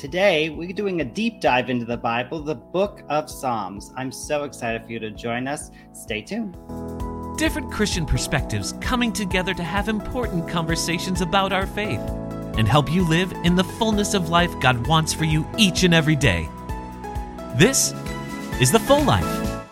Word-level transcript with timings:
Today, 0.00 0.48
we're 0.48 0.72
doing 0.72 1.02
a 1.02 1.04
deep 1.04 1.42
dive 1.42 1.68
into 1.68 1.84
the 1.84 1.98
Bible, 1.98 2.40
the 2.40 2.54
book 2.54 3.02
of 3.10 3.28
Psalms. 3.28 3.92
I'm 3.98 4.10
so 4.10 4.44
excited 4.44 4.82
for 4.82 4.92
you 4.92 4.98
to 4.98 5.10
join 5.10 5.46
us. 5.46 5.70
Stay 5.92 6.22
tuned. 6.22 6.56
Different 7.36 7.70
Christian 7.70 8.06
perspectives 8.06 8.72
coming 8.80 9.12
together 9.12 9.52
to 9.52 9.62
have 9.62 9.90
important 9.90 10.48
conversations 10.48 11.20
about 11.20 11.52
our 11.52 11.66
faith 11.66 12.00
and 12.56 12.66
help 12.66 12.90
you 12.90 13.06
live 13.06 13.30
in 13.44 13.56
the 13.56 13.62
fullness 13.62 14.14
of 14.14 14.30
life 14.30 14.50
God 14.62 14.86
wants 14.86 15.12
for 15.12 15.24
you 15.24 15.46
each 15.58 15.82
and 15.82 15.92
every 15.92 16.16
day. 16.16 16.48
This 17.56 17.92
is 18.58 18.72
The 18.72 18.80
Full 18.80 19.04
Life 19.04 19.66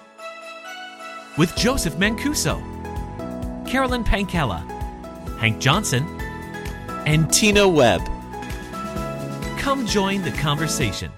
with 1.38 1.56
Joseph 1.56 1.94
Mancuso, 1.94 2.60
Carolyn 3.66 4.04
Pankella, 4.04 4.60
Hank 5.38 5.58
Johnson, 5.58 6.06
and 7.06 7.32
Tina 7.32 7.66
Webb. 7.66 8.02
Come 9.68 9.86
join 9.86 10.22
the 10.22 10.32
conversation. 10.32 11.12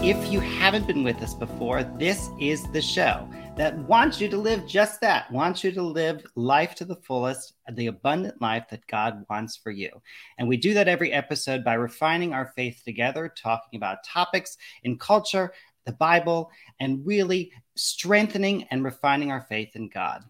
If 0.00 0.30
you 0.30 0.38
haven't 0.38 0.86
been 0.86 1.02
with 1.02 1.20
us 1.22 1.34
before, 1.34 1.82
this 1.82 2.30
is 2.38 2.62
the 2.70 2.80
show 2.80 3.28
that 3.56 3.76
wants 3.76 4.20
you 4.20 4.28
to 4.28 4.36
live 4.36 4.64
just 4.68 5.00
that, 5.00 5.28
wants 5.32 5.64
you 5.64 5.72
to 5.72 5.82
live 5.82 6.24
life 6.36 6.76
to 6.76 6.84
the 6.84 6.94
fullest, 6.94 7.54
the 7.72 7.88
abundant 7.88 8.40
life 8.40 8.66
that 8.70 8.86
God 8.86 9.26
wants 9.28 9.56
for 9.56 9.72
you. 9.72 9.90
And 10.38 10.46
we 10.46 10.56
do 10.56 10.72
that 10.74 10.86
every 10.86 11.12
episode 11.12 11.64
by 11.64 11.74
refining 11.74 12.32
our 12.32 12.52
faith 12.54 12.80
together, 12.84 13.28
talking 13.36 13.76
about 13.76 14.04
topics 14.04 14.56
in 14.84 14.96
culture, 14.96 15.52
the 15.86 15.94
Bible, 15.94 16.48
and 16.78 17.04
really 17.04 17.50
strengthening 17.74 18.68
and 18.70 18.84
refining 18.84 19.32
our 19.32 19.44
faith 19.48 19.74
in 19.74 19.88
God. 19.88 20.22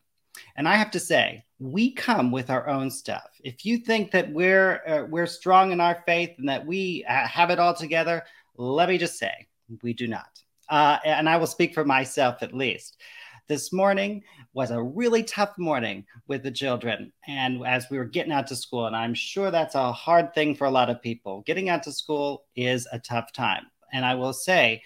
And 0.56 0.68
I 0.68 0.76
have 0.76 0.90
to 0.92 1.00
say, 1.00 1.44
we 1.58 1.92
come 1.92 2.30
with 2.30 2.50
our 2.50 2.68
own 2.68 2.90
stuff. 2.90 3.30
If 3.42 3.64
you 3.64 3.78
think 3.78 4.10
that 4.12 4.32
we're 4.32 4.82
uh, 4.86 5.06
we're 5.08 5.26
strong 5.26 5.72
in 5.72 5.80
our 5.80 6.02
faith 6.06 6.30
and 6.38 6.48
that 6.48 6.64
we 6.64 7.04
uh, 7.08 7.26
have 7.26 7.50
it 7.50 7.58
all 7.58 7.74
together, 7.74 8.22
let 8.56 8.88
me 8.88 8.98
just 8.98 9.18
say, 9.18 9.48
we 9.82 9.92
do 9.92 10.06
not. 10.06 10.28
Uh, 10.68 10.98
and 11.04 11.28
I 11.28 11.36
will 11.36 11.46
speak 11.46 11.74
for 11.74 11.84
myself 11.84 12.42
at 12.42 12.54
least. 12.54 13.00
This 13.46 13.72
morning 13.72 14.22
was 14.54 14.70
a 14.70 14.82
really 14.82 15.22
tough 15.22 15.58
morning 15.58 16.06
with 16.28 16.42
the 16.42 16.50
children, 16.50 17.12
and 17.28 17.66
as 17.66 17.86
we 17.90 17.98
were 17.98 18.06
getting 18.06 18.32
out 18.32 18.46
to 18.46 18.56
school, 18.56 18.86
and 18.86 18.96
I'm 18.96 19.12
sure 19.12 19.50
that's 19.50 19.74
a 19.74 19.92
hard 19.92 20.34
thing 20.34 20.54
for 20.54 20.66
a 20.66 20.70
lot 20.70 20.88
of 20.88 21.02
people. 21.02 21.42
Getting 21.42 21.68
out 21.68 21.82
to 21.82 21.92
school 21.92 22.44
is 22.56 22.88
a 22.90 22.98
tough 22.98 23.32
time, 23.32 23.66
and 23.92 24.02
I 24.04 24.14
will 24.14 24.32
say 24.32 24.82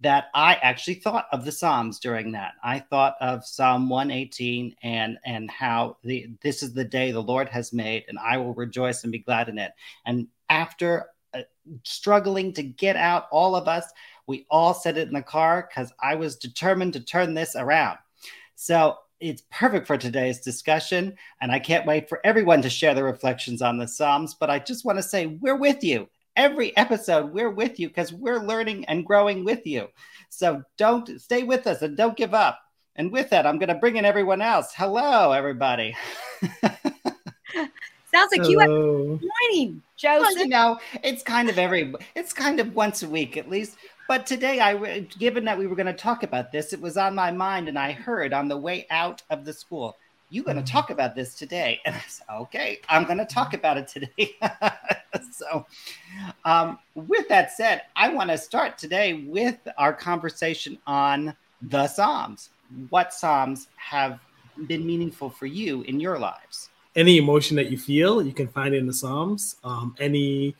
that 0.00 0.26
I 0.34 0.54
actually 0.54 0.94
thought 0.94 1.26
of 1.32 1.44
the 1.44 1.52
Psalms 1.52 1.98
during 1.98 2.32
that. 2.32 2.54
I 2.62 2.78
thought 2.78 3.16
of 3.20 3.44
Psalm 3.44 3.88
118 3.88 4.76
and 4.82 5.18
and 5.24 5.50
how 5.50 5.96
the 6.04 6.28
this 6.40 6.62
is 6.62 6.72
the 6.72 6.84
day 6.84 7.10
the 7.10 7.22
Lord 7.22 7.48
has 7.48 7.72
made, 7.72 8.04
and 8.08 8.18
I 8.18 8.36
will 8.36 8.54
rejoice 8.54 9.02
and 9.02 9.12
be 9.12 9.18
glad 9.18 9.48
in 9.48 9.58
it. 9.58 9.72
And 10.06 10.28
after 10.50 11.06
uh, 11.34 11.42
struggling 11.82 12.52
to 12.54 12.62
get 12.62 12.96
out, 12.96 13.26
all 13.32 13.56
of 13.56 13.66
us, 13.66 13.84
we 14.26 14.46
all 14.50 14.72
said 14.72 14.98
it 14.98 15.08
in 15.08 15.14
the 15.14 15.22
car 15.22 15.68
because 15.68 15.92
I 16.00 16.14
was 16.14 16.36
determined 16.36 16.92
to 16.92 17.00
turn 17.00 17.34
this 17.34 17.56
around. 17.56 17.98
So 18.54 18.98
it's 19.20 19.42
perfect 19.50 19.88
for 19.88 19.98
today's 19.98 20.40
discussion, 20.40 21.16
and 21.40 21.50
I 21.50 21.58
can't 21.58 21.86
wait 21.86 22.08
for 22.08 22.20
everyone 22.24 22.62
to 22.62 22.70
share 22.70 22.94
their 22.94 23.04
reflections 23.04 23.62
on 23.62 23.78
the 23.78 23.88
Psalms. 23.88 24.34
But 24.38 24.48
I 24.48 24.60
just 24.60 24.84
want 24.84 24.98
to 24.98 25.02
say 25.02 25.26
we're 25.26 25.56
with 25.56 25.82
you 25.82 26.08
every 26.38 26.74
episode 26.76 27.32
we're 27.32 27.50
with 27.50 27.78
you 27.80 27.88
because 27.88 28.12
we're 28.12 28.38
learning 28.38 28.84
and 28.86 29.04
growing 29.04 29.44
with 29.44 29.66
you. 29.66 29.88
So 30.30 30.62
don't 30.78 31.20
stay 31.20 31.42
with 31.42 31.66
us 31.66 31.82
and 31.82 31.96
don't 31.96 32.16
give 32.16 32.32
up. 32.32 32.60
And 32.96 33.12
with 33.12 33.28
that, 33.30 33.46
I'm 33.46 33.58
going 33.58 33.68
to 33.68 33.74
bring 33.74 33.96
in 33.96 34.04
everyone 34.04 34.40
else. 34.40 34.72
Hello, 34.74 35.32
everybody. 35.32 35.94
Sounds 38.10 38.32
like 38.32 38.40
Hello. 38.40 38.48
you 38.48 38.58
have 38.60 38.70
morning, 38.70 39.82
Joseph. 39.96 40.22
Well, 40.22 40.38
you 40.38 40.48
know, 40.48 40.80
it's 41.02 41.22
kind 41.22 41.50
of 41.50 41.58
every, 41.58 41.92
it's 42.14 42.32
kind 42.32 42.60
of 42.60 42.74
once 42.74 43.02
a 43.02 43.08
week 43.08 43.36
at 43.36 43.50
least. 43.50 43.76
But 44.06 44.26
today, 44.26 44.60
I, 44.60 45.00
given 45.18 45.44
that 45.44 45.58
we 45.58 45.66
were 45.66 45.76
going 45.76 45.86
to 45.86 45.92
talk 45.92 46.22
about 46.22 46.50
this, 46.50 46.72
it 46.72 46.80
was 46.80 46.96
on 46.96 47.14
my 47.14 47.30
mind, 47.30 47.68
and 47.68 47.78
I 47.78 47.92
heard 47.92 48.32
on 48.32 48.48
the 48.48 48.56
way 48.56 48.86
out 48.90 49.22
of 49.28 49.44
the 49.44 49.52
school 49.52 49.96
you're 50.30 50.44
going 50.44 50.56
to 50.56 50.62
mm-hmm. 50.62 50.76
talk 50.76 50.90
about 50.90 51.14
this 51.14 51.34
today. 51.34 51.80
And 51.84 51.94
I 51.94 52.02
said, 52.06 52.26
okay, 52.30 52.80
I'm 52.88 53.04
going 53.04 53.18
to 53.18 53.24
talk 53.24 53.54
about 53.54 53.78
it 53.78 53.88
today. 53.88 54.36
so, 55.32 55.66
um, 56.44 56.78
with 56.94 57.28
that 57.28 57.52
said, 57.52 57.82
I 57.96 58.08
want 58.12 58.30
to 58.30 58.38
start 58.38 58.78
today 58.78 59.24
with 59.26 59.58
our 59.76 59.92
conversation 59.92 60.78
on 60.86 61.34
the 61.62 61.86
Psalms. 61.86 62.50
What 62.90 63.14
Psalms 63.14 63.68
have 63.76 64.20
been 64.66 64.86
meaningful 64.86 65.30
for 65.30 65.46
you 65.46 65.82
in 65.82 66.00
your 66.00 66.18
lives? 66.18 66.70
Any 66.96 67.18
emotion 67.18 67.56
that 67.56 67.70
you 67.70 67.78
feel, 67.78 68.22
you 68.22 68.32
can 68.32 68.48
find 68.48 68.74
in 68.74 68.86
the 68.86 68.92
Psalms. 68.92 69.56
Um, 69.64 69.94
any 70.00 70.54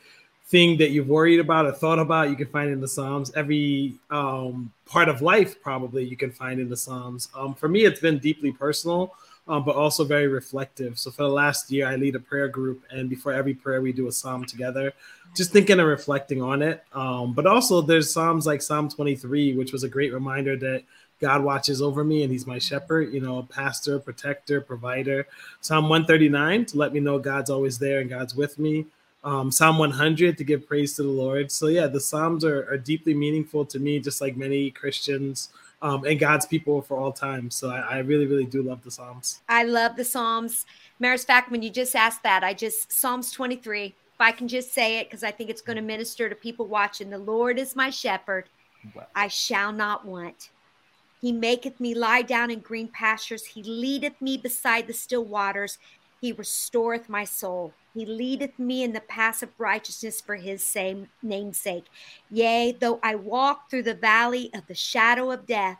thing 0.47 0.77
that 0.77 0.89
you've 0.89 1.07
worried 1.07 1.39
about 1.39 1.67
or 1.67 1.71
thought 1.71 1.99
about, 1.99 2.29
you 2.29 2.35
can 2.35 2.47
find 2.47 2.71
in 2.71 2.81
the 2.81 2.87
Psalms. 2.87 3.31
Every 3.35 3.95
um, 4.09 4.71
part 4.85 5.09
of 5.09 5.21
life, 5.21 5.61
probably, 5.61 6.05
you 6.05 6.17
can 6.17 6.31
find 6.31 6.59
in 6.59 6.69
the 6.69 6.77
Psalms. 6.77 7.29
Um, 7.35 7.53
for 7.53 7.67
me, 7.67 7.85
it's 7.85 7.99
been 7.99 8.17
deeply 8.17 8.51
personal 8.51 9.13
um, 9.49 9.63
but 9.65 9.75
also 9.75 10.03
very 10.05 10.27
reflective. 10.27 10.99
So 10.99 11.09
for 11.09 11.23
the 11.23 11.29
last 11.29 11.71
year, 11.71 11.87
I 11.87 11.95
lead 11.95 12.15
a 12.15 12.19
prayer 12.19 12.47
group, 12.47 12.83
and 12.91 13.09
before 13.09 13.33
every 13.33 13.55
prayer, 13.55 13.81
we 13.81 13.91
do 13.91 14.07
a 14.07 14.11
psalm 14.11 14.45
together, 14.45 14.93
just 15.35 15.51
thinking 15.51 15.79
and 15.79 15.89
reflecting 15.89 16.41
on 16.41 16.61
it. 16.61 16.83
Um, 16.93 17.33
but 17.33 17.47
also, 17.47 17.81
there's 17.81 18.13
psalms 18.13 18.45
like 18.45 18.61
Psalm 18.61 18.89
23, 18.89 19.55
which 19.55 19.73
was 19.73 19.83
a 19.83 19.89
great 19.89 20.13
reminder 20.13 20.55
that 20.57 20.83
God 21.19 21.43
watches 21.43 21.81
over 21.81 22.03
me 22.03 22.21
and 22.21 22.31
He's 22.31 22.45
my 22.45 22.59
shepherd, 22.59 23.11
you 23.11 23.21
know, 23.21 23.41
pastor, 23.51 23.97
protector, 23.97 24.61
provider. 24.61 25.27
Psalm 25.61 25.89
139 25.89 26.65
to 26.65 26.77
let 26.77 26.93
me 26.93 26.99
know 26.99 27.17
God's 27.17 27.49
always 27.49 27.79
there 27.79 28.01
and 28.01 28.09
God's 28.09 28.35
with 28.35 28.59
me. 28.59 28.85
Um, 29.23 29.51
Psalm 29.51 29.79
100 29.79 30.37
to 30.37 30.43
give 30.43 30.67
praise 30.67 30.95
to 30.95 31.03
the 31.03 31.09
Lord. 31.09 31.51
So, 31.51 31.67
yeah, 31.67 31.87
the 31.87 31.99
Psalms 31.99 32.45
are, 32.45 32.71
are 32.71 32.77
deeply 32.77 33.15
meaningful 33.15 33.65
to 33.65 33.79
me, 33.79 33.99
just 33.99 34.21
like 34.21 34.37
many 34.37 34.69
Christians 34.69 35.49
um, 35.81 36.03
and 36.05 36.19
God's 36.19 36.45
people 36.45 36.81
for 36.81 36.97
all 36.97 37.11
time. 37.11 37.49
So 37.49 37.69
I, 37.69 37.79
I, 37.79 37.97
really, 37.99 38.25
really 38.25 38.45
do 38.45 38.61
love 38.61 38.83
the 38.83 38.91
Psalms. 38.91 39.41
I 39.47 39.63
love 39.63 39.95
the 39.95 40.03
Psalms. 40.03 40.65
Matter 40.99 41.13
of 41.13 41.21
fact, 41.21 41.51
when 41.51 41.61
you 41.61 41.69
just 41.69 41.95
asked 41.95 42.23
that, 42.23 42.43
I 42.43 42.53
just 42.53 42.91
Psalms 42.91 43.31
23. 43.31 43.85
If 43.85 43.93
I 44.19 44.31
can 44.31 44.47
just 44.47 44.73
say 44.73 44.99
it, 44.99 45.07
because 45.07 45.23
I 45.23 45.31
think 45.31 45.49
it's 45.49 45.61
going 45.61 45.77
to 45.77 45.81
minister 45.81 46.27
to 46.27 46.35
people 46.35 46.67
watching. 46.67 47.09
The 47.09 47.17
Lord 47.17 47.57
is 47.57 47.75
my 47.75 47.89
shepherd; 47.89 48.49
I 49.15 49.29
shall 49.29 49.71
not 49.71 50.05
want. 50.05 50.49
He 51.21 51.31
maketh 51.31 51.79
me 51.79 51.93
lie 51.93 52.21
down 52.21 52.51
in 52.51 52.59
green 52.59 52.89
pastures. 52.89 53.45
He 53.45 53.63
leadeth 53.63 54.21
me 54.21 54.37
beside 54.37 54.87
the 54.87 54.93
still 54.93 55.23
waters. 55.23 55.77
He 56.19 56.33
restoreth 56.33 57.07
my 57.07 57.23
soul. 57.23 57.73
He 57.93 58.05
leadeth 58.05 58.57
me 58.59 58.83
in 58.83 58.93
the 58.93 59.01
paths 59.01 59.43
of 59.43 59.49
righteousness 59.57 60.21
for 60.21 60.35
his 60.35 60.65
same 60.65 61.09
namesake. 61.21 61.85
Yea, 62.29 62.77
though 62.79 62.99
I 63.01 63.15
walk 63.15 63.69
through 63.69 63.83
the 63.83 63.93
valley 63.93 64.51
of 64.53 64.67
the 64.67 64.75
shadow 64.75 65.31
of 65.31 65.45
death, 65.47 65.79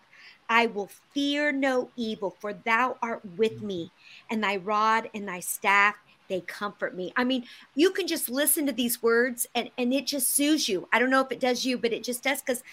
I 0.49 0.65
will 0.65 0.89
fear 1.13 1.51
no 1.51 1.91
evil, 1.95 2.35
for 2.39 2.53
thou 2.53 2.97
art 3.01 3.21
with 3.37 3.61
mm. 3.61 3.67
me, 3.67 3.91
and 4.29 4.43
thy 4.43 4.57
rod 4.57 5.09
and 5.13 5.27
thy 5.27 5.39
staff 5.39 5.95
they 6.27 6.41
comfort 6.41 6.95
me. 6.95 7.11
I 7.17 7.23
mean, 7.23 7.45
you 7.75 7.91
can 7.91 8.07
just 8.07 8.29
listen 8.29 8.65
to 8.67 8.71
these 8.71 9.01
words 9.01 9.47
and, 9.55 9.69
and 9.77 9.91
it 9.91 10.05
just 10.05 10.31
soothes 10.31 10.69
you. 10.69 10.87
I 10.93 10.99
don't 10.99 11.09
know 11.09 11.21
if 11.21 11.31
it 11.31 11.39
does 11.39 11.65
you, 11.65 11.77
but 11.77 11.91
it 11.91 12.03
just 12.03 12.23
does 12.23 12.39
because 12.41 12.63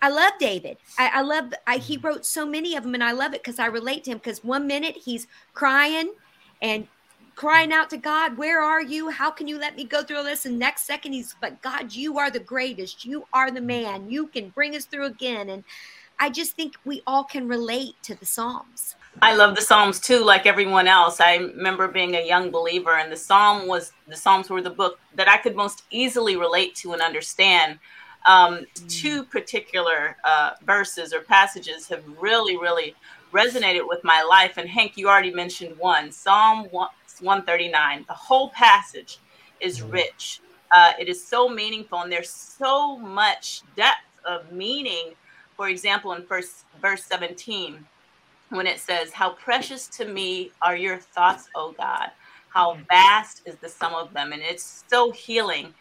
I 0.00 0.08
love 0.08 0.32
David. 0.40 0.78
I, 0.98 1.10
I 1.14 1.20
love 1.20 1.52
I, 1.66 1.76
he 1.76 1.98
mm. 1.98 2.04
wrote 2.04 2.26
so 2.26 2.44
many 2.44 2.74
of 2.74 2.82
them 2.82 2.94
and 2.94 3.04
I 3.04 3.12
love 3.12 3.34
it 3.34 3.42
because 3.42 3.58
I 3.58 3.66
relate 3.66 4.04
to 4.04 4.12
him 4.12 4.18
because 4.18 4.42
one 4.42 4.66
minute 4.66 4.96
he's 4.96 5.26
crying 5.54 6.12
and 6.60 6.88
crying 7.34 7.72
out 7.72 7.90
to 7.90 7.96
God, 7.96 8.36
Where 8.36 8.60
are 8.60 8.82
you? 8.82 9.10
How 9.10 9.30
can 9.30 9.48
you 9.48 9.58
let 9.58 9.76
me 9.76 9.84
go 9.84 10.02
through 10.02 10.22
this? 10.24 10.46
And 10.46 10.58
next 10.58 10.82
second, 10.82 11.12
he's, 11.12 11.34
But 11.40 11.60
God, 11.62 11.94
you 11.94 12.18
are 12.18 12.30
the 12.30 12.40
greatest. 12.40 13.04
You 13.04 13.26
are 13.32 13.50
the 13.50 13.60
man. 13.60 14.10
You 14.10 14.26
can 14.28 14.50
bring 14.50 14.76
us 14.76 14.84
through 14.84 15.06
again. 15.06 15.50
And 15.50 15.64
I 16.18 16.30
just 16.30 16.52
think 16.52 16.76
we 16.84 17.02
all 17.06 17.24
can 17.24 17.48
relate 17.48 17.94
to 18.02 18.14
the 18.14 18.26
Psalms. 18.26 18.96
I 19.20 19.34
love 19.34 19.54
the 19.54 19.62
Psalms 19.62 20.00
too, 20.00 20.24
like 20.24 20.46
everyone 20.46 20.88
else. 20.88 21.20
I 21.20 21.36
remember 21.36 21.86
being 21.88 22.14
a 22.16 22.26
young 22.26 22.50
believer, 22.50 22.96
and 22.96 23.12
the 23.12 23.16
Psalm 23.16 23.68
was 23.68 23.92
the 24.08 24.16
Psalms 24.16 24.48
were 24.48 24.62
the 24.62 24.70
book 24.70 24.98
that 25.16 25.28
I 25.28 25.36
could 25.36 25.54
most 25.54 25.82
easily 25.90 26.36
relate 26.36 26.74
to 26.76 26.92
and 26.92 27.02
understand. 27.02 27.78
Um, 28.24 28.60
mm. 28.74 28.88
Two 28.88 29.24
particular 29.24 30.16
uh, 30.24 30.52
verses 30.64 31.12
or 31.12 31.20
passages 31.20 31.88
have 31.88 32.02
really, 32.20 32.56
really 32.56 32.94
resonated 33.32 33.86
with 33.86 34.02
my 34.04 34.22
life. 34.22 34.58
And 34.58 34.68
Hank, 34.68 34.96
you 34.96 35.08
already 35.08 35.32
mentioned 35.32 35.76
one 35.78 36.12
Psalm 36.12 36.68
1, 36.70 36.88
139. 37.22 38.04
The 38.06 38.14
whole 38.14 38.50
passage 38.50 39.18
is 39.60 39.78
mm-hmm. 39.78 39.90
rich. 39.90 40.40
Uh, 40.74 40.92
it 40.98 41.08
is 41.08 41.24
so 41.24 41.48
meaningful, 41.48 42.00
and 42.00 42.10
there's 42.10 42.30
so 42.30 42.98
much 42.98 43.62
depth 43.76 43.98
of 44.24 44.50
meaning. 44.52 45.12
For 45.56 45.68
example, 45.68 46.12
in 46.12 46.24
first 46.24 46.64
verse 46.80 47.04
17, 47.04 47.84
when 48.52 48.66
it 48.66 48.78
says, 48.78 49.12
How 49.12 49.30
precious 49.30 49.88
to 49.88 50.04
me 50.06 50.50
are 50.60 50.76
your 50.76 50.98
thoughts, 50.98 51.48
O 51.54 51.72
God. 51.72 52.10
How 52.48 52.74
mm-hmm. 52.74 52.82
vast 52.88 53.42
is 53.46 53.56
the 53.56 53.68
sum 53.68 53.94
of 53.94 54.12
them. 54.12 54.32
And 54.32 54.42
it's 54.42 54.84
so 54.88 55.10
healing. 55.10 55.74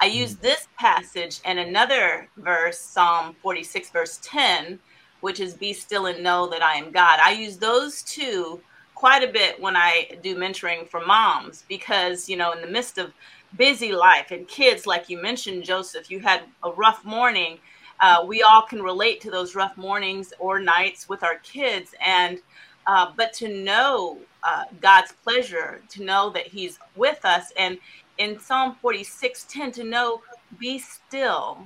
I 0.00 0.06
use 0.06 0.34
mm-hmm. 0.34 0.42
this 0.42 0.68
passage 0.78 1.40
and 1.44 1.58
another 1.58 2.28
verse, 2.36 2.78
Psalm 2.78 3.34
46, 3.42 3.90
verse 3.90 4.18
10, 4.22 4.78
which 5.20 5.40
is 5.40 5.54
Be 5.54 5.72
still 5.72 6.06
and 6.06 6.22
know 6.22 6.48
that 6.48 6.62
I 6.62 6.74
am 6.74 6.90
God. 6.90 7.18
I 7.22 7.32
use 7.32 7.56
those 7.56 8.02
two 8.02 8.60
quite 8.98 9.22
a 9.22 9.32
bit 9.32 9.60
when 9.60 9.76
I 9.76 10.08
do 10.24 10.34
mentoring 10.34 10.88
for 10.88 11.00
moms 11.06 11.64
because, 11.68 12.28
you 12.28 12.36
know, 12.36 12.50
in 12.50 12.60
the 12.60 12.66
midst 12.66 12.98
of 12.98 13.12
busy 13.56 13.92
life 13.92 14.32
and 14.32 14.48
kids, 14.48 14.88
like 14.88 15.08
you 15.08 15.22
mentioned, 15.22 15.62
Joseph, 15.62 16.10
you 16.10 16.18
had 16.18 16.42
a 16.64 16.72
rough 16.72 17.04
morning. 17.04 17.58
Uh, 18.00 18.24
we 18.26 18.42
all 18.42 18.62
can 18.62 18.82
relate 18.82 19.20
to 19.20 19.30
those 19.30 19.54
rough 19.54 19.76
mornings 19.76 20.32
or 20.40 20.58
nights 20.58 21.08
with 21.08 21.22
our 21.22 21.36
kids. 21.44 21.94
And, 22.04 22.40
uh, 22.88 23.12
but 23.16 23.32
to 23.34 23.62
know 23.62 24.18
uh, 24.42 24.64
God's 24.80 25.12
pleasure, 25.22 25.80
to 25.90 26.02
know 26.02 26.30
that 26.30 26.48
He's 26.48 26.80
with 26.96 27.24
us. 27.24 27.52
And 27.56 27.78
in 28.18 28.36
Psalm 28.40 28.74
46 28.82 29.46
10, 29.48 29.70
to 29.72 29.84
know, 29.84 30.22
be 30.58 30.76
still, 30.76 31.58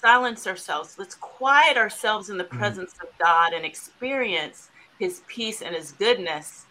silence 0.00 0.46
ourselves. 0.46 1.00
Let's 1.00 1.16
quiet 1.16 1.76
ourselves 1.76 2.30
in 2.30 2.38
the 2.38 2.44
mm-hmm. 2.44 2.58
presence 2.58 2.94
of 3.02 3.08
God 3.18 3.54
and 3.54 3.64
experience 3.64 4.70
His 4.98 5.22
peace 5.28 5.62
and 5.62 5.74
His 5.74 5.92
goodness. 5.92 6.66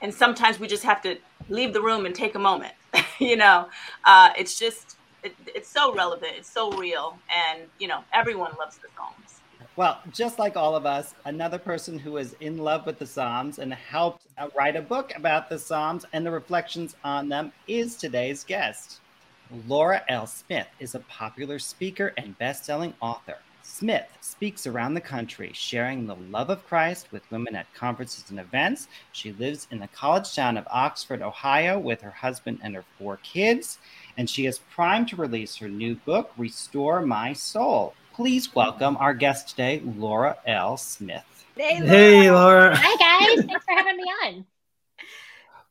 And 0.00 0.12
sometimes 0.12 0.58
we 0.58 0.66
just 0.66 0.82
have 0.82 1.02
to 1.02 1.16
leave 1.48 1.72
the 1.72 1.80
room 1.80 2.06
and 2.06 2.14
take 2.14 2.34
a 2.34 2.38
moment. 2.38 2.74
you 3.20 3.36
know, 3.36 3.68
uh, 4.04 4.30
it's 4.36 4.58
just, 4.58 4.96
it, 5.22 5.34
it's 5.46 5.68
so 5.68 5.94
relevant. 5.94 6.32
It's 6.36 6.50
so 6.50 6.72
real. 6.72 7.16
And, 7.30 7.62
you 7.78 7.88
know, 7.88 8.02
everyone 8.12 8.52
loves 8.58 8.78
the 8.78 8.88
Psalms. 8.96 9.40
Well, 9.76 10.00
just 10.12 10.38
like 10.38 10.56
all 10.56 10.76
of 10.76 10.84
us, 10.84 11.14
another 11.24 11.58
person 11.58 11.98
who 11.98 12.18
is 12.18 12.34
in 12.40 12.58
love 12.58 12.84
with 12.84 12.98
the 12.98 13.06
Psalms 13.06 13.58
and 13.58 13.72
helped 13.72 14.26
write 14.54 14.76
a 14.76 14.82
book 14.82 15.12
about 15.16 15.48
the 15.48 15.58
Psalms 15.58 16.04
and 16.12 16.26
the 16.26 16.30
reflections 16.30 16.94
on 17.04 17.28
them 17.28 17.52
is 17.66 17.96
today's 17.96 18.44
guest. 18.44 19.00
Laura 19.66 20.02
L. 20.08 20.26
Smith 20.26 20.66
is 20.78 20.94
a 20.94 21.00
popular 21.00 21.58
speaker 21.58 22.12
and 22.16 22.36
best-selling 22.38 22.94
author. 23.00 23.38
Smith 23.64 24.06
speaks 24.20 24.66
around 24.66 24.94
the 24.94 25.00
country, 25.00 25.50
sharing 25.54 26.06
the 26.06 26.16
love 26.30 26.50
of 26.50 26.66
Christ 26.66 27.12
with 27.12 27.30
women 27.30 27.54
at 27.54 27.72
conferences 27.74 28.30
and 28.30 28.40
events. 28.40 28.88
She 29.12 29.32
lives 29.32 29.66
in 29.70 29.78
the 29.78 29.88
college 29.88 30.34
town 30.34 30.56
of 30.56 30.66
Oxford, 30.70 31.22
Ohio, 31.22 31.78
with 31.78 32.00
her 32.02 32.10
husband 32.10 32.58
and 32.62 32.74
her 32.74 32.84
four 32.98 33.18
kids, 33.18 33.78
and 34.16 34.28
she 34.28 34.46
is 34.46 34.58
primed 34.58 35.08
to 35.08 35.16
release 35.16 35.56
her 35.56 35.68
new 35.68 35.94
book, 35.94 36.32
Restore 36.36 37.00
My 37.02 37.32
Soul. 37.32 37.94
Please 38.12 38.54
welcome 38.54 38.96
our 38.98 39.14
guest 39.14 39.48
today, 39.48 39.80
Laura 39.84 40.36
L. 40.46 40.76
Smith. 40.76 41.24
Hey, 41.56 41.80
Laura. 41.80 41.88
Hey, 41.88 42.30
Laura. 42.30 42.76
Hi, 42.76 43.36
guys. 43.36 43.44
Thanks 43.46 43.64
for 43.64 43.74
having 43.74 43.96
me 43.96 44.04
on. 44.24 44.44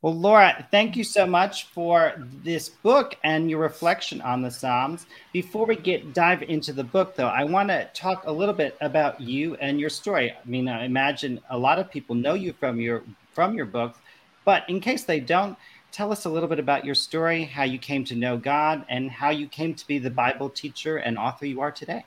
Well, 0.02 0.16
Laura, 0.16 0.68
thank 0.72 0.96
you 0.96 1.04
so 1.04 1.28
much 1.28 1.66
for 1.66 2.16
this 2.44 2.70
book 2.70 3.16
and 3.24 3.52
your 3.52 3.60
reflection 3.60 4.20
on 4.22 4.42
the 4.42 4.50
Psalms. 4.50 5.06
Before 5.32 5.68
we 5.68 5.76
get 5.76 6.16
dive 6.16 6.42
into 6.42 6.74
the 6.74 6.84
book, 6.84 7.16
though, 7.16 7.28
I 7.28 7.44
want 7.44 7.70
to 7.70 7.88
talk 7.94 8.24
a 8.26 8.32
little 8.32 8.56
bit 8.56 8.76
about 8.82 9.22
you 9.22 9.54
and 9.58 9.80
your 9.80 9.92
story. 9.92 10.32
I 10.32 10.50
mean, 10.50 10.68
I 10.68 10.86
imagine 10.86 11.40
a 11.52 11.58
lot 11.58 11.78
of 11.78 11.92
people 11.92 12.16
know 12.16 12.34
you 12.34 12.52
from 12.54 12.80
your 12.80 13.04
from 13.32 13.54
your 13.54 13.68
book, 13.68 13.96
but 14.44 14.68
in 14.68 14.80
case 14.80 15.04
they 15.04 15.20
don't, 15.20 15.56
tell 15.92 16.12
us 16.12 16.26
a 16.26 16.30
little 16.30 16.50
bit 16.50 16.58
about 16.58 16.84
your 16.84 16.96
story, 16.96 17.44
how 17.44 17.64
you 17.64 17.78
came 17.78 18.04
to 18.06 18.16
know 18.16 18.38
God, 18.38 18.84
and 18.90 19.12
how 19.12 19.30
you 19.30 19.48
came 19.48 19.76
to 19.76 19.86
be 19.86 20.00
the 20.00 20.10
Bible 20.10 20.50
teacher 20.50 20.98
and 20.98 21.16
author 21.16 21.46
you 21.46 21.62
are 21.62 21.72
today. 21.72 22.04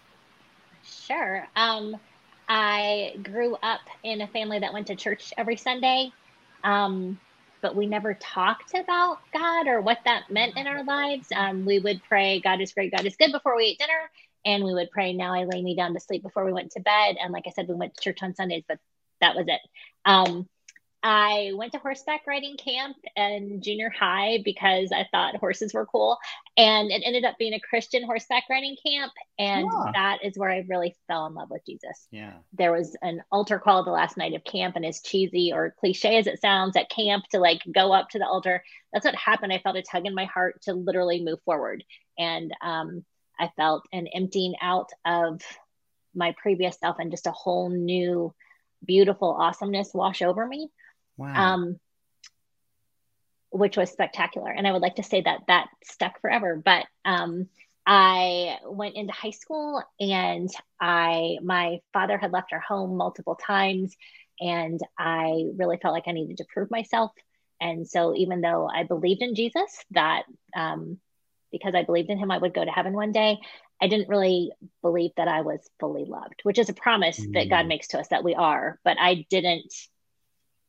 Sure. 0.82 1.46
Um, 1.54 1.96
I 2.48 3.16
grew 3.22 3.54
up 3.62 3.82
in 4.02 4.22
a 4.22 4.26
family 4.26 4.58
that 4.58 4.72
went 4.72 4.88
to 4.88 4.96
church 4.96 5.32
every 5.38 5.56
Sunday, 5.56 6.12
um, 6.64 7.20
but 7.64 7.74
we 7.74 7.86
never 7.86 8.12
talked 8.12 8.74
about 8.74 9.20
God 9.32 9.68
or 9.68 9.80
what 9.80 9.96
that 10.04 10.30
meant 10.30 10.58
in 10.58 10.66
our 10.66 10.84
lives. 10.84 11.28
Um, 11.34 11.64
we 11.64 11.78
would 11.78 12.02
pray, 12.06 12.38
God 12.38 12.60
is 12.60 12.74
great, 12.74 12.92
God 12.94 13.06
is 13.06 13.16
good 13.16 13.32
before 13.32 13.56
we 13.56 13.64
ate 13.64 13.78
dinner. 13.78 14.10
And 14.44 14.62
we 14.62 14.74
would 14.74 14.90
pray, 14.90 15.14
now 15.14 15.32
I 15.32 15.44
lay 15.44 15.62
me 15.62 15.74
down 15.74 15.94
to 15.94 16.00
sleep 16.00 16.22
before 16.22 16.44
we 16.44 16.52
went 16.52 16.72
to 16.72 16.80
bed. 16.80 17.16
And 17.18 17.32
like 17.32 17.44
I 17.46 17.50
said, 17.52 17.66
we 17.66 17.74
went 17.74 17.94
to 17.94 18.02
church 18.02 18.22
on 18.22 18.34
Sundays, 18.34 18.64
but 18.68 18.78
that 19.22 19.34
was 19.34 19.46
it. 19.48 19.60
Um, 20.04 20.46
I 21.06 21.52
went 21.54 21.72
to 21.72 21.78
horseback 21.78 22.26
riding 22.26 22.56
camp 22.56 22.96
in 23.14 23.60
junior 23.60 23.90
high 23.90 24.38
because 24.42 24.90
I 24.90 25.06
thought 25.10 25.36
horses 25.36 25.74
were 25.74 25.84
cool. 25.84 26.16
And 26.56 26.90
it 26.90 27.02
ended 27.04 27.26
up 27.26 27.36
being 27.38 27.52
a 27.52 27.60
Christian 27.60 28.04
horseback 28.04 28.44
riding 28.48 28.74
camp. 28.84 29.12
And 29.38 29.66
yeah. 29.70 29.90
that 29.92 30.18
is 30.24 30.38
where 30.38 30.50
I 30.50 30.64
really 30.66 30.96
fell 31.06 31.26
in 31.26 31.34
love 31.34 31.50
with 31.50 31.60
Jesus. 31.66 32.08
Yeah. 32.10 32.32
There 32.54 32.72
was 32.72 32.96
an 33.02 33.22
altar 33.30 33.58
call 33.58 33.84
the 33.84 33.90
last 33.90 34.16
night 34.16 34.32
of 34.32 34.44
camp, 34.44 34.76
and 34.76 34.86
as 34.86 35.02
cheesy 35.02 35.52
or 35.52 35.74
cliche 35.78 36.16
as 36.16 36.26
it 36.26 36.40
sounds 36.40 36.74
at 36.74 36.88
camp 36.88 37.26
to 37.32 37.38
like 37.38 37.60
go 37.70 37.92
up 37.92 38.08
to 38.10 38.18
the 38.18 38.26
altar, 38.26 38.64
that's 38.90 39.04
what 39.04 39.14
happened. 39.14 39.52
I 39.52 39.58
felt 39.58 39.76
a 39.76 39.82
tug 39.82 40.06
in 40.06 40.14
my 40.14 40.24
heart 40.24 40.62
to 40.62 40.72
literally 40.72 41.22
move 41.22 41.40
forward. 41.44 41.84
And 42.18 42.50
um, 42.62 43.04
I 43.38 43.50
felt 43.56 43.84
an 43.92 44.06
emptying 44.06 44.54
out 44.62 44.88
of 45.04 45.42
my 46.14 46.34
previous 46.40 46.78
self 46.78 46.96
and 46.98 47.10
just 47.10 47.26
a 47.26 47.32
whole 47.32 47.68
new, 47.68 48.34
beautiful 48.82 49.36
awesomeness 49.38 49.90
wash 49.92 50.22
over 50.22 50.46
me 50.46 50.70
Wow. 51.16 51.54
Um, 51.54 51.80
which 53.50 53.76
was 53.76 53.90
spectacular. 53.90 54.50
And 54.50 54.66
I 54.66 54.72
would 54.72 54.82
like 54.82 54.96
to 54.96 55.04
say 55.04 55.20
that 55.20 55.42
that 55.46 55.68
stuck 55.84 56.20
forever. 56.20 56.60
But 56.62 56.86
um, 57.04 57.48
I 57.86 58.58
went 58.64 58.96
into 58.96 59.12
high 59.12 59.30
school 59.30 59.82
and 60.00 60.50
I 60.80 61.38
my 61.42 61.80
father 61.92 62.18
had 62.18 62.32
left 62.32 62.52
our 62.52 62.60
home 62.60 62.96
multiple 62.96 63.36
times 63.36 63.94
and 64.40 64.80
I 64.98 65.44
really 65.56 65.76
felt 65.76 65.94
like 65.94 66.08
I 66.08 66.12
needed 66.12 66.38
to 66.38 66.46
prove 66.52 66.70
myself. 66.70 67.12
And 67.60 67.86
so 67.88 68.14
even 68.16 68.40
though 68.40 68.68
I 68.68 68.82
believed 68.82 69.22
in 69.22 69.34
Jesus, 69.34 69.84
that 69.92 70.24
um, 70.56 70.98
because 71.52 71.74
I 71.74 71.84
believed 71.84 72.10
in 72.10 72.18
him, 72.18 72.32
I 72.32 72.38
would 72.38 72.54
go 72.54 72.64
to 72.64 72.70
heaven 72.70 72.94
one 72.94 73.12
day. 73.12 73.38
I 73.80 73.86
didn't 73.86 74.08
really 74.08 74.50
believe 74.82 75.12
that 75.16 75.28
I 75.28 75.42
was 75.42 75.60
fully 75.78 76.04
loved, 76.04 76.40
which 76.42 76.58
is 76.58 76.68
a 76.68 76.74
promise 76.74 77.20
mm. 77.20 77.34
that 77.34 77.50
God 77.50 77.66
mm. 77.66 77.68
makes 77.68 77.88
to 77.88 78.00
us 78.00 78.08
that 78.08 78.24
we 78.24 78.34
are. 78.34 78.80
But 78.84 78.98
I 78.98 79.26
didn't 79.30 79.72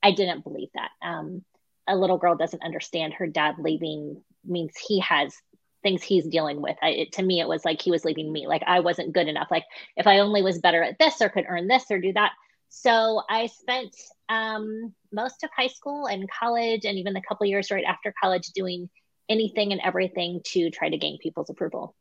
I 0.05 0.11
didn't 0.11 0.43
believe 0.43 0.69
that. 0.75 0.91
Um, 1.01 1.43
a 1.87 1.95
little 1.95 2.19
girl 2.19 2.35
doesn't 2.35 2.63
understand 2.63 3.15
her 3.15 3.25
dad 3.25 3.55
leaving 3.57 4.21
means 4.45 4.73
he 4.77 4.99
has 4.99 5.33
things 5.81 6.03
he's 6.03 6.27
dealing 6.27 6.61
with. 6.61 6.77
I, 6.81 6.89
it, 6.89 7.13
to 7.13 7.23
me, 7.23 7.39
it 7.39 7.47
was 7.47 7.65
like 7.65 7.81
he 7.81 7.89
was 7.89 8.05
leaving 8.05 8.31
me. 8.31 8.45
Like 8.45 8.61
I 8.67 8.81
wasn't 8.81 9.13
good 9.13 9.27
enough. 9.27 9.47
Like 9.49 9.63
if 9.97 10.05
I 10.05 10.19
only 10.19 10.43
was 10.43 10.59
better 10.59 10.83
at 10.83 10.99
this 10.99 11.21
or 11.21 11.29
could 11.29 11.45
earn 11.49 11.67
this 11.67 11.85
or 11.89 11.99
do 11.99 12.13
that. 12.13 12.33
So 12.69 13.23
I 13.27 13.47
spent 13.47 13.95
um, 14.29 14.93
most 15.11 15.43
of 15.43 15.49
high 15.55 15.67
school 15.67 16.05
and 16.05 16.29
college, 16.29 16.85
and 16.85 16.99
even 16.99 17.13
the 17.13 17.21
couple 17.27 17.47
years 17.47 17.71
right 17.71 17.83
after 17.83 18.13
college, 18.21 18.49
doing 18.53 18.89
anything 19.27 19.71
and 19.71 19.81
everything 19.83 20.41
to 20.53 20.69
try 20.69 20.89
to 20.89 20.97
gain 20.97 21.17
people's 21.17 21.49
approval. 21.49 21.95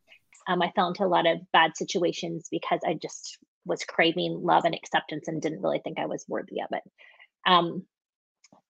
Um, 0.47 0.61
I 0.61 0.71
fell 0.75 0.89
into 0.89 1.05
a 1.05 1.07
lot 1.07 1.25
of 1.25 1.39
bad 1.51 1.75
situations 1.75 2.49
because 2.51 2.81
I 2.85 2.99
just 3.01 3.39
was 3.65 3.83
craving 3.83 4.41
love 4.43 4.65
and 4.65 4.75
acceptance 4.75 5.27
and 5.27 5.41
didn't 5.41 5.63
really 5.63 5.79
think 5.79 5.97
I 5.97 6.05
was 6.05 6.23
worthy 6.27 6.61
of 6.61 6.69
it. 6.71 6.83
Um, 7.47 7.85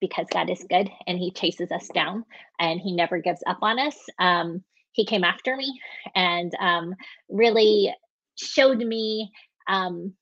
because 0.01 0.27
God 0.31 0.49
is 0.49 0.65
good 0.69 0.89
and 1.07 1.17
He 1.17 1.31
chases 1.31 1.71
us 1.71 1.87
down 1.93 2.25
and 2.59 2.79
He 2.79 2.93
never 2.93 3.19
gives 3.19 3.43
up 3.47 3.59
on 3.61 3.79
us. 3.79 3.97
Um, 4.19 4.63
he 4.95 5.05
came 5.05 5.25
after 5.25 5.55
me 5.55 5.79
and 6.15 6.53
um, 6.59 6.95
really 7.29 7.93
showed 8.35 8.77
me 8.77 9.29
um, 9.67 10.13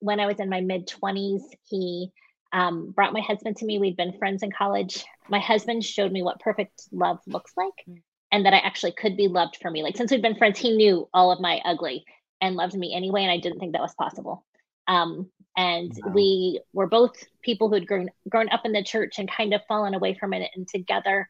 when 0.00 0.20
I 0.20 0.26
was 0.26 0.38
in 0.40 0.50
my 0.50 0.60
mid 0.60 0.86
20s. 0.86 1.40
He 1.64 2.10
um, 2.52 2.90
brought 2.90 3.14
my 3.14 3.20
husband 3.20 3.56
to 3.56 3.64
me. 3.64 3.78
We'd 3.78 3.96
been 3.96 4.18
friends 4.18 4.42
in 4.42 4.52
college. 4.52 5.04
My 5.30 5.38
husband 5.38 5.84
showed 5.84 6.12
me 6.12 6.22
what 6.22 6.38
perfect 6.40 6.82
love 6.92 7.18
looks 7.26 7.52
like 7.56 7.72
mm. 7.88 8.02
and 8.30 8.44
that 8.44 8.52
I 8.52 8.58
actually 8.58 8.92
could 8.92 9.16
be 9.16 9.28
loved 9.28 9.56
for 9.60 9.70
me. 9.70 9.82
Like, 9.82 9.96
since 9.96 10.10
we'd 10.10 10.22
been 10.22 10.36
friends, 10.36 10.58
he 10.58 10.76
knew 10.76 11.08
all 11.14 11.32
of 11.32 11.40
my 11.40 11.60
ugly 11.64 12.04
and 12.42 12.56
loved 12.56 12.74
me 12.74 12.94
anyway. 12.94 13.22
And 13.22 13.30
I 13.30 13.38
didn't 13.38 13.58
think 13.58 13.72
that 13.72 13.80
was 13.80 13.94
possible. 13.94 14.44
Um, 14.90 15.30
and 15.56 15.92
wow. 16.04 16.12
we 16.12 16.60
were 16.72 16.86
both 16.86 17.14
people 17.42 17.68
who 17.68 17.74
had 17.74 17.86
grown 17.86 18.10
grown 18.28 18.48
up 18.50 18.62
in 18.64 18.72
the 18.72 18.82
church 18.82 19.18
and 19.18 19.30
kind 19.30 19.54
of 19.54 19.60
fallen 19.68 19.94
away 19.94 20.14
from 20.18 20.32
it 20.32 20.50
and 20.54 20.66
together 20.66 21.28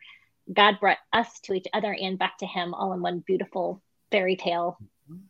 god 0.52 0.79
brought 0.81 0.99
us 1.12 1.40
to 1.40 1.52
each 1.52 1.67
other 1.73 1.97
and 2.00 2.19
back 2.19 2.38
to 2.38 2.47
him 2.47 2.75
all 2.75 2.93
in 2.93 3.02
one 3.02 3.23
beautiful 3.26 3.83
fairy 4.11 4.37
tale 4.37 4.79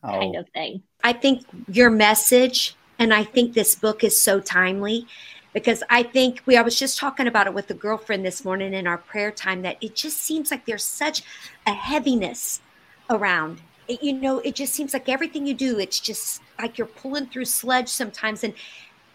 oh. 0.03 0.07
kind 0.07 0.35
of 0.35 0.47
thing 0.49 0.81
i 1.03 1.13
think 1.13 1.45
your 1.67 1.89
message 1.89 2.75
and 2.99 3.13
i 3.13 3.23
think 3.23 3.53
this 3.53 3.75
book 3.75 4.03
is 4.03 4.19
so 4.19 4.39
timely 4.39 5.05
because 5.53 5.83
i 5.89 6.03
think 6.03 6.41
we 6.45 6.57
i 6.57 6.61
was 6.61 6.77
just 6.77 6.97
talking 6.97 7.27
about 7.27 7.47
it 7.47 7.53
with 7.53 7.69
a 7.69 7.75
girlfriend 7.75 8.25
this 8.25 8.43
morning 8.43 8.73
in 8.73 8.87
our 8.87 8.97
prayer 8.97 9.31
time 9.31 9.61
that 9.61 9.77
it 9.81 9.95
just 9.95 10.17
seems 10.17 10.51
like 10.51 10.65
there's 10.65 10.83
such 10.83 11.23
a 11.65 11.73
heaviness 11.73 12.61
around 13.09 13.57
it, 13.57 13.63
you 14.01 14.13
know 14.13 14.39
it 14.39 14.55
just 14.55 14.73
seems 14.73 14.93
like 14.93 15.09
everything 15.09 15.45
you 15.45 15.53
do 15.53 15.79
it's 15.79 15.99
just 15.99 16.41
like 16.59 16.77
you're 16.77 16.87
pulling 16.87 17.25
through 17.27 17.45
sludge 17.45 17.89
sometimes 17.89 18.43
and 18.43 18.53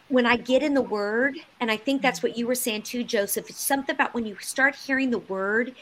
when 0.09 0.27
I 0.27 0.37
get 0.37 0.63
in 0.63 0.75
the 0.75 0.83
word, 0.83 1.37
and 1.61 1.71
I 1.71 1.77
think 1.77 2.01
that's 2.01 2.21
mm-hmm. 2.21 2.29
what 2.29 2.39
you 2.39 2.47
were 2.47 2.55
saying 2.55 2.83
too, 2.83 3.03
Joseph, 3.03 3.51
it's 3.51 3.61
something 3.61 3.95
about 3.95 4.15
when 4.15 4.27
you 4.27 4.37
start 4.41 4.75
hearing 4.75 5.11
the 5.11 5.19
word, 5.19 5.75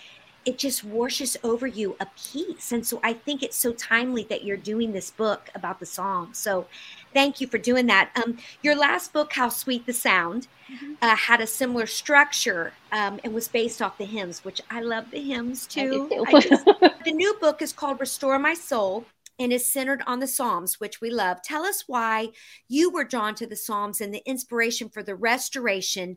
it 0.45 0.59
just 0.59 0.85
washes 0.85 1.37
over 1.43 1.67
you 1.67 1.97
a 2.01 2.07
peace. 2.17 2.73
And 2.73 2.87
so 2.87 3.01
I 3.03 3.15
think 3.15 3.43
it's 3.43 3.57
so 3.57 3.73
timely 3.73 4.25
that 4.25 4.45
you're 4.45 4.59
doing 4.59 4.93
this 4.93 5.11
book 5.11 5.49
about 5.55 5.81
the 5.81 5.87
song. 5.87 6.35
So 6.35 6.67
thank 7.15 7.41
you 7.41 7.47
for 7.47 7.59
doing 7.59 7.87
that. 7.87 8.11
Um, 8.17 8.37
your 8.63 8.77
last 8.77 9.13
book, 9.13 9.33
How 9.33 9.49
Sweet 9.49 9.87
the 9.87 9.93
Sound, 9.93 10.49
mm-hmm. 10.71 10.95
uh, 11.01 11.17
had 11.17 11.41
a 11.41 11.47
similar 11.47 11.87
structure 11.87 12.73
um, 12.93 13.21
and 13.25 13.33
was 13.33 13.49
based 13.49 13.81
off 13.81 13.97
the 13.97 14.05
hymns, 14.05 14.45
which 14.45 14.61
I 14.71 14.81
love 14.81 15.11
the 15.11 15.21
hymns 15.21 15.67
too. 15.67 16.09
too. 16.09 16.41
just, 16.41 16.65
the 17.05 17.13
new 17.13 17.35
book 17.41 17.63
is 17.63 17.73
called 17.73 18.01
Restore 18.01 18.39
My 18.39 18.55
Soul 18.55 19.07
and 19.39 19.53
is 19.53 19.67
centered 19.67 20.03
on 20.07 20.21
the 20.21 20.27
Psalms, 20.27 20.79
which 20.79 21.01
we 21.01 21.11
love. 21.11 21.43
Tell 21.43 21.65
us 21.65 21.85
why 21.87 22.29
you 22.69 22.91
were 22.91 23.05
drawn 23.05 23.35
to 23.37 23.47
the 23.47 23.57
Psalms 23.57 24.01
and 24.01 24.13
the 24.13 24.23
inspiration 24.27 24.89
for 24.89 25.03
the 25.03 25.15
restoration 25.15 26.17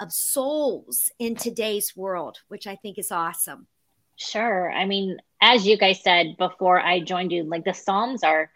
of 0.00 0.12
souls 0.12 1.10
in 1.18 1.34
today's 1.34 1.96
world, 1.96 2.38
which 2.48 2.66
I 2.66 2.76
think 2.76 2.98
is 2.98 3.10
awesome. 3.10 3.66
Sure. 4.16 4.70
I 4.70 4.84
mean, 4.84 5.18
as 5.40 5.66
you 5.66 5.78
guys 5.78 6.02
said 6.02 6.36
before 6.38 6.80
I 6.80 7.00
joined 7.00 7.32
you, 7.32 7.44
like 7.44 7.64
the 7.64 7.72
Psalms 7.72 8.22
are 8.22 8.50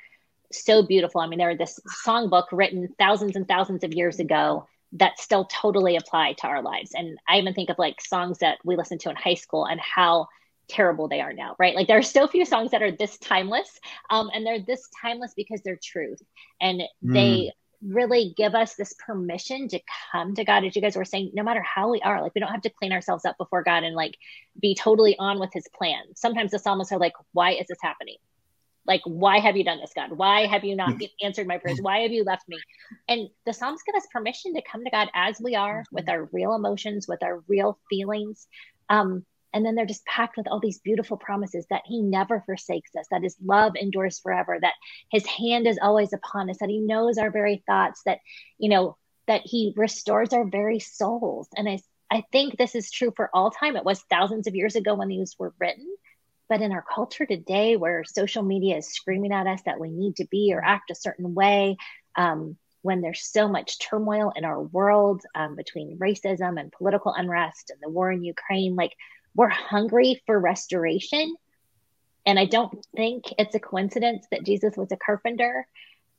so 0.53 0.83
beautiful. 0.83 1.21
I 1.21 1.27
mean, 1.27 1.39
there 1.39 1.51
are 1.51 1.57
this 1.57 1.81
songbook 2.07 2.47
written 2.53 2.89
thousands 2.99 3.37
and 3.37 3.47
thousands 3.47 3.85
of 3.85 3.93
years 3.93 4.19
ago 4.19 4.67
that 4.93 5.19
still 5.19 5.47
totally 5.47 5.97
apply 5.97 6.35
to 6.35 6.47
our 6.47 6.63
lives. 6.63 6.93
And 6.95 7.19
I 7.29 7.39
even 7.39 7.55
think 7.55 7.71
of 7.71 7.79
like 7.79 8.01
songs 8.01 8.39
that 8.39 8.59
we 8.65 8.77
listened 8.77 9.01
to 9.01 9.11
in 9.11 9.17
high 9.17 9.35
school 9.35 9.65
and 9.65 9.81
how 9.81 10.29
terrible 10.69 11.09
they 11.09 11.21
are 11.21 11.33
now, 11.33 11.57
right? 11.59 11.75
Like 11.75 11.89
there 11.89 11.99
are 11.99 12.03
still 12.03 12.29
few 12.29 12.45
songs 12.45 12.71
that 12.71 12.83
are 12.83 12.93
this 12.93 13.19
timeless. 13.19 13.81
Um, 14.11 14.31
and 14.35 14.47
they're 14.47 14.61
this 14.61 14.89
timeless 15.01 15.33
because 15.35 15.63
they're 15.63 15.79
truth. 15.83 16.21
And 16.61 16.83
mm. 17.05 17.15
they 17.15 17.53
really 17.85 18.33
give 18.37 18.55
us 18.55 18.75
this 18.75 18.95
permission 19.05 19.69
to 19.69 19.81
come 20.13 20.35
to 20.35 20.45
God, 20.45 20.65
as 20.65 20.77
you 20.77 20.83
guys 20.83 20.97
were 20.97 21.05
saying, 21.05 21.33
no 21.35 21.43
matter 21.43 21.63
how 21.63 21.91
we 21.91 22.01
are, 22.03 22.23
like 22.23 22.35
we 22.35 22.41
don't 22.41 22.53
have 22.53 22.63
to 22.63 22.71
clean 22.71 22.93
ourselves 22.93 23.25
up 23.25 23.37
before 23.39 23.63
God 23.63 23.83
and 23.83 23.97
like 23.97 24.17
be 24.61 24.75
totally 24.75 25.17
on 25.19 25.41
with 25.41 25.53
his 25.53 25.67
plan. 25.75 26.03
Sometimes 26.15 26.53
the 26.53 26.59
psalmists 26.59 26.93
are 26.93 26.99
like, 26.99 27.15
why 27.33 27.53
is 27.53 27.67
this 27.67 27.79
happening? 27.83 28.17
Like 28.87 29.03
why 29.05 29.39
have 29.39 29.57
you 29.57 29.65
done 29.65 29.79
this 29.81 29.93
god? 29.95 30.11
Why 30.13 30.47
have 30.47 30.65
you 30.65 30.77
not 30.77 30.95
answered 31.23 31.47
my 31.47 31.59
prayers? 31.59 31.79
Why 31.81 32.01
have 32.01 32.13
you 32.13 32.25
left 32.25 32.49
me? 32.49 32.59
And 33.09 33.29
the 33.47 33.53
psalms 33.53 33.83
give 33.87 33.95
us 33.95 34.07
permission 34.13 34.55
to 34.55 34.63
come 34.63 34.85
to 34.85 34.91
god 34.91 35.09
as 35.15 35.41
we 35.41 35.55
are 35.55 35.85
with 35.93 36.09
our 36.09 36.29
real 36.33 36.55
emotions 36.55 37.07
with 37.09 37.23
our 37.23 37.43
real 37.49 37.79
feelings. 37.89 38.47
Um, 38.89 39.25
and 39.55 39.65
then 39.67 39.75
they're 39.75 39.87
just 39.87 40.07
packed 40.07 40.37
with 40.37 40.49
all 40.49 40.61
these 40.61 40.81
beautiful 40.81 41.17
promises 41.17 41.67
that 41.69 41.83
he 41.85 42.01
never 42.01 42.43
forsakes 42.47 42.91
us 42.99 43.07
that 43.11 43.23
his 43.23 43.37
love 43.45 43.77
endures 43.77 44.19
forever 44.19 44.59
that 44.61 44.75
his 45.11 45.27
hand 45.27 45.67
is 45.67 45.79
always 45.81 46.13
upon 46.13 46.49
us 46.49 46.57
that 46.59 46.71
he 46.71 46.81
knows 46.81 47.19
our 47.19 47.31
very 47.31 47.63
thoughts 47.67 48.03
that 48.07 48.19
you 48.59 48.71
know 48.71 48.97
that 49.29 49.43
he 49.45 49.73
restores 49.77 50.33
our 50.33 50.45
very 50.45 50.79
souls. 50.81 51.49
And 51.57 51.69
i 51.69 51.79
i 52.11 52.23
think 52.33 52.57
this 52.57 52.75
is 52.75 52.91
true 52.91 53.13
for 53.15 53.31
all 53.33 53.51
time. 53.51 53.77
It 53.77 53.85
was 53.85 54.03
thousands 54.11 54.47
of 54.47 54.55
years 54.55 54.77
ago 54.77 54.95
when 54.95 55.09
these 55.09 55.37
were 55.39 55.55
written 55.59 55.87
but 56.49 56.61
in 56.61 56.73
our 56.73 56.83
culture 56.83 57.27
today, 57.27 57.77
where 57.77 58.05
social 58.05 58.43
media 58.43 58.77
is 58.77 58.89
screaming 58.89 59.33
at 59.33 59.47
us 59.47 59.63
that 59.67 59.81
we 59.81 59.91
need 59.91 60.17
to 60.17 60.27
be 60.31 60.53
or 60.53 60.63
act 60.63 60.91
a 60.91 60.95
certain 60.95 61.35
way, 61.35 61.77
um, 62.17 62.57
when 62.83 63.01
there's 63.01 63.25
so 63.25 63.49
much 63.49 63.79
turmoil 63.79 64.33
in 64.35 64.45
our 64.45 64.61
world 64.61 65.23
um, 65.35 65.55
between 65.55 65.99
racism 65.99 66.61
and 66.61 66.73
political 66.73 67.13
unrest 67.13 67.71
and 67.71 67.79
the 67.81 67.89
war 67.89 68.11
in 68.11 68.25
Ukraine, 68.25 68.75
like 68.75 68.93
we're 69.35 69.49
hungry 69.49 70.21
for 70.27 70.39
restoration. 70.39 71.35
And 72.27 72.39
I 72.39 72.47
don't 72.47 72.85
think 72.95 73.25
it's 73.39 73.55
a 73.55 73.61
coincidence 73.61 74.27
that 74.31 74.45
Jesus 74.45 74.77
was 74.77 74.93
a 74.93 74.97
carpenter. 74.97 75.67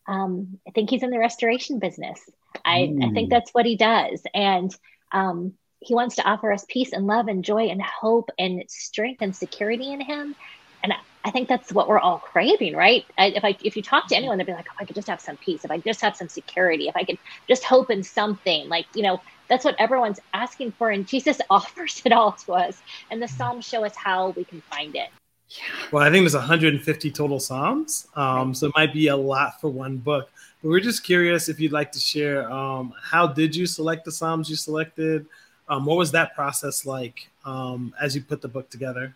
Um, 0.08 0.60
I 0.68 0.72
think 0.72 0.90
he's 0.90 1.04
in 1.04 1.12
the 1.12 1.20
restoration 1.20 1.80
business. 1.80 2.20
I, 2.66 2.94
I 3.02 3.12
think 3.12 3.30
that's 3.30 3.52
what 3.52 3.66
he 3.66 3.78
does. 3.78 4.22
And 4.34 4.74
um, 5.12 5.54
he 5.84 5.94
wants 5.94 6.16
to 6.16 6.24
offer 6.24 6.52
us 6.52 6.66
peace 6.68 6.94
and 6.94 7.08
love 7.08 7.28
and 7.28 7.44
joy 7.44 7.68
and 7.68 7.82
hope 7.82 8.30
and 8.40 8.64
strength 8.68 9.22
and 9.22 9.36
security 9.36 9.92
in 9.92 10.02
him 10.02 10.36
and 10.84 10.94
I 11.26 11.32
think 11.32 11.48
that's 11.48 11.72
what 11.72 11.88
we're 11.88 12.00
all 12.00 12.20
craving, 12.20 12.76
right? 12.76 13.06
I, 13.18 13.28
if 13.28 13.46
I 13.46 13.58
if 13.64 13.78
you 13.78 13.82
talk 13.82 14.08
to 14.10 14.16
anyone, 14.16 14.38
they'd 14.38 14.46
be 14.46 14.54
like, 14.54 14.68
"Oh, 14.70 14.76
I 14.80 14.86
could 14.86 14.96
just 14.96 15.08
have 15.08 15.22
some 15.22 15.38
peace. 15.38 15.64
If 15.64 15.72
I 15.72 15.78
just 15.78 16.02
have 16.02 16.18
some 16.18 16.28
security. 16.28 16.90
If 16.90 16.98
I 16.98 17.06
could 17.06 17.18
just 17.48 17.64
hope 17.64 17.90
in 17.90 18.04
something." 18.04 18.68
Like 18.68 18.86
you 18.94 19.04
know, 19.04 19.22
that's 19.48 19.64
what 19.64 19.76
everyone's 19.80 20.20
asking 20.34 20.74
for, 20.74 20.90
and 20.90 21.08
Jesus 21.08 21.40
offers 21.50 22.02
it 22.04 22.12
all 22.12 22.34
to 22.34 22.54
us. 22.54 22.82
And 23.10 23.22
the 23.22 23.28
Psalms 23.28 23.66
show 23.66 23.86
us 23.86 23.96
how 23.96 24.32
we 24.32 24.44
can 24.44 24.62
find 24.62 24.96
it. 24.96 25.10
Yeah. 25.50 25.64
Well, 25.92 26.04
I 26.04 26.10
think 26.10 26.24
there's 26.24 26.34
150 26.34 27.12
total 27.12 27.40
Psalms, 27.40 28.08
um, 28.16 28.54
so 28.54 28.68
it 28.68 28.74
might 28.76 28.92
be 28.92 29.08
a 29.08 29.16
lot 29.16 29.62
for 29.62 29.70
one 29.70 29.98
book. 29.98 30.30
But 30.62 30.70
we're 30.70 30.80
just 30.82 31.04
curious 31.04 31.48
if 31.48 31.60
you'd 31.60 31.72
like 31.72 31.92
to 31.94 32.00
share 32.00 32.52
um, 32.52 32.94
how 33.02 33.28
did 33.28 33.56
you 33.56 33.66
select 33.66 34.04
the 34.04 34.12
Psalms 34.12 34.50
you 34.50 34.58
selected? 34.58 35.26
Um, 35.68 35.86
what 35.86 35.98
was 35.98 36.12
that 36.12 36.36
process 36.36 36.86
like 36.86 37.30
um, 37.46 37.94
as 38.02 38.16
you 38.16 38.22
put 38.22 38.42
the 38.42 38.48
book 38.48 38.70
together? 38.70 39.16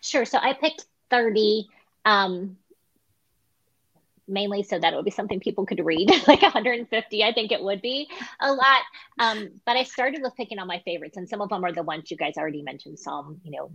Sure. 0.00 0.24
So 0.24 0.38
I 0.38 0.52
picked 0.52 0.86
30 1.10 1.68
um, 2.04 2.56
mainly 4.28 4.62
so 4.62 4.78
that 4.78 4.92
it 4.92 4.96
would 4.96 5.04
be 5.04 5.10
something 5.10 5.40
people 5.40 5.64
could 5.64 5.84
read 5.84 6.10
like 6.28 6.42
150 6.42 7.24
i 7.24 7.32
think 7.32 7.50
it 7.50 7.62
would 7.62 7.80
be 7.80 8.08
a 8.40 8.52
lot 8.52 8.82
um, 9.18 9.48
but 9.64 9.76
i 9.76 9.82
started 9.82 10.20
with 10.22 10.34
picking 10.36 10.58
all 10.58 10.66
my 10.66 10.80
favorites 10.84 11.16
and 11.16 11.28
some 11.28 11.40
of 11.40 11.48
them 11.48 11.64
are 11.64 11.72
the 11.72 11.82
ones 11.82 12.10
you 12.10 12.16
guys 12.16 12.34
already 12.36 12.62
mentioned 12.62 12.98
psalm 12.98 13.40
you 13.42 13.50
know 13.50 13.70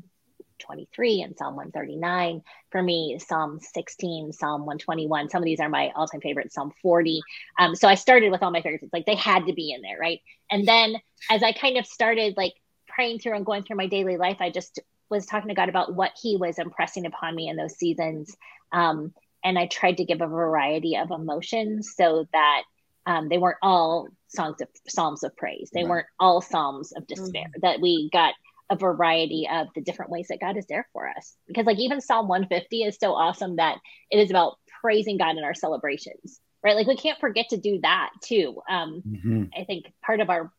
23 0.59 1.21
and 1.21 1.37
Psalm 1.37 1.55
139. 1.55 2.41
For 2.71 2.81
me, 2.81 3.19
Psalm 3.19 3.59
16, 3.59 4.33
Psalm 4.33 4.61
121. 4.61 5.29
Some 5.29 5.41
of 5.41 5.45
these 5.45 5.59
are 5.59 5.69
my 5.69 5.91
all 5.95 6.07
time 6.07 6.21
favorites, 6.21 6.55
Psalm 6.55 6.71
40. 6.81 7.21
Um, 7.59 7.75
so 7.75 7.87
I 7.87 7.95
started 7.95 8.31
with 8.31 8.43
all 8.43 8.51
my 8.51 8.61
favorites. 8.61 8.89
Like 8.93 9.05
they 9.05 9.15
had 9.15 9.47
to 9.47 9.53
be 9.53 9.71
in 9.71 9.81
there, 9.81 9.97
right? 9.99 10.21
And 10.51 10.67
then 10.67 10.95
as 11.29 11.43
I 11.43 11.51
kind 11.51 11.77
of 11.77 11.85
started 11.85 12.35
like 12.37 12.53
praying 12.87 13.19
through 13.19 13.35
and 13.35 13.45
going 13.45 13.63
through 13.63 13.77
my 13.77 13.87
daily 13.87 14.17
life, 14.17 14.37
I 14.39 14.49
just 14.49 14.79
was 15.09 15.25
talking 15.25 15.49
to 15.49 15.55
God 15.55 15.69
about 15.69 15.93
what 15.93 16.11
He 16.21 16.37
was 16.37 16.59
impressing 16.59 17.05
upon 17.05 17.35
me 17.35 17.47
in 17.49 17.55
those 17.55 17.77
seasons. 17.77 18.35
Um, 18.71 19.13
and 19.43 19.59
I 19.59 19.67
tried 19.67 19.97
to 19.97 20.05
give 20.05 20.21
a 20.21 20.27
variety 20.27 20.97
of 20.97 21.11
emotions 21.11 21.93
so 21.95 22.27
that 22.31 22.63
um, 23.05 23.29
they 23.29 23.37
weren't 23.37 23.57
all 23.61 24.07
songs 24.27 24.61
of 24.61 24.69
psalms 24.87 25.23
of 25.23 25.35
praise. 25.35 25.69
They 25.73 25.83
right. 25.83 25.89
weren't 25.89 26.07
all 26.19 26.41
psalms 26.41 26.91
of 26.93 27.05
despair. 27.07 27.43
Mm-hmm. 27.43 27.59
That 27.61 27.81
we 27.81 28.09
got 28.11 28.33
a 28.69 28.75
variety 28.75 29.47
of 29.51 29.67
the 29.75 29.81
different 29.81 30.11
ways 30.11 30.27
that 30.29 30.39
God 30.39 30.57
is 30.57 30.65
there 30.67 30.87
for 30.93 31.07
us. 31.09 31.35
Because 31.47 31.65
like 31.65 31.79
even 31.79 32.01
Psalm 32.01 32.27
150 32.27 32.83
is 32.83 32.97
so 32.99 33.13
awesome 33.13 33.57
that 33.57 33.77
it 34.09 34.17
is 34.17 34.29
about 34.29 34.57
praising 34.81 35.17
God 35.17 35.37
in 35.37 35.43
our 35.43 35.53
celebrations, 35.53 36.39
right? 36.63 36.75
Like 36.75 36.87
we 36.87 36.95
can't 36.95 37.19
forget 37.19 37.49
to 37.49 37.57
do 37.57 37.79
that 37.81 38.09
too. 38.21 38.61
Um, 38.69 39.03
mm-hmm. 39.07 39.43
I 39.57 39.63
think 39.65 39.91
part 40.03 40.19
of 40.19 40.29
our 40.29 40.51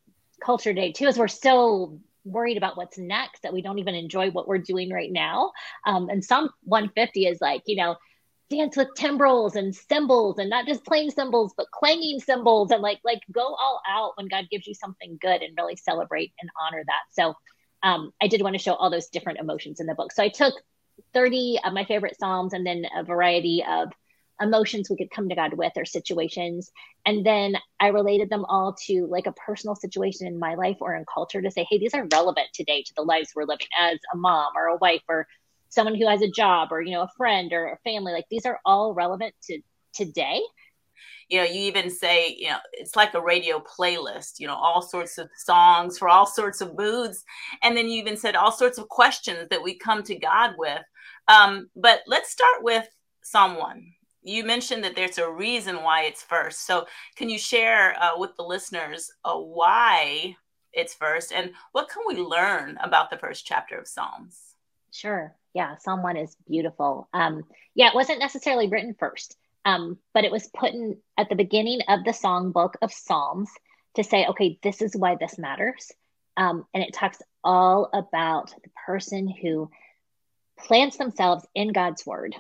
culture 0.43 0.75
today 0.75 0.93
too 0.93 1.07
is 1.07 1.19
we're 1.19 1.29
so 1.29 1.99
worried 2.25 2.57
about 2.57 2.77
what's 2.77 2.99
next 2.99 3.43
that 3.43 3.53
we 3.53 3.63
don't 3.63 3.79
even 3.79 3.95
enjoy 3.95 4.31
what 4.31 4.49
we're 4.49 4.59
doing 4.59 4.91
right 4.91 5.13
now. 5.13 5.53
Um, 5.87 6.09
and 6.09 6.25
Psalm 6.25 6.51
150 6.65 7.27
is 7.27 7.41
like, 7.41 7.63
you 7.67 7.77
know, 7.77 7.97
dance 8.51 8.77
with 8.77 8.89
timbrels 8.95 9.57
and 9.57 9.75
cymbals 9.75 10.39
and 10.39 10.51
not 10.51 10.67
just 10.67 10.85
plain 10.85 11.11
cymbals 11.11 11.55
but 11.57 11.71
clanging 11.71 12.21
cymbals 12.21 12.71
and 12.71 12.83
like 12.83 13.01
like 13.03 13.21
go 13.33 13.41
all 13.41 13.81
out 13.89 14.13
when 14.17 14.29
god 14.29 14.47
gives 14.51 14.67
you 14.67 14.75
something 14.75 15.19
good 15.21 15.41
and 15.41 15.57
really 15.57 15.77
celebrate 15.77 16.33
and 16.41 16.51
honor 16.61 16.83
that 16.87 17.01
so 17.11 17.35
um, 17.85 18.13
I 18.21 18.27
did 18.27 18.43
want 18.43 18.55
to 18.55 18.63
show 18.63 18.75
all 18.75 18.91
those 18.91 19.09
different 19.09 19.39
emotions 19.39 19.79
in 19.79 19.87
the 19.87 19.95
book. 19.95 20.11
So 20.11 20.23
I 20.23 20.31
took 20.31 20.55
30 21.13 21.61
of 21.65 21.73
my 21.73 21.85
favorite 21.85 22.19
Psalms 22.19 22.55
and 22.55 22.67
then 22.67 22.87
a 22.97 23.05
variety 23.05 23.63
of 23.69 23.93
emotions 24.41 24.91
we 24.91 24.97
could 24.97 25.11
come 25.11 25.29
to 25.29 25.35
God 25.35 25.55
with 25.55 25.73
or 25.77 25.85
situations. 25.85 26.73
And 27.07 27.25
then 27.25 27.57
I 27.79 27.89
related 27.89 28.31
them 28.31 28.45
all 28.47 28.75
to 28.87 29.07
like 29.07 29.27
a 29.27 29.33
personal 29.33 29.77
situation 29.77 30.27
in 30.27 30.39
my 30.39 30.55
life 30.55 30.79
or 30.81 30.97
in 30.97 31.05
culture 31.13 31.43
to 31.43 31.51
say, 31.51 31.67
hey, 31.71 31.79
these 31.79 31.95
are 31.95 32.09
relevant 32.11 32.49
today 32.53 32.83
to 32.83 32.95
the 32.97 33.03
lives 33.03 33.33
we're 33.35 33.45
living 33.45 33.69
as 33.79 33.99
a 34.13 34.17
mom 34.17 34.53
or 34.57 34.67
a 34.67 34.77
wife 34.77 35.03
or 35.09 35.29
someone 35.69 35.95
who 35.95 36.09
has 36.09 36.23
a 36.23 36.31
job 36.31 36.69
or, 36.73 36.81
you 36.81 36.93
know, 36.93 37.03
a 37.03 37.11
friend 37.17 37.53
or 37.53 37.69
a 37.69 37.79
family. 37.79 38.13
Like 38.13 38.27
these 38.31 38.47
are 38.47 38.61
all 38.65 38.95
relevant 38.95 39.35
to 39.45 39.61
today 39.93 40.41
you 41.35 41.41
know 41.41 41.47
you 41.47 41.63
even 41.63 41.91
say 41.91 42.37
you 42.39 42.49
know 42.49 42.59
it's 42.73 42.95
like 42.95 43.13
a 43.15 43.21
radio 43.21 43.59
playlist 43.59 44.39
you 44.39 44.47
know 44.47 44.55
all 44.55 44.81
sorts 44.81 45.19
of 45.19 45.29
songs 45.37 45.99
for 45.99 46.09
all 46.09 46.27
sorts 46.27 46.61
of 46.61 46.77
moods. 46.77 47.25
And 47.63 47.77
then 47.77 47.89
you 47.89 48.01
even 48.01 48.17
said 48.17 48.37
all 48.37 48.53
sorts 48.53 48.79
of 48.79 48.89
questions 48.89 49.49
that 49.51 49.63
we 49.63 49.75
come 49.75 50.05
to 50.05 50.15
god 50.15 50.53
with. 50.57 50.83
Um, 51.27 51.69
but 51.75 52.03
let's 52.07 52.31
start 52.31 52.63
with 52.63 52.87
psalm 53.23 53.57
1 53.59 53.85
you 54.27 54.43
mentioned 54.43 54.83
that 54.83 54.97
there's 54.97 55.19
a 55.19 55.31
reason 55.31 55.83
why 55.83 56.05
it's 56.05 56.23
first. 56.23 56.67
So 56.67 56.87
can 57.15 57.29
you 57.29 57.39
share 57.39 57.95
uh, 58.03 58.13
with 58.17 58.35
the 58.37 58.43
listeners 58.43 59.11
uh, 59.23 59.37
why 59.37 60.35
it's 60.73 60.95
first? 60.95 61.31
And 61.31 61.51
what 61.73 61.91
can 61.91 62.05
we 62.09 62.23
learn 62.23 62.79
about 62.83 63.11
the 63.11 63.19
first 63.19 63.45
chapter 63.45 63.77
of 63.77 63.87
psalms? 63.87 64.39
Sure. 64.93 65.35
Yeah 65.53 65.77
psalm 65.77 66.03
1 66.03 66.17
is 66.17 66.37
beautiful. 66.49 67.09
Um, 67.13 67.45
yeah 67.75 67.89
it 67.89 67.95
wasn't 67.95 68.19
necessarily 68.19 68.69
written 68.69 68.97
first 68.99 69.37
um, 69.65 69.99
but 70.13 70.25
it 70.25 70.33
was 70.33 70.49
put 70.49 70.73
in 70.73 70.99
at 71.17 71.29
the 71.29 71.35
beginning 71.35 71.81
of 71.89 72.05
the 72.05 72.11
songbook 72.11 72.75
of 72.83 72.93
Psalms 72.93 73.51
to 73.95 74.05
say, 74.05 74.27
okay, 74.27 74.59
this 74.63 74.83
is 74.83 74.97
why 74.97 75.17
this 75.19 75.39
matters. 75.39 75.93
Um, 76.37 76.65
and 76.75 76.83
it 76.83 76.93
talks 76.93 77.19
all 77.43 77.89
about 77.93 78.55
the 78.63 78.71
person 78.87 79.29
who 79.29 79.71
plants 80.59 80.97
themselves 80.97 81.47
in 81.55 81.73
God's 81.73 82.05
word 82.05 82.35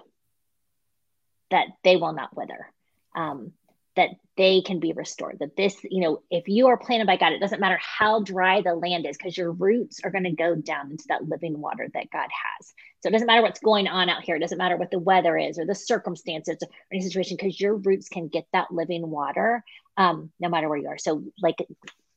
that 1.50 1.66
they 1.82 1.96
will 1.96 2.12
not 2.12 2.36
wither. 2.36 2.66
Um, 3.14 3.52
that 3.96 4.10
they 4.36 4.60
can 4.62 4.80
be 4.80 4.92
restored. 4.92 5.38
That 5.38 5.56
this, 5.56 5.76
you 5.84 6.02
know, 6.02 6.22
if 6.30 6.48
you 6.48 6.66
are 6.66 6.76
planted 6.76 7.06
by 7.06 7.16
God, 7.16 7.32
it 7.32 7.40
doesn't 7.40 7.60
matter 7.60 7.78
how 7.80 8.20
dry 8.20 8.60
the 8.60 8.74
land 8.74 9.06
is 9.06 9.16
because 9.16 9.36
your 9.36 9.52
roots 9.52 10.00
are 10.02 10.10
going 10.10 10.24
to 10.24 10.32
go 10.32 10.54
down 10.54 10.90
into 10.90 11.04
that 11.08 11.24
living 11.24 11.60
water 11.60 11.88
that 11.94 12.10
God 12.10 12.28
has. 12.28 12.72
So 13.00 13.08
it 13.08 13.12
doesn't 13.12 13.26
matter 13.26 13.42
what's 13.42 13.60
going 13.60 13.86
on 13.86 14.08
out 14.08 14.22
here. 14.22 14.36
It 14.36 14.40
doesn't 14.40 14.58
matter 14.58 14.76
what 14.76 14.90
the 14.90 14.98
weather 14.98 15.38
is 15.38 15.58
or 15.58 15.66
the 15.66 15.74
circumstances 15.74 16.56
or 16.60 16.68
any 16.92 17.02
situation 17.02 17.36
because 17.38 17.60
your 17.60 17.76
roots 17.76 18.08
can 18.08 18.28
get 18.28 18.46
that 18.52 18.72
living 18.72 19.08
water 19.08 19.62
um, 19.96 20.30
no 20.40 20.48
matter 20.48 20.68
where 20.68 20.78
you 20.78 20.88
are. 20.88 20.98
So, 20.98 21.22
like 21.40 21.56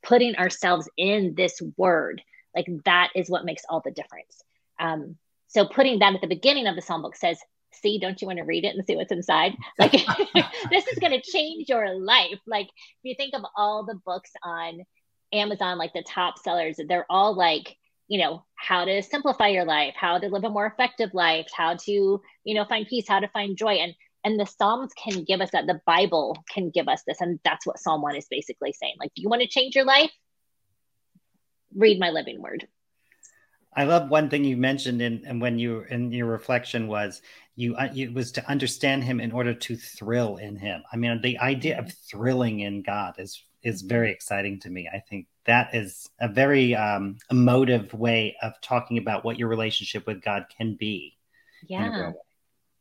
putting 0.01 0.35
ourselves 0.35 0.89
in 0.97 1.35
this 1.35 1.61
word, 1.75 2.21
like 2.55 2.67
that 2.85 3.09
is 3.15 3.29
what 3.29 3.45
makes 3.45 3.63
all 3.69 3.81
the 3.83 3.91
difference. 3.91 4.41
Um, 4.79 5.17
so 5.47 5.65
putting 5.65 5.99
that 5.99 6.15
at 6.15 6.21
the 6.21 6.27
beginning 6.27 6.67
of 6.67 6.75
the 6.75 6.81
psalm 6.81 7.01
book 7.01 7.15
says 7.15 7.39
see 7.81 7.99
don't 7.99 8.21
you 8.21 8.27
want 8.27 8.39
to 8.39 8.45
read 8.45 8.65
it 8.65 8.75
and 8.75 8.85
see 8.85 8.95
what's 8.95 9.11
inside? 9.11 9.55
Like 9.79 9.91
this 10.71 10.87
is 10.87 10.99
going 10.99 11.13
to 11.13 11.21
change 11.21 11.69
your 11.69 11.95
life. 11.95 12.39
Like 12.45 12.67
if 12.67 13.03
you 13.03 13.15
think 13.15 13.33
of 13.33 13.43
all 13.55 13.85
the 13.85 13.99
books 14.05 14.31
on 14.43 14.81
amazon 15.33 15.77
like 15.77 15.91
the 15.91 16.03
top 16.07 16.39
sellers 16.39 16.79
they're 16.87 17.05
all 17.09 17.35
like 17.35 17.75
you 18.07 18.17
know 18.17 18.45
how 18.55 18.85
to 18.85 19.03
simplify 19.03 19.49
your 19.49 19.65
life 19.65 19.93
how 19.97 20.17
to 20.17 20.29
live 20.29 20.45
a 20.45 20.49
more 20.49 20.65
effective 20.65 21.13
life 21.13 21.47
how 21.53 21.75
to 21.75 22.21
you 22.43 22.55
know 22.55 22.63
find 22.65 22.87
peace 22.87 23.07
how 23.07 23.19
to 23.19 23.27
find 23.29 23.57
joy. 23.57 23.73
And 23.73 23.93
and 24.23 24.39
the 24.39 24.45
psalms 24.45 24.91
can 24.93 25.23
give 25.23 25.39
us 25.39 25.51
that. 25.51 25.67
The 25.67 25.79
bible 25.85 26.43
can 26.53 26.69
give 26.69 26.87
us 26.87 27.03
this 27.07 27.21
and 27.21 27.39
that's 27.43 27.65
what 27.65 27.79
psalm 27.79 28.01
1 28.01 28.15
is 28.15 28.27
basically 28.29 28.73
saying. 28.73 28.95
Like 28.99 29.13
do 29.15 29.21
you 29.21 29.29
want 29.29 29.41
to 29.41 29.47
change 29.47 29.75
your 29.75 29.85
life? 29.85 30.11
Read 31.75 31.99
my 31.99 32.09
living 32.09 32.41
word. 32.41 32.67
I 33.73 33.83
love 33.83 34.09
one 34.09 34.29
thing 34.29 34.43
you 34.43 34.57
mentioned 34.57 35.01
in 35.01 35.23
and 35.25 35.41
when 35.41 35.59
you 35.59 35.85
in 35.89 36.11
your 36.11 36.27
reflection 36.27 36.87
was 36.87 37.21
you 37.57 37.75
uh, 37.75 37.89
it 37.93 38.13
was 38.13 38.31
to 38.33 38.47
understand 38.47 39.03
him 39.03 39.19
in 39.19 39.31
order 39.31 39.53
to 39.53 39.75
thrill 39.75 40.37
in 40.37 40.55
him. 40.55 40.83
I 40.93 40.95
mean, 40.95 41.19
the 41.21 41.39
idea 41.39 41.79
of 41.79 41.91
thrilling 42.09 42.61
in 42.61 42.83
God 42.83 43.15
is 43.17 43.43
is 43.63 43.81
very 43.81 44.11
exciting 44.11 44.59
to 44.61 44.69
me. 44.69 44.87
I 44.91 44.99
think 44.99 45.25
that 45.45 45.73
is 45.73 46.07
a 46.21 46.27
very 46.27 46.75
um, 46.75 47.17
emotive 47.31 47.93
way 47.93 48.37
of 48.43 48.53
talking 48.61 48.99
about 48.99 49.25
what 49.25 49.39
your 49.39 49.49
relationship 49.49 50.05
with 50.05 50.21
God 50.21 50.45
can 50.55 50.75
be. 50.75 51.17
Yeah, 51.67 52.11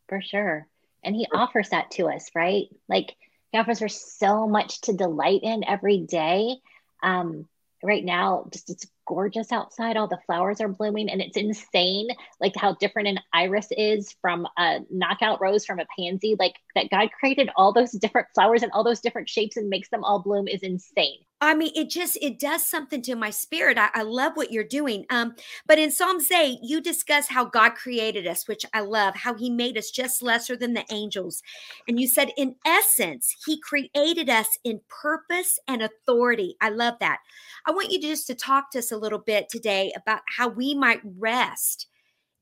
for 0.07 0.21
sure. 0.21 0.67
And 1.03 1.15
He 1.15 1.27
offers 1.33 1.69
that 1.69 1.89
to 1.91 2.07
us, 2.09 2.29
right? 2.35 2.67
Like 2.87 3.15
He 3.51 3.57
offers 3.57 3.81
us 3.81 3.99
so 4.19 4.47
much 4.47 4.81
to 4.81 4.93
delight 4.93 5.41
in 5.41 5.63
every 5.67 6.01
day. 6.01 6.55
Um, 7.01 7.47
right 7.83 8.05
now, 8.05 8.45
just 8.51 8.69
it's 8.69 8.85
gorgeous 9.07 9.51
outside. 9.51 9.97
All 9.97 10.07
the 10.07 10.19
flowers 10.25 10.61
are 10.61 10.67
blooming, 10.67 11.09
and 11.09 11.21
it's 11.21 11.37
insane, 11.37 12.07
like 12.41 12.55
how 12.55 12.73
different 12.75 13.07
an 13.07 13.19
iris 13.33 13.67
is 13.71 14.15
from 14.21 14.47
a 14.57 14.79
knockout 14.89 15.41
rose 15.41 15.65
from 15.65 15.79
a 15.79 15.85
pansy. 15.97 16.35
Like 16.39 16.55
that 16.75 16.89
God 16.89 17.09
created 17.17 17.49
all 17.55 17.73
those 17.73 17.91
different 17.91 18.27
flowers 18.35 18.63
and 18.63 18.71
all 18.71 18.83
those 18.83 19.01
different 19.01 19.29
shapes 19.29 19.57
and 19.57 19.69
makes 19.69 19.89
them 19.89 20.03
all 20.03 20.21
bloom 20.21 20.47
is 20.47 20.63
insane. 20.63 21.19
I 21.39 21.53
mean, 21.53 21.71
it 21.75 21.89
just 21.89 22.17
it 22.19 22.39
does 22.39 22.65
something 22.65 23.01
to 23.03 23.15
my 23.15 23.29
spirit. 23.29 23.77
I, 23.77 23.89
I, 23.93 24.01
love 24.01 24.33
what 24.35 24.51
you're 24.51 24.63
doing. 24.63 25.05
Um, 25.11 25.35
but 25.67 25.77
in 25.77 25.91
Psalms 25.91 26.31
8, 26.31 26.59
you 26.63 26.81
discuss 26.81 27.27
how 27.27 27.45
God 27.45 27.75
created 27.75 28.25
us, 28.25 28.47
which 28.47 28.65
I 28.73 28.79
love, 28.79 29.15
how 29.15 29.35
he 29.35 29.51
made 29.51 29.77
us 29.77 29.91
just 29.91 30.23
lesser 30.23 30.57
than 30.57 30.73
the 30.73 30.85
angels. 30.91 31.43
And 31.87 31.99
you 31.99 32.07
said, 32.07 32.31
in 32.37 32.55
essence, 32.65 33.35
he 33.45 33.61
created 33.61 34.29
us 34.31 34.57
in 34.63 34.81
purpose 34.89 35.59
and 35.67 35.83
authority. 35.83 36.55
I 36.59 36.69
love 36.69 36.95
that. 37.01 37.19
I 37.67 37.71
want 37.71 37.91
you 37.91 38.01
to 38.01 38.07
just 38.07 38.25
to 38.27 38.35
talk 38.35 38.71
to 38.71 38.79
us 38.79 38.91
a 38.91 38.97
little 38.97 39.19
bit 39.19 39.47
today 39.49 39.93
about 39.95 40.21
how 40.37 40.47
we 40.47 40.73
might 40.73 41.01
rest 41.19 41.87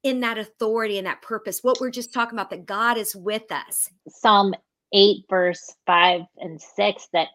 in 0.03 0.21
that 0.21 0.37
authority 0.37 0.97
and 0.97 1.07
that 1.07 1.21
purpose. 1.21 1.63
What 1.63 1.81
we're 1.81 1.89
just 1.89 2.13
talking 2.13 2.37
about, 2.37 2.49
that 2.51 2.65
God 2.65 2.97
is 2.97 3.13
with 3.13 3.51
us. 3.51 3.89
Psalm 4.07 4.53
8, 4.93 5.25
verse 5.29 5.75
5 5.85 6.21
and 6.37 6.61
6, 6.61 7.07
that 7.11 7.29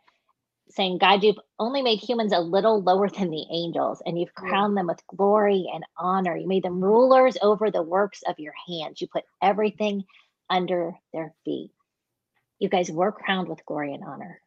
saying, 0.71 0.99
God, 0.99 1.23
you've 1.23 1.39
only 1.59 1.83
made 1.83 1.99
humans 1.99 2.33
a 2.33 2.41
little 2.41 2.83
lower 2.83 3.09
than 3.09 3.31
the 3.31 3.47
angels, 3.51 4.03
and 4.05 4.19
you've 4.19 4.35
crowned 4.35 4.77
them 4.77 4.87
with 4.87 5.07
glory 5.07 5.67
and 5.73 5.85
honor. 5.97 6.37
You 6.37 6.49
made 6.49 6.63
them 6.63 6.83
rulers 6.83 7.37
over 7.43 7.71
the 7.71 7.83
works 7.83 8.23
of 8.27 8.39
your 8.39 8.55
hands. 8.69 9.01
You 9.01 9.09
put 9.09 9.25
everything 9.43 10.05
under 10.49 10.95
their 11.13 11.35
feet. 11.45 11.71
You 12.59 12.69
guys 12.69 12.91
were 12.91 13.13
crowned 13.13 13.49
with 13.49 13.65
glory 13.67 13.95
and 13.95 14.05
honor. 14.05 14.41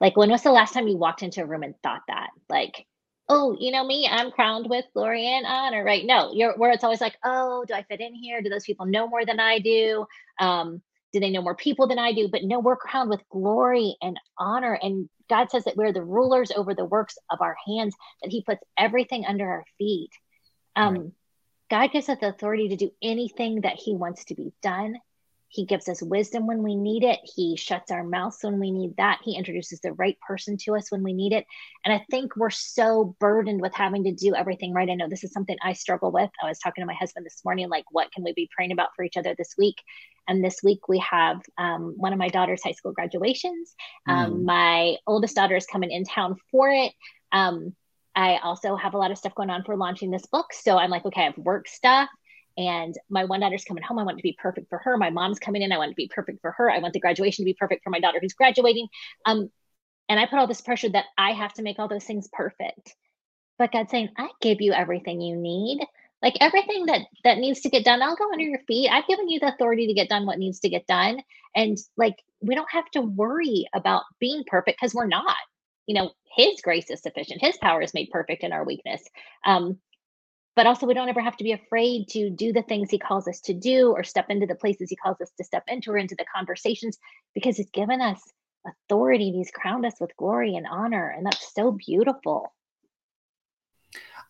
Like, 0.00 0.16
when 0.16 0.30
was 0.30 0.42
the 0.42 0.52
last 0.52 0.74
time 0.74 0.88
you 0.88 0.96
walked 0.96 1.22
into 1.22 1.42
a 1.42 1.46
room 1.46 1.62
and 1.62 1.74
thought 1.82 2.02
that? 2.08 2.30
Like, 2.48 2.86
oh, 3.28 3.56
you 3.58 3.70
know 3.70 3.84
me, 3.84 4.08
I'm 4.10 4.30
crowned 4.30 4.68
with 4.68 4.84
glory 4.92 5.26
and 5.26 5.46
honor, 5.46 5.82
right? 5.84 6.04
No, 6.04 6.32
you're 6.34 6.56
where 6.56 6.72
it's 6.72 6.84
always 6.84 7.00
like, 7.00 7.16
oh, 7.24 7.64
do 7.66 7.74
I 7.74 7.82
fit 7.84 8.00
in 8.00 8.14
here? 8.14 8.42
Do 8.42 8.50
those 8.50 8.64
people 8.64 8.86
know 8.86 9.08
more 9.08 9.24
than 9.24 9.40
I 9.40 9.58
do? 9.60 10.06
Um, 10.40 10.82
do 11.14 11.20
they 11.20 11.30
know 11.30 11.42
more 11.42 11.54
people 11.54 11.86
than 11.86 11.98
I 11.98 12.12
do? 12.12 12.28
But 12.28 12.42
no, 12.42 12.58
we're 12.58 12.76
crowned 12.76 13.08
with 13.08 13.20
glory 13.30 13.96
and 14.02 14.18
honor. 14.36 14.76
And 14.82 15.08
God 15.30 15.48
says 15.48 15.62
that 15.64 15.76
we're 15.76 15.92
the 15.92 16.02
rulers 16.02 16.50
over 16.50 16.74
the 16.74 16.84
works 16.84 17.16
of 17.30 17.40
our 17.40 17.56
hands, 17.68 17.94
that 18.20 18.32
He 18.32 18.42
puts 18.42 18.60
everything 18.76 19.24
under 19.24 19.48
our 19.48 19.64
feet. 19.78 20.10
Um, 20.74 20.94
right. 20.94 21.12
God 21.70 21.92
gives 21.92 22.08
us 22.08 22.18
the 22.20 22.30
authority 22.30 22.70
to 22.70 22.76
do 22.76 22.90
anything 23.00 23.60
that 23.60 23.76
He 23.76 23.94
wants 23.94 24.24
to 24.26 24.34
be 24.34 24.52
done. 24.60 24.96
He 25.54 25.64
gives 25.64 25.88
us 25.88 26.02
wisdom 26.02 26.48
when 26.48 26.64
we 26.64 26.74
need 26.74 27.04
it. 27.04 27.20
He 27.22 27.56
shuts 27.56 27.92
our 27.92 28.02
mouths 28.02 28.38
when 28.40 28.58
we 28.58 28.72
need 28.72 28.96
that. 28.96 29.20
He 29.22 29.36
introduces 29.36 29.78
the 29.78 29.92
right 29.92 30.18
person 30.26 30.56
to 30.64 30.74
us 30.74 30.90
when 30.90 31.04
we 31.04 31.12
need 31.12 31.32
it. 31.32 31.46
And 31.84 31.94
I 31.94 32.04
think 32.10 32.34
we're 32.34 32.50
so 32.50 33.14
burdened 33.20 33.60
with 33.60 33.72
having 33.72 34.02
to 34.02 34.12
do 34.12 34.34
everything 34.34 34.72
right. 34.72 34.90
I 34.90 34.94
know 34.94 35.08
this 35.08 35.22
is 35.22 35.30
something 35.30 35.56
I 35.62 35.74
struggle 35.74 36.10
with. 36.10 36.28
I 36.42 36.48
was 36.48 36.58
talking 36.58 36.82
to 36.82 36.86
my 36.86 36.94
husband 36.94 37.24
this 37.24 37.40
morning, 37.44 37.68
like, 37.68 37.84
what 37.92 38.10
can 38.10 38.24
we 38.24 38.32
be 38.32 38.50
praying 38.52 38.72
about 38.72 38.96
for 38.96 39.04
each 39.04 39.16
other 39.16 39.32
this 39.38 39.54
week? 39.56 39.76
And 40.26 40.42
this 40.42 40.60
week 40.64 40.88
we 40.88 40.98
have 40.98 41.40
um, 41.56 41.94
one 41.98 42.12
of 42.12 42.18
my 42.18 42.30
daughter's 42.30 42.64
high 42.64 42.72
school 42.72 42.92
graduations. 42.92 43.76
Um, 44.08 44.32
mm. 44.32 44.42
My 44.42 44.96
oldest 45.06 45.36
daughter 45.36 45.54
is 45.54 45.66
coming 45.66 45.92
in 45.92 46.04
town 46.04 46.34
for 46.50 46.68
it. 46.68 46.92
Um, 47.30 47.76
I 48.16 48.38
also 48.42 48.74
have 48.74 48.94
a 48.94 48.98
lot 48.98 49.12
of 49.12 49.18
stuff 49.18 49.36
going 49.36 49.50
on 49.50 49.62
for 49.62 49.76
launching 49.76 50.10
this 50.10 50.26
book. 50.26 50.52
So 50.52 50.78
I'm 50.78 50.90
like, 50.90 51.04
okay, 51.04 51.20
I 51.20 51.24
have 51.26 51.38
work 51.38 51.68
stuff 51.68 52.08
and 52.56 52.94
my 53.08 53.24
one 53.24 53.40
daughter's 53.40 53.64
coming 53.64 53.82
home. 53.82 53.98
I 53.98 54.04
want 54.04 54.18
to 54.18 54.22
be 54.22 54.36
perfect 54.40 54.68
for 54.68 54.78
her. 54.78 54.96
My 54.96 55.10
mom's 55.10 55.38
coming 55.38 55.62
in. 55.62 55.72
I 55.72 55.78
want 55.78 55.90
to 55.90 55.96
be 55.96 56.10
perfect 56.12 56.40
for 56.40 56.52
her. 56.52 56.70
I 56.70 56.78
want 56.78 56.94
the 56.94 57.00
graduation 57.00 57.44
to 57.44 57.50
be 57.50 57.56
perfect 57.58 57.84
for 57.84 57.90
my 57.90 58.00
daughter 58.00 58.18
who's 58.20 58.34
graduating. 58.34 58.88
Um, 59.26 59.50
and 60.08 60.20
I 60.20 60.26
put 60.26 60.38
all 60.38 60.46
this 60.46 60.60
pressure 60.60 60.88
that 60.90 61.06
I 61.16 61.32
have 61.32 61.54
to 61.54 61.62
make 61.62 61.78
all 61.78 61.88
those 61.88 62.04
things 62.04 62.28
perfect. 62.32 62.94
But 63.58 63.72
God's 63.72 63.90
saying, 63.90 64.10
I 64.16 64.28
give 64.40 64.60
you 64.60 64.72
everything 64.72 65.20
you 65.20 65.36
need. 65.36 65.80
Like 66.22 66.36
everything 66.40 66.86
that 66.86 67.02
that 67.24 67.38
needs 67.38 67.60
to 67.60 67.68
get 67.68 67.84
done, 67.84 68.02
I'll 68.02 68.16
go 68.16 68.32
under 68.32 68.44
your 68.44 68.60
feet. 68.66 68.88
I've 68.90 69.06
given 69.06 69.28
you 69.28 69.40
the 69.40 69.52
authority 69.52 69.86
to 69.88 69.94
get 69.94 70.08
done 70.08 70.24
what 70.24 70.38
needs 70.38 70.60
to 70.60 70.70
get 70.70 70.86
done. 70.86 71.20
And 71.54 71.76
like 71.96 72.16
we 72.40 72.54
don't 72.54 72.70
have 72.70 72.90
to 72.92 73.02
worry 73.02 73.66
about 73.74 74.04
being 74.20 74.44
perfect 74.46 74.78
because 74.80 74.94
we're 74.94 75.06
not. 75.06 75.36
You 75.86 75.94
know, 75.94 76.12
his 76.34 76.62
grace 76.62 76.88
is 76.88 77.02
sufficient. 77.02 77.42
His 77.42 77.58
power 77.58 77.82
is 77.82 77.92
made 77.92 78.10
perfect 78.10 78.42
in 78.42 78.52
our 78.52 78.64
weakness. 78.64 79.02
Um, 79.44 79.78
but 80.56 80.66
also 80.66 80.86
we 80.86 80.94
don't 80.94 81.08
ever 81.08 81.20
have 81.20 81.36
to 81.36 81.44
be 81.44 81.52
afraid 81.52 82.08
to 82.08 82.30
do 82.30 82.52
the 82.52 82.62
things 82.62 82.90
he 82.90 82.98
calls 82.98 83.26
us 83.26 83.40
to 83.40 83.54
do 83.54 83.92
or 83.92 84.04
step 84.04 84.26
into 84.28 84.46
the 84.46 84.54
places 84.54 84.90
he 84.90 84.96
calls 84.96 85.20
us 85.20 85.30
to 85.36 85.44
step 85.44 85.64
into 85.68 85.90
or 85.90 85.96
into 85.96 86.14
the 86.16 86.24
conversations 86.34 86.98
because 87.34 87.56
he's 87.56 87.70
given 87.70 88.00
us 88.00 88.20
authority 88.66 89.30
he's 89.30 89.50
crowned 89.50 89.84
us 89.84 89.94
with 90.00 90.16
glory 90.16 90.56
and 90.56 90.66
honor 90.70 91.12
and 91.14 91.26
that's 91.26 91.52
so 91.54 91.72
beautiful. 91.72 92.52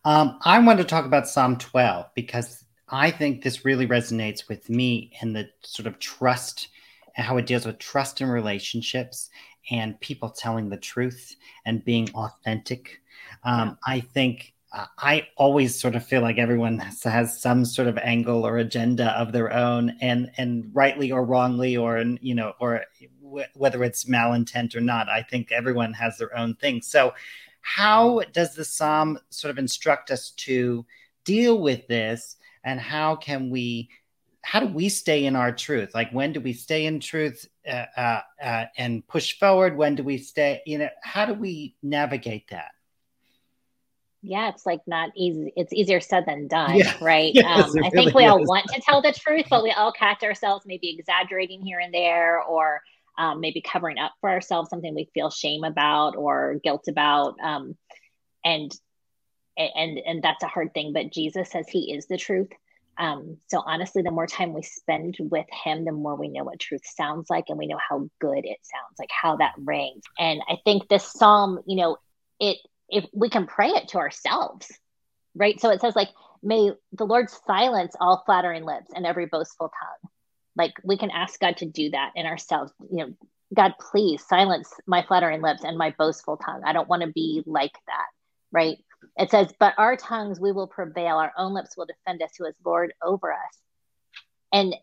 Um, 0.03 0.39
i 0.43 0.59
want 0.59 0.79
to 0.79 0.83
talk 0.83 1.05
about 1.05 1.27
psalm 1.27 1.57
12 1.57 2.07
because 2.15 2.63
i 2.89 3.11
think 3.11 3.43
this 3.43 3.65
really 3.65 3.87
resonates 3.87 4.49
with 4.49 4.69
me 4.69 5.13
in 5.21 5.33
the 5.33 5.49
sort 5.63 5.87
of 5.87 5.99
trust 5.99 6.67
and 7.15 7.25
how 7.25 7.37
it 7.37 7.45
deals 7.45 7.65
with 7.65 7.79
trust 7.79 8.19
in 8.19 8.27
relationships 8.27 9.29
and 9.71 9.99
people 10.01 10.29
telling 10.29 10.69
the 10.69 10.77
truth 10.77 11.35
and 11.65 11.83
being 11.85 12.09
authentic. 12.13 12.99
Um, 13.43 13.77
i 13.87 14.01
think 14.01 14.54
I 14.97 15.27
always 15.37 15.79
sort 15.79 15.95
of 15.95 16.05
feel 16.05 16.21
like 16.21 16.37
everyone 16.37 16.79
has, 16.79 17.01
has, 17.03 17.41
some 17.41 17.63
sort 17.63 17.87
of 17.87 17.97
angle 17.97 18.45
or 18.45 18.57
agenda 18.57 19.11
of 19.17 19.31
their 19.31 19.53
own, 19.53 19.95
and 20.01 20.31
and 20.37 20.69
rightly 20.73 21.11
or 21.11 21.23
wrongly, 21.23 21.77
or 21.77 22.03
you 22.19 22.35
know, 22.35 22.53
or 22.59 22.83
w- 23.23 23.45
whether 23.53 23.83
it's 23.83 24.05
malintent 24.05 24.75
or 24.75 24.81
not, 24.81 25.07
I 25.07 25.21
think 25.21 25.51
everyone 25.51 25.93
has 25.93 26.17
their 26.17 26.35
own 26.37 26.55
thing. 26.55 26.81
So, 26.81 27.13
how 27.61 28.21
does 28.33 28.55
the 28.55 28.65
psalm 28.65 29.17
sort 29.29 29.51
of 29.51 29.57
instruct 29.57 30.11
us 30.11 30.31
to 30.31 30.85
deal 31.23 31.61
with 31.61 31.87
this, 31.87 32.35
and 32.63 32.79
how 32.79 33.15
can 33.15 33.49
we? 33.49 33.89
How 34.41 34.59
do 34.59 34.67
we 34.67 34.89
stay 34.89 35.25
in 35.25 35.35
our 35.35 35.51
truth? 35.51 35.95
Like, 35.95 36.11
when 36.11 36.33
do 36.33 36.41
we 36.41 36.53
stay 36.53 36.85
in 36.85 36.99
truth 36.99 37.47
uh, 37.67 37.85
uh, 37.97 38.21
uh, 38.43 38.65
and 38.77 39.07
push 39.07 39.39
forward? 39.39 39.77
When 39.77 39.95
do 39.95 40.03
we 40.03 40.17
stay? 40.17 40.61
You 40.65 40.79
know, 40.79 40.89
how 41.01 41.25
do 41.25 41.33
we 41.33 41.75
navigate 41.81 42.49
that? 42.49 42.71
Yeah, 44.25 44.49
it's 44.49 44.65
like 44.65 44.81
not 44.87 45.11
easy. 45.15 45.53
It's 45.55 45.71
easier 45.71 45.99
said 45.99 46.25
than 46.25 46.47
done, 46.47 46.75
yeah. 46.75 46.93
right? 47.01 47.33
Yes, 47.33 47.75
um, 47.75 47.83
I 47.83 47.89
think 47.89 48.13
we 48.13 48.25
is. 48.25 48.31
all 48.31 48.43
want 48.43 48.65
to 48.73 48.81
tell 48.81 49.01
the 49.01 49.11
truth, 49.17 49.45
but 49.49 49.63
we 49.63 49.71
all 49.71 49.91
catch 49.91 50.23
ourselves 50.23 50.65
maybe 50.65 50.95
exaggerating 50.97 51.61
here 51.61 51.79
and 51.79 51.93
there, 51.93 52.41
or 52.41 52.81
um, 53.17 53.39
maybe 53.39 53.61
covering 53.61 53.99
up 53.99 54.13
for 54.21 54.29
ourselves 54.29 54.69
something 54.69 54.93
we 54.93 55.09
feel 55.13 55.29
shame 55.29 55.63
about 55.63 56.15
or 56.15 56.59
guilt 56.63 56.87
about, 56.87 57.35
um, 57.41 57.75
and 58.43 58.71
and 59.57 59.99
and 59.99 60.23
that's 60.23 60.43
a 60.43 60.47
hard 60.47 60.73
thing. 60.73 60.91
But 60.91 61.13
Jesus 61.13 61.51
says 61.51 61.67
He 61.69 61.93
is 61.93 62.07
the 62.07 62.17
truth. 62.17 62.49
Um, 62.97 63.37
so 63.47 63.61
honestly, 63.65 64.01
the 64.01 64.11
more 64.11 64.27
time 64.27 64.53
we 64.53 64.63
spend 64.63 65.17
with 65.19 65.47
Him, 65.63 65.85
the 65.85 65.91
more 65.91 66.15
we 66.15 66.29
know 66.29 66.45
what 66.45 66.59
truth 66.59 66.83
sounds 66.83 67.29
like, 67.29 67.45
and 67.49 67.57
we 67.57 67.67
know 67.67 67.79
how 67.89 68.09
good 68.19 68.45
it 68.45 68.57
sounds, 68.63 68.97
like 68.97 69.11
how 69.11 69.35
that 69.37 69.53
rings. 69.63 70.03
And 70.17 70.41
I 70.49 70.57
think 70.65 70.87
this 70.87 71.11
psalm, 71.11 71.59
you 71.67 71.75
know, 71.75 71.97
it 72.39 72.57
if 72.89 73.05
we 73.13 73.29
can 73.29 73.47
pray 73.47 73.69
it 73.69 73.89
to 73.89 73.97
ourselves, 73.97 74.71
right? 75.35 75.59
So 75.59 75.69
it 75.69 75.81
says, 75.81 75.95
like, 75.95 76.09
may 76.43 76.71
the 76.91 77.05
Lord 77.05 77.29
silence 77.29 77.95
all 77.99 78.23
flattering 78.25 78.63
lips 78.63 78.91
and 78.95 79.05
every 79.05 79.25
boastful 79.25 79.69
tongue. 79.69 80.11
Like, 80.55 80.73
we 80.83 80.97
can 80.97 81.11
ask 81.11 81.39
God 81.39 81.57
to 81.57 81.65
do 81.65 81.89
that 81.91 82.11
in 82.15 82.25
ourselves. 82.25 82.71
You 82.91 82.97
know, 82.97 83.13
God, 83.53 83.73
please 83.79 84.25
silence 84.25 84.73
my 84.87 85.03
flattering 85.03 85.41
lips 85.41 85.63
and 85.63 85.77
my 85.77 85.93
boastful 85.97 86.37
tongue. 86.37 86.61
I 86.65 86.73
don't 86.73 86.87
want 86.87 87.01
to 87.01 87.11
be 87.11 87.43
like 87.45 87.73
that, 87.87 88.07
right? 88.51 88.77
It 89.17 89.31
says, 89.31 89.53
but 89.59 89.73
our 89.77 89.95
tongues 89.95 90.39
we 90.39 90.51
will 90.51 90.67
prevail, 90.67 91.17
our 91.17 91.33
own 91.37 91.53
lips 91.53 91.75
will 91.77 91.85
defend 91.85 92.21
us, 92.21 92.31
who 92.37 92.45
is 92.45 92.55
Lord 92.65 92.93
over 93.03 93.31
us. 93.33 93.59
And 94.51 94.75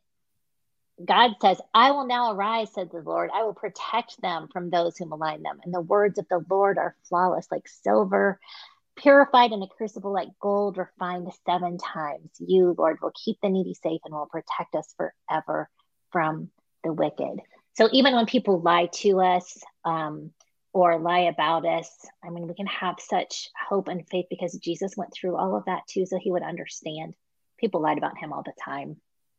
God 1.04 1.32
says, 1.40 1.60
I 1.74 1.90
will 1.90 2.06
now 2.06 2.32
arise, 2.32 2.72
said 2.72 2.90
the 2.90 3.00
Lord. 3.00 3.30
I 3.32 3.44
will 3.44 3.54
protect 3.54 4.20
them 4.20 4.48
from 4.52 4.70
those 4.70 4.96
who 4.96 5.06
malign 5.06 5.42
them. 5.42 5.60
And 5.64 5.72
the 5.72 5.80
words 5.80 6.18
of 6.18 6.26
the 6.28 6.44
Lord 6.48 6.78
are 6.78 6.96
flawless, 7.08 7.48
like 7.50 7.66
silver, 7.66 8.38
purified 8.96 9.52
in 9.52 9.62
a 9.62 9.68
crucible 9.68 10.12
like 10.12 10.28
gold 10.40 10.76
refined 10.76 11.32
seven 11.46 11.78
times. 11.78 12.30
You, 12.38 12.74
Lord, 12.76 12.98
will 13.00 13.12
keep 13.12 13.38
the 13.40 13.48
needy 13.48 13.74
safe 13.74 14.00
and 14.04 14.14
will 14.14 14.26
protect 14.26 14.74
us 14.74 14.94
forever 14.96 15.68
from 16.10 16.50
the 16.84 16.92
wicked. 16.92 17.40
So 17.74 17.88
even 17.92 18.14
when 18.14 18.26
people 18.26 18.60
lie 18.60 18.88
to 18.96 19.20
us 19.20 19.62
um, 19.84 20.30
or 20.72 20.98
lie 20.98 21.20
about 21.20 21.64
us, 21.66 21.90
I 22.22 22.30
mean, 22.30 22.46
we 22.46 22.54
can 22.54 22.66
have 22.66 22.96
such 22.98 23.48
hope 23.68 23.88
and 23.88 24.06
faith 24.08 24.26
because 24.28 24.52
Jesus 24.58 24.96
went 24.96 25.12
through 25.12 25.36
all 25.36 25.56
of 25.56 25.64
that 25.64 25.86
too, 25.88 26.06
so 26.06 26.18
he 26.18 26.30
would 26.30 26.42
understand. 26.42 27.14
People 27.58 27.80
lied 27.80 27.98
about 27.98 28.18
him 28.18 28.32
all 28.32 28.42
the 28.42 28.52
time. 28.62 28.96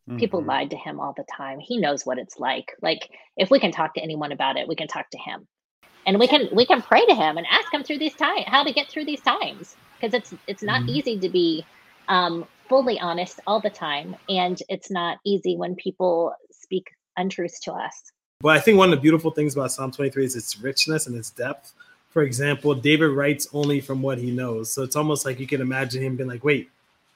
Mm-hmm. 0.08 0.20
People 0.20 0.44
lied 0.44 0.70
to 0.72 0.78
him 0.78 1.00
all 1.00 1.14
the 1.16 1.26
time. 1.36 1.60
He 1.60 1.78
knows 1.78 2.06
what 2.06 2.18
it's 2.18 2.40
like. 2.40 2.74
Like 2.82 3.10
if 3.38 3.50
we 3.50 3.60
can 3.60 3.72
talk 3.72 3.94
to 3.96 4.02
anyone 4.02 4.32
about 4.32 4.58
it, 4.58 4.68
we 4.68 4.76
can 4.76 4.88
talk 4.88 5.10
to 5.12 5.18
him 5.18 5.48
and 6.06 6.20
we 6.20 6.28
can 6.28 6.50
we 6.52 6.66
can 6.66 6.82
pray 6.82 7.06
to 7.06 7.16
him 7.16 7.38
and 7.38 7.48
ask 7.50 7.74
him 7.74 7.84
through 7.84 8.00
these 8.00 8.16
times 8.16 8.44
how 8.48 8.64
to 8.64 8.72
get 8.72 8.90
through 8.90 9.06
these 9.06 9.22
times 9.22 9.76
because 10.00 10.14
it's 10.14 10.34
it's 10.48 10.64
not 10.64 10.82
mm-hmm. 10.82 10.90
easy 10.90 11.20
to 11.20 11.30
be 11.30 11.66
um, 12.08 12.46
fully 12.68 13.00
honest 13.00 13.40
all 13.48 13.60
the 13.60 13.70
time 13.70 14.16
and 14.30 14.62
it's 14.70 14.92
not 14.92 15.18
easy 15.26 15.56
when 15.56 15.76
people 15.76 16.34
speak 16.52 16.88
untruths 17.18 17.60
to 17.60 17.72
us 17.72 18.12
but 18.42 18.50
i 18.50 18.60
think 18.60 18.78
one 18.78 18.90
of 18.90 18.98
the 18.98 19.02
beautiful 19.02 19.32
things 19.32 19.56
about 19.56 19.72
psalm 19.72 19.92
23 19.92 20.26
is 20.26 20.36
its 20.36 20.60
richness 20.60 21.08
and 21.08 21.16
its 21.16 21.30
depth 21.30 21.74
for 22.10 22.24
example 22.24 22.74
david 22.74 23.12
writes 23.12 23.48
only 23.54 23.80
from 23.80 24.02
what 24.02 24.18
he 24.18 24.32
knows 24.32 24.72
so 24.72 24.84
it's 24.84 24.96
almost 24.96 25.26
like 25.26 25.40
you 25.40 25.48
can 25.48 25.62
imagine 25.62 26.02
him 26.02 26.16
being 26.16 26.30
like 26.30 26.44
wait 26.44 26.70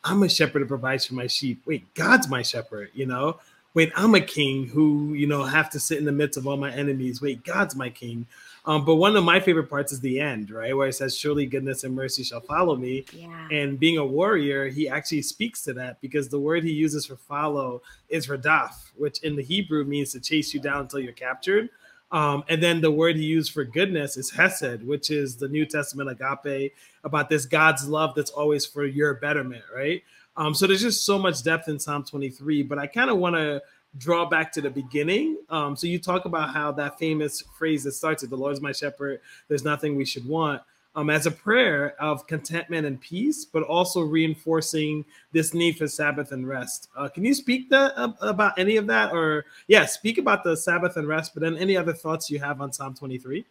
i'm 0.08 0.24
a 0.24 0.30
shepherd 0.30 0.62
who 0.62 0.67
provides 0.67 1.06
for 1.06 1.13
my 1.13 1.28
sheep 1.28 1.62
wait 1.65 1.93
god's 1.93 2.28
my 2.28 2.41
shepherd 2.41 2.89
you 2.93 3.06
know 3.06 3.38
wait 3.74 3.91
i'm 3.96 4.15
a 4.15 4.22
king 4.22 4.67
who 4.67 5.13
you 5.13 5.28
know 5.28 5.43
have 5.43 5.70
to 5.70 5.80
sit 5.80 5.98
in 5.98 6.06
the 6.06 6.12
midst 6.12 6.38
of 6.38 6.48
all 6.48 6.58
my 6.58 6.72
enemies 6.74 7.22
wait 7.22 7.43
god's 7.43 7.76
my 7.76 7.89
king 7.89 8.26
um, 8.67 8.84
but 8.84 8.96
one 8.96 9.15
of 9.15 9.24
my 9.24 9.39
favorite 9.39 9.70
parts 9.70 9.93
is 9.93 10.02
the 10.02 10.20
end, 10.20 10.52
right? 10.52 10.76
Where 10.76 10.89
it 10.89 10.93
says, 10.93 11.17
Surely 11.17 11.46
goodness 11.46 11.86
and 11.86 11.96
mercy 11.96 12.22
shall 12.22 12.41
follow 12.41 12.76
me. 12.76 13.06
Yeah. 13.13 13.48
And 13.50 13.80
being 13.80 13.98
a 13.98 14.06
warrior, 14.06 14.67
he 14.67 14.89
actually 14.89 15.22
speaks 15.22 15.62
to 15.63 15.74
that 15.76 16.02
because 16.02 16.28
the 16.28 16.39
word 16.39 16.65
he 16.65 16.74
uses 16.74 17.06
for 17.06 17.15
follow 17.15 17.82
is 18.10 18.28
radaf, 18.28 18.74
which 18.98 19.24
in 19.24 19.38
the 19.38 19.41
Hebrew 19.41 19.86
means 19.86 20.12
to 20.12 20.20
chase 20.20 20.54
you 20.54 20.60
down 20.60 20.82
until 20.82 21.00
you're 21.00 21.13
captured. 21.13 21.70
Um, 22.12 22.43
and 22.48 22.63
then 22.63 22.80
the 22.80 22.91
word 22.91 23.17
he 23.17 23.24
used 23.24 23.52
for 23.52 23.63
goodness 23.65 24.15
is 24.15 24.32
hesed, 24.32 24.84
which 24.84 25.12
is 25.12 25.36
the 25.36 25.48
New 25.50 25.65
Testament 25.65 26.10
agape, 26.10 26.74
about 27.04 27.30
this 27.30 27.46
God's 27.46 27.88
love 27.88 28.15
that's 28.15 28.32
always 28.32 28.65
for 28.65 28.86
your 28.86 29.15
betterment, 29.15 29.63
right? 29.76 30.02
Um, 30.38 30.54
so 30.54 30.67
there's 30.67 30.82
just 30.82 31.06
so 31.06 31.17
much 31.17 31.43
depth 31.43 31.67
in 31.67 31.80
Psalm 31.80 32.04
23, 32.04 32.63
but 32.63 32.78
I 32.78 32.88
kind 32.88 33.10
of 33.10 33.17
want 33.17 33.36
to 33.36 33.62
draw 33.98 34.26
back 34.26 34.52
to 34.54 34.62
the 34.62 34.70
beginning. 34.70 35.38
Um, 35.50 35.76
so 35.76 35.88
you 35.88 36.00
talk 36.00 36.26
about 36.26 36.54
how 36.54 36.72
that 36.74 37.00
famous 37.00 37.43
phrase 37.58 37.84
that 37.84 37.93
starts 37.93 38.22
with 38.22 38.30
"The 38.30 38.38
Lord 38.38 38.54
is 38.54 38.62
my 38.62 38.72
shepherd; 38.72 39.20
there's 39.48 39.63
nothing 39.63 39.96
we 39.96 40.06
should 40.06 40.28
want." 40.28 40.62
Um, 40.97 41.12
as 41.12 41.27
a 41.27 41.31
prayer 41.31 41.95
of 41.99 42.25
contentment 42.25 42.88
and 42.88 42.99
peace, 42.99 43.45
but 43.45 43.62
also 43.62 44.01
reinforcing 44.01 45.05
this 45.31 45.53
need 45.53 45.77
for 45.77 45.88
Sabbath 45.88 46.31
and 46.31 46.47
rest. 46.47 46.89
Uh, 46.97 47.07
can 47.07 47.23
you 47.23 47.36
speak 47.36 47.71
uh, 47.71 48.13
about 48.19 48.57
any 48.57 48.77
of 48.77 48.88
that, 48.88 49.13
or 49.13 49.45
yeah, 49.67 49.86
speak 49.86 50.17
about 50.17 50.43
the 50.43 50.57
Sabbath 50.57 50.97
and 50.97 51.07
rest? 51.07 51.36
But 51.36 51.43
then 51.43 51.55
any 51.55 51.77
other 51.77 51.93
thoughts 51.93 52.31
you 52.31 52.39
have 52.39 52.62
on 52.62 52.73
Psalm 52.73 52.95
23? 52.95 53.45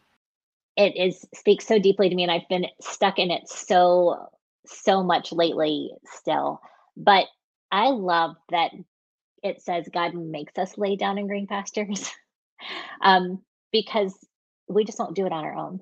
It 0.76 0.96
is 0.96 1.24
speaks 1.34 1.64
so 1.68 1.78
deeply 1.78 2.08
to 2.08 2.16
me, 2.16 2.24
and 2.24 2.32
I've 2.32 2.48
been 2.48 2.66
stuck 2.80 3.20
in 3.20 3.30
it 3.30 3.48
so 3.48 4.28
so 4.66 5.04
much 5.04 5.30
lately. 5.30 5.92
Still, 6.04 6.60
but 6.96 7.26
I 7.70 7.90
love 7.90 8.34
that 8.50 8.72
it 9.44 9.62
says 9.62 9.88
God 9.94 10.14
makes 10.14 10.58
us 10.58 10.76
lay 10.76 10.96
down 10.96 11.16
in 11.16 11.28
green 11.28 11.46
pastures 11.46 12.10
um, 13.02 13.40
because 13.70 14.18
we 14.66 14.84
just 14.84 14.98
don't 14.98 15.14
do 15.14 15.26
it 15.26 15.32
on 15.32 15.44
our 15.44 15.54
own. 15.54 15.80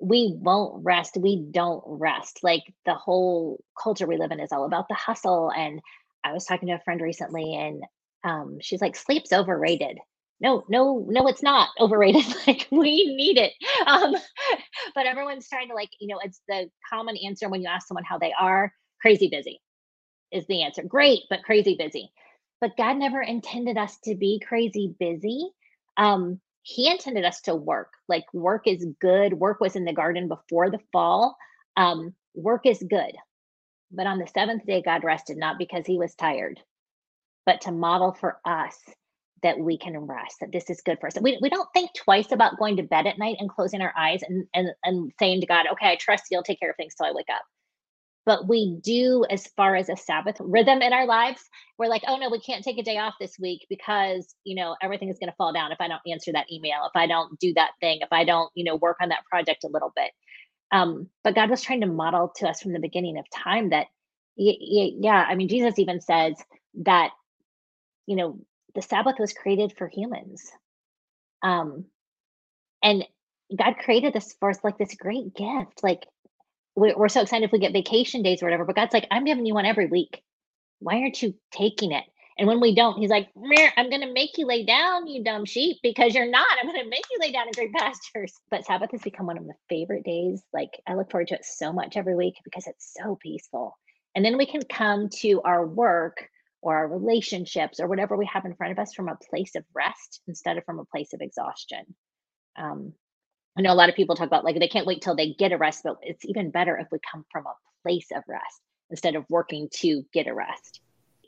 We 0.00 0.34
won't 0.38 0.84
rest. 0.84 1.16
We 1.16 1.46
don't 1.50 1.82
rest. 1.86 2.40
Like 2.42 2.62
the 2.84 2.94
whole 2.94 3.62
culture 3.80 4.06
we 4.06 4.18
live 4.18 4.32
in 4.32 4.40
is 4.40 4.52
all 4.52 4.64
about 4.64 4.88
the 4.88 4.94
hustle. 4.94 5.50
And 5.56 5.80
I 6.24 6.32
was 6.32 6.44
talking 6.44 6.68
to 6.68 6.74
a 6.74 6.80
friend 6.80 7.00
recently 7.00 7.54
and 7.54 7.82
um, 8.24 8.58
she's 8.60 8.80
like, 8.80 8.96
sleep's 8.96 9.32
overrated. 9.32 9.98
No, 10.40 10.64
no, 10.68 11.06
no, 11.08 11.26
it's 11.28 11.42
not 11.42 11.68
overrated. 11.80 12.24
like 12.46 12.66
we 12.70 13.14
need 13.16 13.38
it. 13.38 13.52
Um, 13.86 14.14
but 14.94 15.06
everyone's 15.06 15.48
trying 15.48 15.68
to 15.68 15.74
like, 15.74 15.90
you 16.00 16.08
know, 16.08 16.20
it's 16.22 16.40
the 16.48 16.68
common 16.92 17.16
answer 17.24 17.48
when 17.48 17.62
you 17.62 17.68
ask 17.68 17.86
someone 17.86 18.04
how 18.04 18.18
they 18.18 18.32
are, 18.38 18.72
crazy 19.00 19.28
busy 19.28 19.60
is 20.32 20.46
the 20.48 20.62
answer. 20.62 20.82
Great, 20.82 21.22
but 21.30 21.42
crazy 21.44 21.76
busy 21.78 22.10
but 22.64 22.78
God 22.78 22.96
never 22.96 23.20
intended 23.20 23.76
us 23.76 23.98
to 24.04 24.14
be 24.14 24.40
crazy 24.46 24.94
busy. 24.98 25.50
Um, 25.98 26.40
he 26.64 26.90
intended 26.90 27.24
us 27.24 27.42
to 27.42 27.54
work. 27.54 27.92
Like 28.08 28.24
work 28.32 28.66
is 28.66 28.86
good. 28.98 29.34
Work 29.34 29.60
was 29.60 29.76
in 29.76 29.84
the 29.84 29.92
garden 29.92 30.28
before 30.28 30.70
the 30.70 30.80
fall. 30.92 31.36
Um, 31.76 32.14
work 32.34 32.64
is 32.64 32.82
good. 32.88 33.12
But 33.92 34.06
on 34.06 34.18
the 34.18 34.26
seventh 34.26 34.64
day, 34.64 34.82
God 34.82 35.04
rested, 35.04 35.36
not 35.36 35.58
because 35.58 35.84
he 35.86 35.98
was 35.98 36.14
tired, 36.14 36.58
but 37.44 37.60
to 37.62 37.70
model 37.70 38.16
for 38.18 38.38
us 38.46 38.76
that 39.42 39.58
we 39.58 39.76
can 39.76 39.98
rest, 39.98 40.36
that 40.40 40.52
this 40.52 40.70
is 40.70 40.80
good 40.80 40.98
for 40.98 41.08
us. 41.08 41.18
We, 41.20 41.38
we 41.42 41.50
don't 41.50 41.68
think 41.74 41.90
twice 41.94 42.32
about 42.32 42.58
going 42.58 42.78
to 42.78 42.82
bed 42.82 43.06
at 43.06 43.18
night 43.18 43.36
and 43.40 43.50
closing 43.50 43.82
our 43.82 43.92
eyes 43.96 44.22
and, 44.26 44.46
and, 44.54 44.70
and 44.84 45.12
saying 45.18 45.42
to 45.42 45.46
God, 45.46 45.66
okay, 45.70 45.90
I 45.90 45.96
trust 45.96 46.24
you'll 46.30 46.42
take 46.42 46.60
care 46.60 46.70
of 46.70 46.76
things 46.76 46.94
till 46.94 47.06
I 47.06 47.12
wake 47.12 47.28
up 47.30 47.42
but 48.26 48.48
we 48.48 48.78
do 48.82 49.24
as 49.30 49.46
far 49.48 49.76
as 49.76 49.88
a 49.88 49.96
sabbath 49.96 50.36
rhythm 50.40 50.80
in 50.82 50.92
our 50.92 51.06
lives. 51.06 51.42
We're 51.78 51.88
like 51.88 52.02
oh 52.06 52.16
no 52.16 52.30
we 52.30 52.40
can't 52.40 52.64
take 52.64 52.78
a 52.78 52.82
day 52.82 52.98
off 52.98 53.14
this 53.20 53.38
week 53.38 53.66
because 53.68 54.34
you 54.44 54.54
know 54.54 54.76
everything 54.80 55.08
is 55.08 55.18
going 55.18 55.30
to 55.30 55.36
fall 55.36 55.52
down 55.52 55.72
if 55.72 55.80
i 55.80 55.88
don't 55.88 56.00
answer 56.06 56.32
that 56.32 56.50
email 56.52 56.86
if 56.86 56.94
i 56.94 57.06
don't 57.06 57.38
do 57.40 57.52
that 57.54 57.72
thing 57.80 57.98
if 58.00 58.12
i 58.12 58.24
don't 58.24 58.50
you 58.54 58.64
know 58.64 58.76
work 58.76 58.96
on 59.00 59.08
that 59.08 59.24
project 59.30 59.64
a 59.64 59.68
little 59.68 59.92
bit. 59.94 60.10
Um, 60.72 61.08
but 61.22 61.34
god 61.34 61.50
was 61.50 61.62
trying 61.62 61.80
to 61.80 61.86
model 61.86 62.32
to 62.36 62.48
us 62.48 62.62
from 62.62 62.72
the 62.72 62.78
beginning 62.78 63.18
of 63.18 63.24
time 63.30 63.70
that 63.70 63.86
yeah 64.36 65.24
i 65.28 65.34
mean 65.34 65.48
jesus 65.48 65.78
even 65.78 66.00
says 66.00 66.34
that 66.82 67.10
you 68.06 68.16
know 68.16 68.38
the 68.74 68.82
sabbath 68.82 69.16
was 69.18 69.32
created 69.32 69.72
for 69.76 69.88
humans. 69.88 70.50
Um 71.42 71.84
and 72.82 73.04
god 73.56 73.74
created 73.84 74.12
this 74.12 74.34
for 74.38 74.50
us 74.50 74.58
like 74.64 74.78
this 74.78 74.94
great 74.94 75.34
gift 75.34 75.82
like 75.82 76.04
we're 76.76 77.08
so 77.08 77.22
excited 77.22 77.44
if 77.44 77.52
we 77.52 77.58
get 77.58 77.72
vacation 77.72 78.22
days 78.22 78.42
or 78.42 78.46
whatever. 78.46 78.64
But 78.64 78.76
God's 78.76 78.94
like, 78.94 79.06
I'm 79.10 79.24
giving 79.24 79.46
you 79.46 79.54
one 79.54 79.66
every 79.66 79.86
week. 79.86 80.22
Why 80.80 81.00
aren't 81.00 81.22
you 81.22 81.34
taking 81.52 81.92
it? 81.92 82.04
And 82.36 82.48
when 82.48 82.60
we 82.60 82.74
don't, 82.74 82.98
he's 82.98 83.10
like, 83.10 83.28
I'm 83.76 83.90
going 83.90 84.00
to 84.00 84.12
make 84.12 84.38
you 84.38 84.46
lay 84.46 84.64
down, 84.64 85.06
you 85.06 85.22
dumb 85.22 85.44
sheep, 85.44 85.76
because 85.84 86.14
you're 86.14 86.30
not. 86.30 86.46
I'm 86.60 86.66
going 86.66 86.82
to 86.82 86.90
make 86.90 87.04
you 87.12 87.18
lay 87.20 87.30
down 87.30 87.46
in 87.46 87.52
green 87.52 87.72
pastures. 87.72 88.32
But 88.50 88.64
Sabbath 88.64 88.90
has 88.90 89.02
become 89.02 89.26
one 89.26 89.38
of 89.38 89.46
my 89.46 89.52
favorite 89.68 90.04
days. 90.04 90.42
Like, 90.52 90.70
I 90.86 90.94
look 90.94 91.10
forward 91.10 91.28
to 91.28 91.34
it 91.34 91.44
so 91.44 91.72
much 91.72 91.96
every 91.96 92.16
week 92.16 92.34
because 92.42 92.66
it's 92.66 92.92
so 93.00 93.16
peaceful. 93.20 93.78
And 94.16 94.24
then 94.24 94.36
we 94.36 94.46
can 94.46 94.62
come 94.62 95.08
to 95.20 95.42
our 95.42 95.64
work 95.64 96.28
or 96.60 96.76
our 96.76 96.88
relationships 96.88 97.78
or 97.78 97.86
whatever 97.86 98.16
we 98.16 98.26
have 98.26 98.44
in 98.44 98.54
front 98.54 98.72
of 98.72 98.78
us 98.78 98.94
from 98.94 99.08
a 99.08 99.18
place 99.30 99.54
of 99.54 99.64
rest 99.74 100.20
instead 100.26 100.56
of 100.56 100.64
from 100.64 100.80
a 100.80 100.84
place 100.84 101.12
of 101.12 101.20
exhaustion. 101.20 101.94
Um, 102.56 102.94
I 103.56 103.62
know 103.62 103.72
a 103.72 103.74
lot 103.74 103.88
of 103.88 103.94
people 103.94 104.16
talk 104.16 104.26
about 104.26 104.44
like 104.44 104.58
they 104.58 104.68
can't 104.68 104.86
wait 104.86 105.02
till 105.02 105.14
they 105.14 105.34
get 105.34 105.52
a 105.52 105.58
rest, 105.58 105.82
but 105.84 105.96
it's 106.02 106.24
even 106.24 106.50
better 106.50 106.76
if 106.76 106.88
we 106.90 106.98
come 107.10 107.24
from 107.30 107.46
a 107.46 107.54
place 107.82 108.08
of 108.14 108.22
rest 108.26 108.60
instead 108.90 109.14
of 109.14 109.24
working 109.28 109.68
to 109.72 110.04
get 110.12 110.26
a 110.26 110.34
rest. 110.34 110.80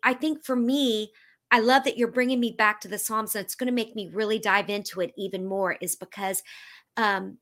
I 0.02 0.14
think 0.14 0.44
for 0.44 0.56
me, 0.56 1.12
I 1.50 1.60
love 1.60 1.84
that 1.84 1.96
you're 1.96 2.08
bringing 2.08 2.40
me 2.40 2.52
back 2.52 2.80
to 2.80 2.88
the 2.88 2.98
Psalms. 2.98 3.34
And 3.34 3.44
it's 3.44 3.54
going 3.54 3.68
to 3.68 3.72
make 3.72 3.94
me 3.94 4.10
really 4.12 4.38
dive 4.38 4.68
into 4.68 5.00
it 5.00 5.12
even 5.16 5.46
more, 5.46 5.76
is 5.80 5.94
because 5.94 6.42
um, 6.96 7.38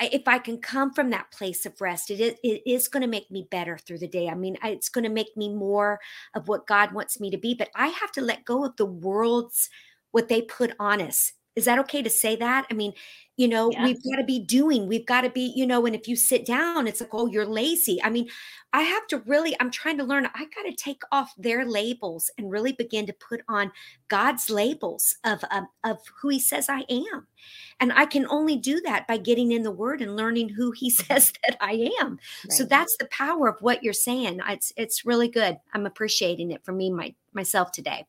if 0.00 0.28
I 0.28 0.38
can 0.38 0.58
come 0.58 0.92
from 0.92 1.10
that 1.10 1.30
place 1.32 1.66
of 1.66 1.80
rest, 1.80 2.10
it 2.10 2.20
is, 2.20 2.34
it 2.42 2.62
is 2.66 2.88
going 2.88 3.02
to 3.02 3.08
make 3.08 3.30
me 3.30 3.48
better 3.50 3.76
through 3.76 3.98
the 3.98 4.08
day. 4.08 4.28
I 4.28 4.34
mean, 4.34 4.56
it's 4.62 4.88
going 4.88 5.04
to 5.04 5.10
make 5.10 5.36
me 5.36 5.52
more 5.52 5.98
of 6.34 6.48
what 6.48 6.66
God 6.66 6.92
wants 6.92 7.18
me 7.18 7.30
to 7.30 7.38
be. 7.38 7.54
But 7.54 7.70
I 7.74 7.88
have 7.88 8.12
to 8.12 8.20
let 8.20 8.44
go 8.44 8.64
of 8.64 8.76
the 8.76 8.86
world's 8.86 9.68
what 10.12 10.28
they 10.28 10.42
put 10.42 10.72
on 10.78 11.02
us. 11.02 11.32
Is 11.58 11.66
that 11.66 11.78
okay 11.80 12.02
to 12.02 12.10
say 12.10 12.36
that? 12.36 12.66
I 12.70 12.74
mean, 12.74 12.94
you 13.38 13.48
know 13.48 13.70
yeah. 13.70 13.84
we've 13.84 14.02
got 14.02 14.16
to 14.16 14.24
be 14.24 14.38
doing 14.38 14.86
we've 14.86 15.06
got 15.06 15.22
to 15.22 15.30
be 15.30 15.52
you 15.56 15.66
know 15.66 15.86
and 15.86 15.94
if 15.94 16.06
you 16.06 16.16
sit 16.16 16.44
down 16.44 16.86
it's 16.86 17.00
like 17.00 17.08
oh 17.12 17.26
you're 17.26 17.46
lazy 17.46 18.02
i 18.02 18.10
mean 18.10 18.28
i 18.74 18.82
have 18.82 19.06
to 19.06 19.18
really 19.20 19.56
i'm 19.60 19.70
trying 19.70 19.96
to 19.96 20.04
learn 20.04 20.26
i 20.34 20.44
got 20.54 20.62
to 20.66 20.72
take 20.72 21.00
off 21.12 21.32
their 21.38 21.64
labels 21.64 22.30
and 22.36 22.50
really 22.50 22.72
begin 22.72 23.06
to 23.06 23.12
put 23.14 23.40
on 23.48 23.72
god's 24.08 24.50
labels 24.50 25.16
of 25.24 25.42
um, 25.50 25.66
of 25.84 25.98
who 26.20 26.28
he 26.28 26.40
says 26.40 26.68
i 26.68 26.84
am 26.90 27.26
and 27.80 27.92
i 27.94 28.04
can 28.04 28.26
only 28.26 28.56
do 28.56 28.80
that 28.80 29.06
by 29.06 29.16
getting 29.16 29.52
in 29.52 29.62
the 29.62 29.70
word 29.70 30.02
and 30.02 30.16
learning 30.16 30.48
who 30.48 30.72
he 30.72 30.90
says 30.90 31.32
that 31.46 31.56
i 31.60 31.88
am 32.00 32.18
right. 32.44 32.52
so 32.52 32.64
that's 32.64 32.96
the 32.98 33.06
power 33.06 33.48
of 33.48 33.56
what 33.62 33.82
you're 33.82 33.92
saying 33.92 34.40
it's 34.48 34.72
it's 34.76 35.06
really 35.06 35.28
good 35.28 35.56
i'm 35.72 35.86
appreciating 35.86 36.50
it 36.50 36.62
for 36.64 36.72
me 36.72 36.90
my 36.90 37.14
myself 37.32 37.70
today 37.70 38.04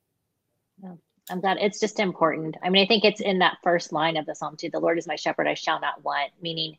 I'm 1.29 1.41
glad 1.41 1.57
it's 1.59 1.79
just 1.79 1.99
important. 1.99 2.57
I 2.63 2.69
mean, 2.69 2.83
I 2.83 2.87
think 2.87 3.03
it's 3.03 3.21
in 3.21 3.39
that 3.39 3.57
first 3.63 3.91
line 3.91 4.17
of 4.17 4.25
the 4.25 4.35
Psalm 4.35 4.55
too. 4.57 4.69
The 4.69 4.79
Lord 4.79 4.97
is 4.97 5.07
my 5.07 5.15
shepherd, 5.15 5.47
I 5.47 5.53
shall 5.53 5.79
not 5.79 6.03
want, 6.03 6.31
meaning 6.41 6.77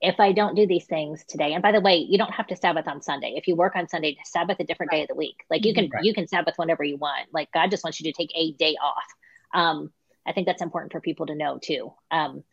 if 0.00 0.20
I 0.20 0.32
don't 0.32 0.54
do 0.54 0.66
these 0.66 0.84
things 0.84 1.24
today, 1.24 1.54
and 1.54 1.62
by 1.62 1.72
the 1.72 1.80
way, 1.80 1.96
you 1.96 2.18
don't 2.18 2.32
have 2.32 2.46
to 2.48 2.56
Sabbath 2.56 2.86
on 2.86 3.00
Sunday. 3.00 3.34
If 3.36 3.48
you 3.48 3.56
work 3.56 3.74
on 3.74 3.88
Sunday, 3.88 4.18
Sabbath 4.24 4.60
a 4.60 4.64
different 4.64 4.92
right. 4.92 4.98
day 4.98 5.02
of 5.02 5.08
the 5.08 5.14
week. 5.14 5.44
Like 5.50 5.64
you 5.64 5.72
can 5.72 5.88
right. 5.88 6.04
you 6.04 6.12
can 6.12 6.28
Sabbath 6.28 6.54
whenever 6.56 6.84
you 6.84 6.96
want. 6.96 7.28
Like 7.32 7.50
God 7.52 7.70
just 7.70 7.82
wants 7.82 8.00
you 8.00 8.12
to 8.12 8.16
take 8.16 8.30
a 8.34 8.52
day 8.52 8.76
off. 8.82 9.04
Um, 9.54 9.90
I 10.26 10.32
think 10.32 10.46
that's 10.46 10.62
important 10.62 10.92
for 10.92 11.00
people 11.00 11.26
to 11.26 11.34
know 11.34 11.58
too. 11.58 11.92
Um, 12.10 12.44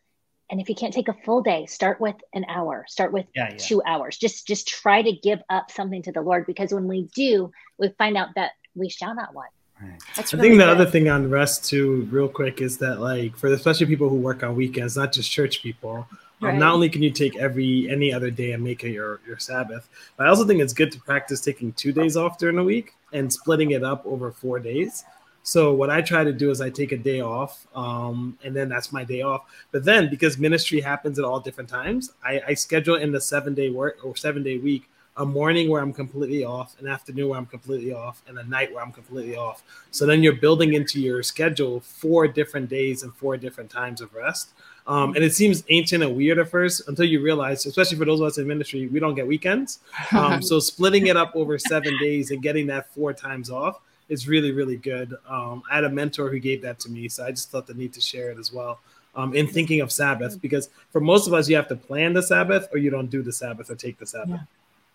and 0.50 0.60
if 0.60 0.68
you 0.68 0.74
can't 0.74 0.92
take 0.92 1.08
a 1.08 1.16
full 1.24 1.42
day 1.42 1.66
start 1.66 2.00
with 2.00 2.16
an 2.34 2.44
hour 2.48 2.84
start 2.88 3.12
with 3.12 3.26
yeah, 3.34 3.50
yeah. 3.50 3.56
two 3.56 3.80
hours 3.86 4.18
just 4.18 4.48
just 4.48 4.66
try 4.66 5.00
to 5.00 5.12
give 5.12 5.40
up 5.48 5.70
something 5.70 6.02
to 6.02 6.10
the 6.10 6.20
lord 6.20 6.44
because 6.44 6.74
when 6.74 6.88
we 6.88 7.04
do 7.14 7.52
we 7.78 7.88
find 7.90 8.16
out 8.16 8.30
that 8.34 8.50
we 8.74 8.88
shall 8.88 9.14
not 9.14 9.32
want 9.32 9.50
Right. 9.82 9.92
That's 10.14 10.34
I 10.34 10.36
really 10.36 10.50
think 10.50 10.60
the 10.60 10.66
good. 10.66 10.80
other 10.80 10.86
thing 10.90 11.08
on 11.08 11.30
rest 11.30 11.64
too, 11.64 12.06
real 12.10 12.28
quick, 12.28 12.60
is 12.60 12.76
that 12.78 13.00
like 13.00 13.36
for 13.36 13.48
especially 13.48 13.86
people 13.86 14.08
who 14.08 14.16
work 14.16 14.42
on 14.42 14.54
weekends, 14.54 14.96
not 14.96 15.12
just 15.12 15.30
church 15.30 15.62
people. 15.62 16.06
Um, 16.42 16.48
Right. 16.48 16.58
Not 16.58 16.72
only 16.72 16.88
can 16.88 17.02
you 17.02 17.10
take 17.10 17.36
every 17.36 17.86
any 17.90 18.14
other 18.14 18.30
day 18.30 18.52
and 18.52 18.64
make 18.64 18.82
it 18.82 18.92
your 18.92 19.20
your 19.26 19.38
Sabbath, 19.38 19.88
but 20.16 20.26
I 20.26 20.30
also 20.30 20.46
think 20.46 20.62
it's 20.62 20.72
good 20.72 20.90
to 20.92 21.00
practice 21.00 21.42
taking 21.42 21.72
two 21.74 21.92
days 21.92 22.16
off 22.16 22.38
during 22.38 22.56
the 22.56 22.64
week 22.64 22.94
and 23.12 23.30
splitting 23.30 23.72
it 23.72 23.84
up 23.84 24.04
over 24.06 24.30
four 24.32 24.58
days. 24.58 25.04
So 25.42 25.74
what 25.74 25.90
I 25.90 26.00
try 26.00 26.24
to 26.24 26.32
do 26.32 26.50
is 26.50 26.60
I 26.60 26.70
take 26.70 26.92
a 26.92 26.96
day 26.96 27.20
off, 27.20 27.66
um, 27.74 28.38
and 28.44 28.54
then 28.56 28.68
that's 28.68 28.92
my 28.92 29.04
day 29.04 29.22
off. 29.22 29.42
But 29.70 29.84
then 29.84 30.08
because 30.08 30.38
ministry 30.38 30.80
happens 30.80 31.18
at 31.18 31.24
all 31.24 31.40
different 31.40 31.68
times, 31.68 32.12
I, 32.24 32.40
I 32.48 32.54
schedule 32.54 32.96
in 32.96 33.12
the 33.12 33.20
seven 33.20 33.54
day 33.54 33.70
work 33.70 33.98
or 34.02 34.16
seven 34.16 34.42
day 34.42 34.58
week 34.58 34.88
a 35.20 35.26
morning 35.26 35.68
where 35.68 35.82
I'm 35.82 35.92
completely 35.92 36.44
off, 36.44 36.74
an 36.80 36.88
afternoon 36.88 37.28
where 37.28 37.38
I'm 37.38 37.44
completely 37.44 37.92
off, 37.92 38.22
and 38.26 38.38
a 38.38 38.44
night 38.44 38.72
where 38.72 38.82
I'm 38.82 38.90
completely 38.90 39.36
off. 39.36 39.62
So 39.90 40.06
then 40.06 40.22
you're 40.22 40.36
building 40.36 40.72
into 40.72 40.98
your 40.98 41.22
schedule 41.22 41.80
four 41.80 42.26
different 42.26 42.70
days 42.70 43.02
and 43.02 43.14
four 43.14 43.36
different 43.36 43.70
times 43.70 44.00
of 44.00 44.14
rest. 44.14 44.52
Um, 44.86 45.14
and 45.14 45.22
it 45.22 45.34
seems 45.34 45.62
ancient 45.68 46.02
and 46.02 46.16
weird 46.16 46.38
at 46.38 46.48
first 46.48 46.88
until 46.88 47.04
you 47.04 47.20
realize, 47.20 47.66
especially 47.66 47.98
for 47.98 48.06
those 48.06 48.20
of 48.20 48.28
us 48.28 48.38
in 48.38 48.46
ministry, 48.46 48.86
we 48.86 48.98
don't 48.98 49.14
get 49.14 49.26
weekends. 49.26 49.80
Um, 50.12 50.40
so 50.50 50.58
splitting 50.58 51.08
it 51.08 51.18
up 51.18 51.36
over 51.36 51.58
seven 51.58 51.98
days 51.98 52.30
and 52.30 52.42
getting 52.42 52.66
that 52.68 52.92
four 52.94 53.12
times 53.12 53.50
off 53.50 53.78
is 54.08 54.26
really, 54.26 54.52
really 54.52 54.78
good. 54.78 55.14
Um, 55.28 55.62
I 55.70 55.74
had 55.74 55.84
a 55.84 55.90
mentor 55.90 56.30
who 56.30 56.38
gave 56.38 56.62
that 56.62 56.80
to 56.80 56.90
me, 56.90 57.10
so 57.10 57.26
I 57.26 57.30
just 57.30 57.50
felt 57.52 57.66
the 57.66 57.74
need 57.74 57.92
to 57.92 58.00
share 58.00 58.30
it 58.30 58.38
as 58.38 58.54
well. 58.54 58.80
Um, 59.14 59.34
in 59.34 59.46
thinking 59.46 59.82
of 59.82 59.92
Sabbath, 59.92 60.40
because 60.40 60.70
for 60.90 61.00
most 61.00 61.26
of 61.26 61.34
us, 61.34 61.46
you 61.46 61.56
have 61.56 61.68
to 61.68 61.76
plan 61.76 62.14
the 62.14 62.22
Sabbath 62.22 62.68
or 62.72 62.78
you 62.78 62.90
don't 62.90 63.10
do 63.10 63.22
the 63.22 63.32
Sabbath 63.32 63.68
or 63.70 63.74
take 63.74 63.98
the 63.98 64.06
Sabbath. 64.06 64.40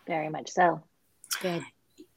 Very 0.08 0.30
much 0.30 0.52
so 0.52 0.82
Good. 1.41 1.63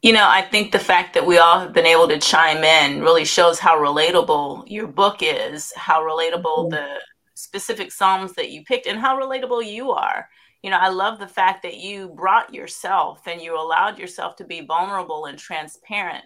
You 0.03 0.13
know, 0.13 0.29
I 0.29 0.43
think 0.43 0.71
the 0.71 0.79
fact 0.79 1.15
that 1.15 1.27
we 1.27 1.39
all 1.39 1.59
have 1.59 1.73
been 1.73 1.87
able 1.87 2.07
to 2.09 2.19
chime 2.19 2.63
in 2.63 3.01
really 3.01 3.25
shows 3.25 3.59
how 3.59 3.77
relatable 3.79 4.65
your 4.69 4.87
book 4.87 5.19
is, 5.23 5.73
how 5.75 6.03
relatable 6.03 6.71
the 6.71 7.01
specific 7.35 7.91
Psalms 7.91 8.35
that 8.35 8.51
you 8.51 8.65
picked, 8.65 8.87
and 8.87 8.99
how 8.99 9.19
relatable 9.19 9.67
you 9.67 9.91
are. 9.91 10.29
You 10.63 10.71
know, 10.71 10.79
I 10.79 10.89
love 10.89 11.19
the 11.19 11.27
fact 11.27 11.63
that 11.65 11.79
you 11.79 12.11
brought 12.11 12.55
yourself 12.55 13.27
and 13.27 13.41
you 13.41 13.59
allowed 13.59 13.99
yourself 13.99 14.37
to 14.37 14.45
be 14.45 14.61
vulnerable 14.61 15.27
and 15.27 15.39
transparent 15.39 16.25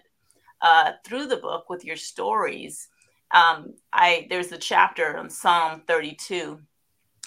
uh, 0.61 0.91
through 1.03 1.27
the 1.27 1.37
book 1.37 1.69
with 1.69 1.83
your 1.83 1.97
stories. 1.97 2.89
Um, 3.31 3.73
I 3.91 4.27
there's 4.29 4.51
a 4.51 4.57
chapter 4.57 5.17
on 5.17 5.31
Psalm 5.31 5.81
32, 5.87 6.59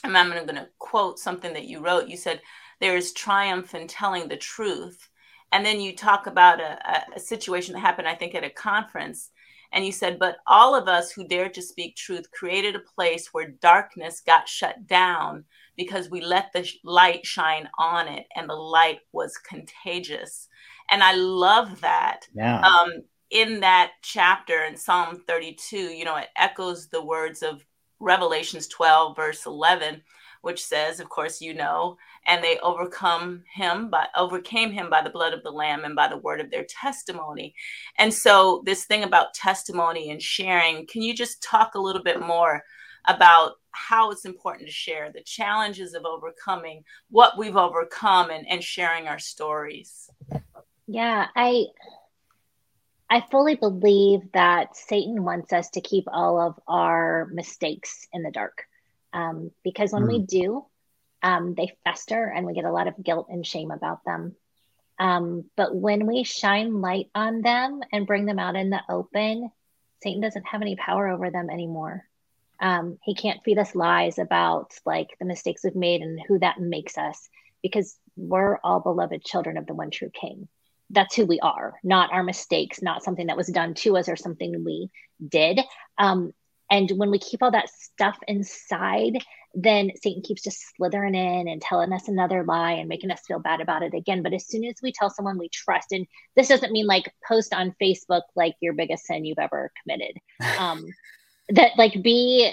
and 0.04 0.16
I'm 0.16 0.30
going 0.30 0.46
to 0.54 0.68
quote 0.78 1.18
something 1.18 1.52
that 1.54 1.66
you 1.66 1.80
wrote. 1.80 2.08
You 2.08 2.16
said, 2.16 2.40
"There 2.80 2.96
is 2.96 3.12
triumph 3.12 3.74
in 3.74 3.86
telling 3.88 4.28
the 4.28 4.36
truth." 4.36 5.08
and 5.52 5.64
then 5.64 5.80
you 5.80 5.94
talk 5.94 6.26
about 6.26 6.60
a, 6.60 6.78
a, 7.14 7.20
situation 7.20 7.72
that 7.72 7.80
happened 7.80 8.08
i 8.08 8.14
think 8.14 8.34
at 8.34 8.44
a 8.44 8.50
conference 8.50 9.30
and 9.72 9.86
you 9.86 9.92
said 9.92 10.18
but 10.18 10.38
all 10.46 10.74
of 10.74 10.88
us 10.88 11.12
who 11.12 11.26
dared 11.26 11.54
to 11.54 11.62
speak 11.62 11.94
truth 11.96 12.30
created 12.30 12.74
a 12.74 12.80
place 12.80 13.28
where 13.32 13.50
darkness 13.62 14.20
got 14.26 14.48
shut 14.48 14.86
down 14.86 15.44
because 15.76 16.10
we 16.10 16.20
let 16.20 16.52
the 16.52 16.68
light 16.84 17.24
shine 17.24 17.68
on 17.78 18.08
it 18.08 18.26
and 18.34 18.48
the 18.48 18.54
light 18.54 18.98
was 19.12 19.36
contagious 19.38 20.48
and 20.90 21.02
i 21.02 21.12
love 21.14 21.80
that 21.80 22.26
Yeah. 22.34 22.60
um, 22.60 23.04
in 23.30 23.60
that 23.60 23.92
chapter 24.02 24.64
in 24.64 24.76
Psalm 24.76 25.22
32, 25.26 25.76
you 25.76 26.04
know, 26.04 26.16
it 26.16 26.28
echoes 26.36 26.86
the 26.86 27.04
words 27.04 27.42
of 27.42 27.64
Revelations 27.98 28.68
12, 28.68 29.16
verse 29.16 29.46
11, 29.46 30.02
which 30.42 30.64
says, 30.64 31.00
of 31.00 31.08
course, 31.08 31.40
you 31.40 31.54
know, 31.54 31.96
and 32.26 32.42
they 32.42 32.58
overcome 32.58 33.42
him 33.52 33.90
by 33.90 34.06
overcame 34.16 34.72
him 34.72 34.90
by 34.90 35.02
the 35.02 35.10
blood 35.10 35.32
of 35.32 35.42
the 35.42 35.50
lamb 35.50 35.84
and 35.84 35.96
by 35.96 36.08
the 36.08 36.18
word 36.18 36.40
of 36.40 36.50
their 36.50 36.64
testimony. 36.64 37.54
And 37.98 38.12
so 38.12 38.62
this 38.66 38.84
thing 38.84 39.04
about 39.04 39.34
testimony 39.34 40.10
and 40.10 40.20
sharing, 40.20 40.86
can 40.86 41.02
you 41.02 41.14
just 41.14 41.42
talk 41.42 41.74
a 41.74 41.80
little 41.80 42.02
bit 42.02 42.20
more 42.20 42.62
about 43.06 43.52
how 43.70 44.10
it's 44.10 44.24
important 44.24 44.66
to 44.66 44.72
share 44.72 45.12
the 45.12 45.22
challenges 45.22 45.94
of 45.94 46.04
overcoming 46.04 46.82
what 47.10 47.38
we've 47.38 47.56
overcome 47.56 48.30
and, 48.30 48.46
and 48.48 48.62
sharing 48.62 49.06
our 49.06 49.18
stories? 49.18 50.10
Yeah, 50.86 51.26
I 51.34 51.66
I 53.08 53.24
fully 53.30 53.54
believe 53.54 54.20
that 54.32 54.76
Satan 54.76 55.22
wants 55.22 55.52
us 55.52 55.70
to 55.70 55.80
keep 55.80 56.04
all 56.08 56.40
of 56.40 56.58
our 56.66 57.28
mistakes 57.32 58.06
in 58.12 58.22
the 58.22 58.32
dark. 58.32 58.64
Um, 59.12 59.50
because 59.64 59.92
when 59.92 60.06
we 60.06 60.18
do, 60.20 60.66
um, 61.22 61.54
they 61.54 61.76
fester 61.84 62.26
and 62.34 62.46
we 62.46 62.54
get 62.54 62.64
a 62.64 62.72
lot 62.72 62.88
of 62.88 63.02
guilt 63.02 63.28
and 63.30 63.46
shame 63.46 63.70
about 63.70 64.04
them. 64.04 64.36
Um, 64.98 65.44
but 65.56 65.74
when 65.74 66.06
we 66.06 66.24
shine 66.24 66.80
light 66.80 67.08
on 67.14 67.42
them 67.42 67.80
and 67.92 68.06
bring 68.06 68.26
them 68.26 68.38
out 68.38 68.56
in 68.56 68.70
the 68.70 68.80
open, 68.88 69.50
Satan 70.02 70.20
doesn't 70.20 70.46
have 70.46 70.62
any 70.62 70.76
power 70.76 71.08
over 71.08 71.30
them 71.30 71.50
anymore. 71.50 72.04
Um, 72.60 72.98
he 73.02 73.14
can't 73.14 73.42
feed 73.44 73.58
us 73.58 73.74
lies 73.74 74.18
about 74.18 74.72
like 74.86 75.08
the 75.18 75.26
mistakes 75.26 75.62
we've 75.64 75.74
made 75.74 76.00
and 76.00 76.18
who 76.26 76.38
that 76.38 76.60
makes 76.60 76.96
us 76.96 77.28
because 77.62 77.96
we're 78.16 78.58
all 78.64 78.80
beloved 78.80 79.24
children 79.24 79.58
of 79.58 79.66
the 79.66 79.74
one 79.74 79.90
true 79.90 80.10
king 80.10 80.48
that's 80.90 81.16
who 81.16 81.26
we 81.26 81.40
are, 81.40 81.74
not 81.82 82.12
our 82.12 82.22
mistakes, 82.22 82.80
not 82.80 83.02
something 83.02 83.26
that 83.26 83.36
was 83.36 83.48
done 83.48 83.74
to 83.74 83.96
us 83.96 84.08
or 84.08 84.16
something 84.16 84.64
we 84.64 84.90
did. 85.26 85.60
Um, 85.98 86.32
and 86.70 86.90
when 86.96 87.10
we 87.10 87.18
keep 87.18 87.42
all 87.42 87.50
that 87.52 87.70
stuff 87.70 88.18
inside, 88.26 89.18
then 89.54 89.92
Satan 90.02 90.22
keeps 90.22 90.42
just 90.42 90.62
slithering 90.76 91.14
in 91.14 91.48
and 91.48 91.62
telling 91.62 91.92
us 91.92 92.08
another 92.08 92.44
lie 92.44 92.72
and 92.72 92.88
making 92.88 93.10
us 93.10 93.22
feel 93.26 93.38
bad 93.38 93.60
about 93.60 93.82
it 93.82 93.94
again. 93.94 94.22
But 94.22 94.34
as 94.34 94.46
soon 94.46 94.64
as 94.64 94.74
we 94.82 94.92
tell 94.92 95.08
someone 95.08 95.38
we 95.38 95.48
trust, 95.48 95.92
and 95.92 96.06
this 96.34 96.48
doesn't 96.48 96.72
mean 96.72 96.86
like 96.86 97.12
post 97.26 97.54
on 97.54 97.74
Facebook 97.80 98.22
like 98.34 98.54
your 98.60 98.74
biggest 98.74 99.06
sin 99.06 99.24
you've 99.24 99.38
ever 99.38 99.72
committed, 99.82 100.18
um, 100.58 100.86
that 101.50 101.72
like 101.78 102.02
be 102.02 102.52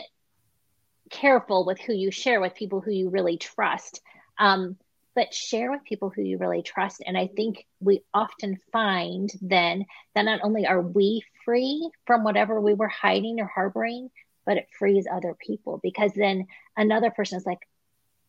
careful 1.09 1.65
with 1.65 1.79
who 1.79 1.93
you 1.93 2.11
share 2.11 2.39
with 2.39 2.55
people 2.55 2.81
who 2.81 2.91
you 2.91 3.09
really 3.09 3.37
trust. 3.37 4.01
Um, 4.37 4.77
but 5.15 5.33
share 5.33 5.71
with 5.71 5.83
people 5.83 6.09
who 6.09 6.23
you 6.23 6.37
really 6.37 6.63
trust. 6.63 7.03
And 7.05 7.17
I 7.17 7.27
think 7.27 7.67
we 7.79 8.01
often 8.13 8.59
find 8.71 9.29
then 9.41 9.85
that 10.15 10.23
not 10.23 10.39
only 10.43 10.65
are 10.65 10.81
we 10.81 11.23
free 11.45 11.89
from 12.05 12.23
whatever 12.23 12.59
we 12.59 12.73
were 12.73 12.87
hiding 12.87 13.39
or 13.39 13.45
harboring, 13.45 14.09
but 14.45 14.57
it 14.57 14.67
frees 14.77 15.05
other 15.11 15.35
people 15.39 15.79
because 15.81 16.11
then 16.13 16.47
another 16.75 17.11
person 17.11 17.37
is 17.37 17.45
like, 17.45 17.59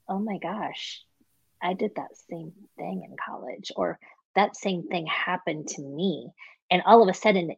oh 0.09 0.19
my 0.19 0.39
gosh, 0.39 1.03
I 1.63 1.75
did 1.75 1.93
that 1.97 2.17
same 2.29 2.53
thing 2.77 3.07
in 3.09 3.17
college, 3.17 3.73
or 3.77 3.99
that 4.35 4.57
same 4.57 4.87
thing 4.89 5.07
happened 5.07 5.69
to 5.69 5.83
me. 5.83 6.29
And 6.71 6.83
all 6.85 7.03
of 7.03 7.09
a 7.09 7.15
sudden, 7.15 7.55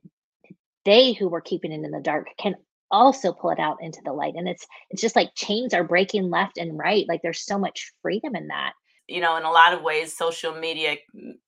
they 0.85 1.13
who 1.13 1.29
were 1.29 1.41
keeping 1.41 1.73
it 1.73 1.85
in 1.85 1.91
the 1.91 2.01
dark 2.01 2.29
can 2.39 2.55
also 2.91 3.33
pull 3.33 3.51
it 3.51 3.59
out 3.59 3.79
into 3.81 4.01
the 4.05 4.13
light. 4.13 4.35
And 4.37 4.49
it's 4.49 4.67
it's 4.91 5.03
just 5.03 5.17
like 5.17 5.35
chains 5.35 5.75
are 5.75 5.85
breaking 5.85 6.31
left 6.31 6.59
and 6.59 6.79
right. 6.79 7.05
Like 7.09 7.23
there's 7.23 7.45
so 7.45 7.59
much 7.59 7.93
freedom 8.03 8.37
in 8.37 8.49
that 8.49 8.73
you 9.09 9.21
know, 9.21 9.37
in 9.37 9.45
a 9.45 9.51
lot 9.51 9.73
of 9.73 9.83
ways, 9.83 10.17
social 10.17 10.55
media 10.55 10.97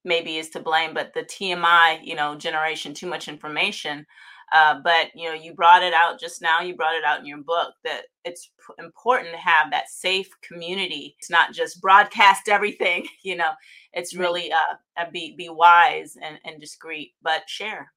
maybe 0.04 0.36
is 0.36 0.50
to 0.50 0.60
blame, 0.60 0.94
but 0.94 1.12
the 1.14 1.22
TMI, 1.22 2.00
you 2.02 2.14
know, 2.14 2.36
generation, 2.36 2.94
too 2.94 3.06
much 3.06 3.28
information. 3.28 4.06
Uh, 4.52 4.80
but 4.82 5.08
you 5.14 5.28
know, 5.28 5.34
you 5.34 5.52
brought 5.52 5.82
it 5.82 5.92
out 5.92 6.18
just 6.18 6.40
now. 6.40 6.60
You 6.60 6.74
brought 6.74 6.94
it 6.94 7.04
out 7.04 7.20
in 7.20 7.26
your 7.26 7.42
book 7.42 7.74
that 7.84 8.04
it's 8.24 8.50
p- 8.66 8.82
important 8.82 9.32
to 9.32 9.38
have 9.38 9.70
that 9.70 9.90
safe 9.90 10.28
community. 10.42 11.16
It's 11.18 11.30
not 11.30 11.52
just 11.52 11.80
broadcast 11.80 12.48
everything. 12.48 13.06
You 13.22 13.36
know, 13.36 13.50
it's 13.92 14.14
really 14.14 14.50
uh, 14.50 14.76
uh, 14.96 15.10
be 15.12 15.34
be 15.36 15.50
wise 15.50 16.16
and, 16.22 16.38
and 16.44 16.60
discreet, 16.60 17.12
but 17.20 17.42
share. 17.46 17.92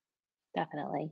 Definitely. 0.56 1.12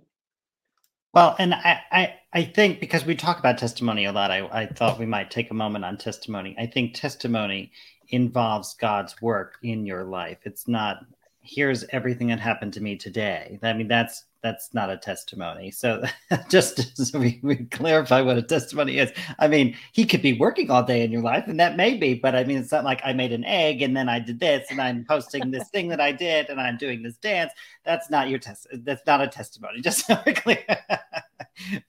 Well, 1.14 1.36
and 1.40 1.54
I, 1.54 1.82
I, 1.92 2.14
I 2.34 2.44
think 2.44 2.80
because 2.80 3.06
we 3.06 3.16
talk 3.16 3.40
about 3.40 3.58
testimony 3.58 4.06
a 4.06 4.12
lot, 4.12 4.30
I, 4.30 4.48
I 4.52 4.66
thought 4.68 5.00
we 5.00 5.06
might 5.06 5.32
take 5.32 5.50
a 5.50 5.56
moment 5.56 5.86
on 5.86 5.98
testimony. 5.98 6.56
I 6.60 6.68
think 6.68 6.94
testimony 6.94 7.72
involves 8.10 8.74
God's 8.76 9.22
work 9.22 9.58
in 9.64 9.86
your 9.86 10.04
life. 10.04 10.40
It's 10.44 10.68
not 10.68 11.06
here's 11.42 11.84
everything 11.86 12.28
that 12.28 12.40
happened 12.40 12.74
to 12.74 12.82
me 12.82 12.96
today. 12.96 13.60
I 13.64 13.74
mean, 13.74 13.88
that's 13.88 14.26
that's 14.42 14.74
not 14.74 14.90
a 14.90 14.96
testimony. 14.98 15.70
So 15.70 16.02
just 16.50 16.96
so 16.98 17.20
we, 17.20 17.40
we 17.44 17.58
clarify 17.66 18.22
what 18.22 18.38
a 18.38 18.42
testimony 18.42 18.98
is. 18.98 19.12
I 19.38 19.48
mean, 19.48 19.76
he 19.92 20.06
could 20.06 20.22
be 20.22 20.40
working 20.40 20.72
all 20.72 20.84
day 20.84 21.04
in 21.04 21.12
your 21.12 21.22
life, 21.22 21.46
and 21.48 21.60
that 21.60 21.76
may 21.76 21.98
be, 21.98 22.14
but 22.14 22.36
I 22.36 22.44
mean, 22.46 22.58
it's 22.58 22.72
not 22.72 22.86
like 22.86 23.02
I 23.04 23.14
made 23.14 23.34
an 23.34 23.44
egg 23.44 23.82
and 23.82 23.96
then 23.98 24.08
I 24.08 24.20
did 24.20 24.40
this 24.40 24.68
and 24.70 24.80
I'm 24.82 25.06
posting 25.06 25.52
this 25.52 25.68
thing 25.70 25.90
that 25.90 26.00
I 26.00 26.12
did 26.12 26.50
and 26.50 26.62
I'm 26.62 26.78
doing 26.78 27.04
this 27.04 27.18
dance. 27.18 27.52
That's 27.84 28.10
not 28.10 28.30
your 28.30 28.40
test. 28.40 28.68
That's 28.72 29.06
not 29.06 29.22
a 29.22 29.28
testimony. 29.28 29.82
Just 29.90 30.06
so 30.06 30.16
clear, 30.16 30.66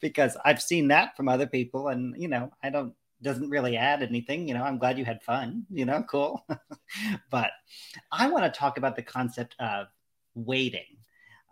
because 0.00 0.36
I've 0.44 0.62
seen 0.62 0.88
that 0.88 1.16
from 1.16 1.28
other 1.28 1.46
people, 1.46 1.88
and 1.88 2.20
you 2.20 2.28
know, 2.28 2.50
I 2.62 2.70
don't 2.70 2.94
doesn't 3.22 3.50
really 3.50 3.76
add 3.76 4.02
anything. 4.02 4.48
You 4.48 4.54
know, 4.54 4.62
I'm 4.62 4.78
glad 4.78 4.98
you 4.98 5.04
had 5.04 5.22
fun, 5.22 5.66
you 5.70 5.84
know, 5.84 6.02
cool. 6.08 6.44
but 7.30 7.50
I 8.10 8.28
want 8.28 8.44
to 8.44 8.58
talk 8.58 8.78
about 8.78 8.96
the 8.96 9.02
concept 9.02 9.54
of 9.58 9.88
waiting. 10.34 10.96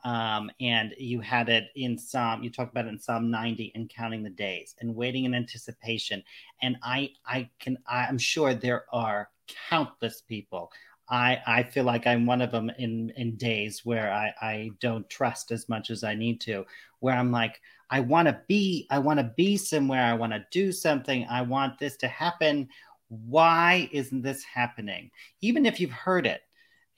Um, 0.05 0.51
and 0.61 0.95
you 0.97 1.21
had 1.21 1.49
it 1.49 1.71
in 1.75 1.99
Psalm, 1.99 2.43
you 2.43 2.51
talked 2.51 2.71
about 2.71 2.87
it 2.87 2.91
in 2.91 3.01
Psalm 3.01 3.31
90 3.31 3.73
and 3.75 3.91
counting 3.91 4.23
the 4.23 4.31
days 4.31 4.75
and 4.81 4.95
waiting 4.95 5.25
in 5.25 5.35
anticipation. 5.35 6.23
And 6.63 6.77
I, 6.83 7.11
I 7.27 7.51
can, 7.59 7.79
I'm 7.87 8.19
sure 8.19 8.55
there 8.55 8.85
are 8.93 9.29
countless 9.69 10.21
people. 10.23 10.71
I, 11.11 11.39
I 11.47 11.63
feel 11.63 11.85
like 11.85 12.07
I'm 12.07 12.27
one 12.27 12.43
of 12.43 12.51
them 12.51 12.71
in, 12.79 13.13
in 13.17 13.37
days 13.37 13.85
where 13.85 14.13
I, 14.13 14.33
I 14.41 14.71
don't 14.81 15.09
trust 15.09 15.51
as 15.51 15.69
much 15.69 15.91
as 15.91 16.05
I 16.05 16.15
need 16.15 16.41
to, 16.43 16.67
where 17.01 17.15
I'm 17.15 17.33
like, 17.33 17.61
I 17.91 18.01
want 18.01 18.29
to 18.29 18.41
be, 18.47 18.87
I 18.91 18.99
want 18.99 19.19
to 19.19 19.33
be 19.37 19.57
somewhere. 19.57 20.03
I 20.03 20.15
want 20.15 20.33
to 20.33 20.45
do 20.51 20.73
something. 20.73 21.27
I 21.31 21.43
want 21.43 21.79
this 21.79 21.97
to 21.99 22.09
happen. 22.09 22.69
Why 23.09 23.89
isn't 23.93 24.23
this 24.23 24.45
happening? 24.45 25.11
Even 25.41 25.65
if 25.65 25.81
you've 25.81 25.91
heard 25.91 26.27
it, 26.27 26.43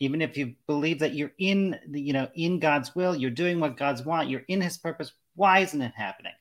even 0.01 0.23
if 0.23 0.37
you 0.37 0.55
believe 0.67 0.99
that 0.99 1.15
you're 1.15 1.33
in 1.39 1.79
you 1.93 2.13
know 2.13 2.27
in 2.35 2.59
god's 2.59 2.95
will 2.95 3.15
you're 3.15 3.31
doing 3.31 3.61
what 3.61 3.77
god's 3.77 4.03
want 4.03 4.29
you're 4.29 4.45
in 4.49 4.61
his 4.61 4.77
purpose 4.77 5.13
why 5.37 5.61
isn't 5.61 5.83
it 5.83 5.93
happening 5.95 6.33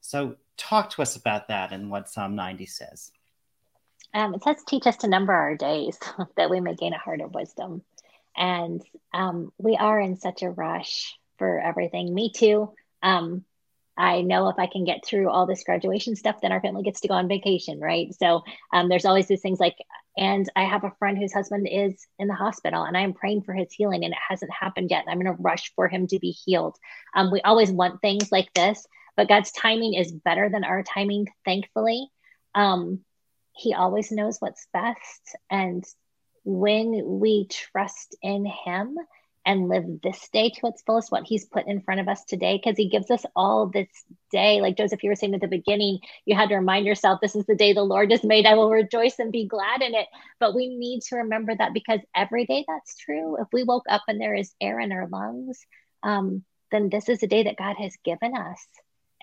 so 0.00 0.36
talk 0.56 0.90
to 0.90 1.02
us 1.02 1.16
about 1.16 1.48
that 1.48 1.72
and 1.72 1.90
what 1.90 2.08
psalm 2.08 2.36
90 2.36 2.66
says 2.66 3.10
um, 4.14 4.34
it 4.34 4.42
says 4.42 4.56
teach 4.66 4.86
us 4.86 4.96
to 4.98 5.08
number 5.08 5.32
our 5.32 5.56
days 5.56 5.98
that 6.36 6.50
we 6.50 6.60
may 6.60 6.74
gain 6.74 6.94
a 6.94 6.98
heart 6.98 7.20
of 7.20 7.34
wisdom 7.34 7.82
and 8.36 8.82
um, 9.12 9.52
we 9.58 9.76
are 9.76 10.00
in 10.00 10.16
such 10.16 10.42
a 10.42 10.50
rush 10.50 11.16
for 11.38 11.60
everything 11.60 12.14
me 12.14 12.32
too 12.32 12.72
um, 13.02 13.44
I 13.98 14.22
know 14.22 14.48
if 14.48 14.58
I 14.58 14.68
can 14.68 14.84
get 14.84 15.04
through 15.04 15.28
all 15.28 15.44
this 15.44 15.64
graduation 15.64 16.14
stuff, 16.14 16.40
then 16.40 16.52
our 16.52 16.60
family 16.60 16.84
gets 16.84 17.00
to 17.00 17.08
go 17.08 17.14
on 17.14 17.26
vacation, 17.26 17.80
right? 17.80 18.14
So 18.14 18.44
um, 18.72 18.88
there's 18.88 19.04
always 19.04 19.26
these 19.26 19.42
things 19.42 19.58
like, 19.58 19.74
and 20.16 20.48
I 20.54 20.64
have 20.64 20.84
a 20.84 20.92
friend 21.00 21.18
whose 21.18 21.32
husband 21.32 21.68
is 21.68 22.06
in 22.16 22.28
the 22.28 22.34
hospital, 22.34 22.84
and 22.84 22.96
I 22.96 23.00
am 23.00 23.12
praying 23.12 23.42
for 23.42 23.54
his 23.54 23.72
healing, 23.72 24.04
and 24.04 24.12
it 24.12 24.18
hasn't 24.28 24.52
happened 24.52 24.90
yet. 24.90 25.04
I'm 25.08 25.20
in 25.20 25.26
a 25.26 25.32
rush 25.32 25.72
for 25.74 25.88
him 25.88 26.06
to 26.08 26.18
be 26.20 26.30
healed. 26.30 26.76
Um, 27.14 27.32
we 27.32 27.40
always 27.40 27.72
want 27.72 28.00
things 28.00 28.30
like 28.30 28.54
this, 28.54 28.86
but 29.16 29.28
God's 29.28 29.50
timing 29.50 29.94
is 29.94 30.12
better 30.12 30.48
than 30.48 30.62
our 30.62 30.84
timing, 30.84 31.26
thankfully. 31.44 32.08
Um, 32.54 33.00
he 33.58 33.74
always 33.74 34.10
knows 34.10 34.38
what's 34.38 34.66
best, 34.72 35.36
and 35.50 35.84
when 36.44 37.20
we 37.20 37.46
trust 37.48 38.16
in 38.22 38.46
Him 38.46 38.96
and 39.48 39.68
live 39.68 39.84
this 40.02 40.28
day 40.28 40.50
to 40.50 40.66
its 40.66 40.82
fullest, 40.82 41.10
what 41.10 41.24
he's 41.26 41.46
put 41.46 41.66
in 41.66 41.80
front 41.80 42.00
of 42.00 42.08
us 42.08 42.22
today, 42.24 42.60
because 42.62 42.76
he 42.76 42.90
gives 42.90 43.10
us 43.10 43.24
all 43.34 43.66
this 43.66 43.88
day. 44.30 44.60
Like 44.60 44.76
Joseph, 44.76 45.02
you 45.02 45.08
were 45.08 45.16
saying 45.16 45.34
at 45.34 45.40
the 45.40 45.48
beginning, 45.48 46.00
you 46.26 46.36
had 46.36 46.50
to 46.50 46.56
remind 46.56 46.84
yourself, 46.84 47.20
this 47.22 47.34
is 47.34 47.46
the 47.46 47.54
day 47.54 47.72
the 47.72 47.82
Lord 47.82 48.10
has 48.10 48.22
made. 48.22 48.44
I 48.44 48.56
will 48.56 48.70
rejoice 48.70 49.18
and 49.18 49.32
be 49.32 49.46
glad 49.46 49.80
in 49.80 49.94
it. 49.94 50.06
But 50.38 50.54
we 50.54 50.76
need 50.76 51.00
to 51.08 51.16
remember 51.16 51.54
that 51.56 51.72
because 51.72 52.00
every 52.14 52.44
day 52.44 52.66
that's 52.68 52.96
true. 52.98 53.40
If 53.40 53.48
we 53.50 53.62
woke 53.62 53.86
up 53.88 54.02
and 54.06 54.20
there 54.20 54.34
is 54.34 54.52
air 54.60 54.80
in 54.80 54.92
our 54.92 55.08
lungs, 55.08 55.58
um, 56.02 56.44
then 56.70 56.90
this 56.90 57.08
is 57.08 57.22
a 57.22 57.26
day 57.26 57.44
that 57.44 57.56
God 57.56 57.76
has 57.78 57.96
given 58.04 58.36
us. 58.36 58.62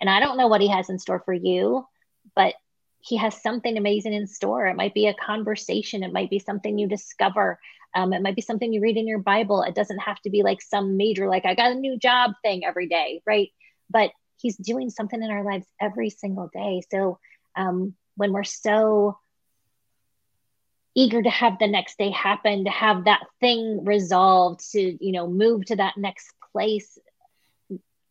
And 0.00 0.10
I 0.10 0.18
don't 0.18 0.38
know 0.38 0.48
what 0.48 0.60
he 0.60 0.68
has 0.70 0.90
in 0.90 0.98
store 0.98 1.22
for 1.24 1.34
you, 1.34 1.86
but 2.34 2.54
he 3.06 3.16
has 3.16 3.40
something 3.40 3.76
amazing 3.76 4.14
in 4.14 4.26
store. 4.26 4.66
It 4.66 4.76
might 4.76 4.94
be 4.94 5.06
a 5.06 5.14
conversation, 5.14 6.02
it 6.02 6.12
might 6.12 6.30
be 6.30 6.38
something 6.38 6.78
you 6.78 6.88
discover, 6.88 7.58
um, 7.94 8.12
it 8.12 8.22
might 8.22 8.36
be 8.36 8.42
something 8.42 8.72
you 8.72 8.80
read 8.80 8.96
in 8.96 9.06
your 9.06 9.20
Bible. 9.20 9.62
It 9.62 9.74
doesn't 9.74 10.00
have 10.00 10.20
to 10.22 10.30
be 10.30 10.42
like 10.42 10.60
some 10.60 10.96
major, 10.96 11.28
like, 11.28 11.46
I 11.46 11.54
got 11.54 11.72
a 11.72 11.76
new 11.76 11.98
job 11.98 12.32
thing 12.42 12.64
every 12.64 12.88
day, 12.88 13.22
right? 13.26 13.48
But 13.88 14.10
he's 14.38 14.56
doing 14.56 14.90
something 14.90 15.22
in 15.22 15.30
our 15.30 15.44
lives 15.44 15.66
every 15.80 16.10
single 16.10 16.50
day. 16.52 16.82
So 16.90 17.18
um, 17.56 17.94
when 18.16 18.32
we're 18.32 18.44
so 18.44 19.18
eager 20.94 21.22
to 21.22 21.30
have 21.30 21.58
the 21.58 21.68
next 21.68 21.98
day 21.98 22.10
happen, 22.10 22.64
to 22.64 22.70
have 22.70 23.04
that 23.04 23.22
thing 23.40 23.84
resolved, 23.84 24.60
to, 24.72 24.80
you 24.80 25.12
know, 25.12 25.28
move 25.28 25.64
to 25.66 25.76
that 25.76 25.96
next 25.96 26.26
place, 26.52 26.98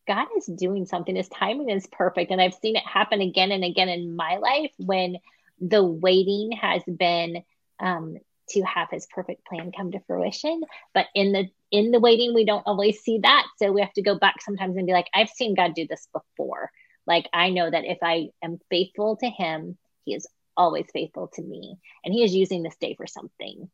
God 0.08 0.28
is 0.38 0.46
doing 0.46 0.86
something. 0.86 1.16
His 1.16 1.30
timing 1.30 1.70
is 1.70 1.88
perfect. 1.88 2.32
And 2.32 2.42
I've 2.42 2.54
seen 2.56 2.76
it 2.76 2.86
happen 2.86 3.22
again 3.22 3.52
and 3.52 3.64
again 3.64 3.90
in 3.90 4.16
my 4.16 4.38
life 4.38 4.72
when 4.78 5.18
the 5.60 5.84
waiting 5.84 6.52
has 6.52 6.84
been 6.84 7.44
um, 7.80 8.18
to 8.50 8.62
have 8.64 8.90
his 8.92 9.08
perfect 9.08 9.46
plan 9.46 9.72
come 9.76 9.92
to 9.92 10.00
fruition. 10.08 10.62
But 10.94 11.08
in 11.16 11.32
the 11.32 11.50
in 11.72 11.92
the 11.92 12.00
waiting, 12.00 12.34
we 12.34 12.46
don't 12.46 12.66
always 12.66 13.00
see 13.02 13.20
that. 13.24 13.46
So 13.58 13.72
we 13.72 13.82
have 13.82 13.94
to 13.94 14.02
go 14.02 14.18
back 14.18 14.42
sometimes 14.42 14.78
and 14.78 14.86
be 14.86 14.94
like, 14.94 15.10
I've 15.14 15.30
seen 15.30 15.56
God 15.56 15.74
do 15.76 15.88
this 15.88 16.08
before. 16.14 16.72
Like 17.08 17.28
I 17.34 17.50
know 17.50 17.70
that 17.70 17.86
if 17.86 17.98
I 18.02 18.30
am 18.44 18.60
faithful 18.70 19.18
to 19.18 19.28
him, 19.28 19.78
he 20.04 20.14
is 20.14 20.28
always 20.56 20.86
faithful 20.94 21.30
to 21.34 21.42
me. 21.42 21.78
And 22.04 22.14
he 22.14 22.24
is 22.24 22.36
using 22.36 22.64
this 22.64 22.78
day 22.78 22.96
for 22.96 23.08
something. 23.08 23.70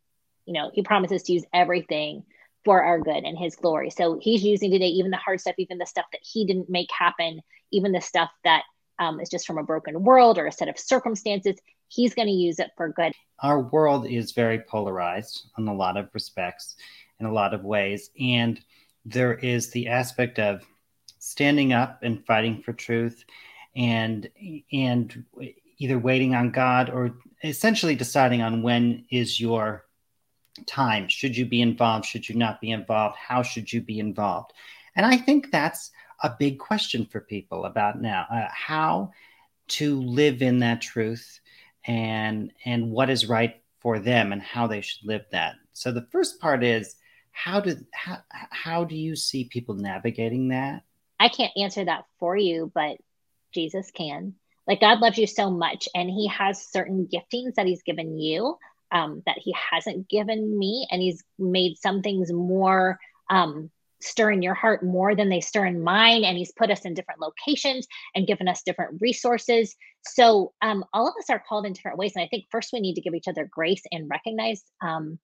You 0.46 0.54
know, 0.54 0.72
he 0.74 0.82
promises 0.82 1.24
to 1.24 1.34
use 1.34 1.46
everything 1.54 2.24
for 2.64 2.84
our 2.84 3.00
good 3.00 3.24
and 3.24 3.38
his 3.38 3.56
glory. 3.56 3.90
So 3.90 4.20
he's 4.22 4.44
using 4.44 4.72
today 4.72 4.88
even 4.88 5.12
the 5.12 5.18
hard 5.18 5.42
stuff, 5.42 5.56
even 5.58 5.78
the 5.78 5.86
stuff 5.86 6.06
that 6.12 6.22
he 6.22 6.46
didn't 6.46 6.70
make 6.70 6.90
happen, 6.92 7.42
even 7.72 7.92
the 7.92 8.02
stuff 8.02 8.30
that 8.44 8.64
um, 9.00 9.20
is 9.20 9.30
just 9.30 9.48
from 9.48 9.58
a 9.58 9.64
broken 9.64 10.04
world 10.04 10.38
or 10.38 10.48
a 10.48 10.52
set 10.52 10.68
of 10.68 10.78
circumstances. 10.78 11.58
He's 11.88 12.14
going 12.14 12.28
to 12.28 12.34
use 12.34 12.60
it 12.60 12.72
for 12.78 12.90
good. 12.90 13.14
Our 13.42 13.62
world 13.62 14.06
is 14.06 14.32
very 14.32 14.60
polarized 14.60 15.50
in 15.58 15.68
a 15.68 15.74
lot 15.74 15.98
of 15.98 16.10
respects, 16.14 16.76
in 17.20 17.26
a 17.26 17.34
lot 17.34 17.54
of 17.54 17.64
ways. 17.64 18.12
And 18.20 18.62
there 19.06 19.34
is 19.34 19.72
the 19.72 19.88
aspect 19.88 20.38
of 20.38 20.64
standing 21.18 21.74
up 21.74 22.04
and 22.04 22.26
fighting 22.26 22.62
for 22.62 22.74
truth 22.74 23.24
and 23.76 24.28
and 24.72 25.24
either 25.78 25.98
waiting 25.98 26.36
on 26.36 26.52
God 26.52 26.90
or 26.90 27.16
essentially 27.44 27.96
deciding 27.96 28.42
on 28.42 28.62
when 28.62 29.06
is 29.10 29.40
your 29.40 29.86
time? 30.66 31.08
Should 31.08 31.36
you 31.36 31.46
be 31.46 31.62
involved? 31.62 32.06
Should 32.06 32.28
you 32.28 32.36
not 32.36 32.62
be 32.62 32.72
involved? 32.72 33.18
How 33.18 33.42
should 33.42 33.72
you 33.72 33.82
be 33.82 34.00
involved? 34.00 34.54
And 34.96 35.06
I 35.06 35.18
think 35.18 35.52
that's 35.52 35.92
a 36.24 36.36
big 36.38 36.60
question 36.60 37.06
for 37.06 37.22
people 37.22 37.66
about 37.66 38.02
now 38.02 38.26
uh, 38.32 38.48
how 38.52 39.12
to 39.68 40.02
live 40.02 40.42
in 40.42 40.60
that 40.60 40.82
truth 40.82 41.40
and 41.86 42.52
and 42.66 42.92
what 42.92 43.10
is 43.10 43.28
right 43.28 43.62
for 43.80 44.00
them 44.00 44.32
and 44.32 44.42
how 44.42 44.68
they 44.68 44.82
should 44.82 45.06
live 45.06 45.26
that. 45.32 45.56
So 45.74 45.92
the 45.92 46.08
first 46.12 46.40
part 46.40 46.64
is 46.64 46.96
how 47.32 47.60
do 47.60 47.78
how, 47.94 48.20
how 48.30 48.84
do 48.84 48.96
you 48.96 49.16
see 49.16 49.46
people 49.46 49.76
navigating 49.76 50.50
that? 50.50 50.84
I 51.20 51.30
can't 51.30 51.54
answer 51.58 51.86
that 51.86 52.06
for 52.20 52.36
you, 52.36 52.72
but 52.74 52.98
Jesus 53.54 53.90
can. 53.92 54.36
Like 54.68 54.82
God 54.82 55.00
loves 55.00 55.18
you 55.18 55.28
so 55.28 55.50
much 55.50 55.90
and 55.96 56.10
he 56.10 56.28
has 56.28 56.68
certain 56.68 57.08
giftings 57.12 57.56
that 57.56 57.66
he's 57.66 57.84
given 57.84 58.18
you 58.18 58.58
um, 58.92 59.24
that 59.26 59.38
he 59.38 59.54
hasn't 59.72 60.10
given 60.10 60.58
me, 60.58 60.88
and 60.92 61.02
he's 61.02 61.24
made 61.40 61.78
some 61.78 62.02
things 62.02 62.32
more 62.32 63.00
um, 63.30 63.70
stir 64.02 64.32
in 64.32 64.42
your 64.42 64.54
heart 64.54 64.84
more 64.84 65.16
than 65.16 65.30
they 65.30 65.40
stir 65.40 65.66
in 65.66 65.84
mine. 65.84 66.24
And 66.24 66.38
he's 66.38 66.52
put 66.52 66.72
us 66.72 66.82
in 66.82 66.94
different 66.94 67.22
locations 67.22 67.88
and 68.16 68.28
given 68.28 68.48
us 68.48 68.64
different 68.64 69.00
resources. 69.02 69.76
So 70.04 70.54
um, 70.62 70.84
all 70.94 71.08
of 71.08 71.14
us 71.20 71.30
are 71.30 71.44
called 71.48 71.66
in 71.66 71.74
different 71.74 71.98
ways. 71.98 72.14
And 72.16 72.24
I 72.24 72.28
think 72.28 72.46
first 72.52 72.74
we 72.74 72.80
need 72.80 72.96
to 72.96 73.02
give 73.02 73.14
each 73.14 73.28
other 73.28 73.48
grace 73.50 73.84
and 73.92 74.10
recognize 74.10 74.64
um, 74.82 75.20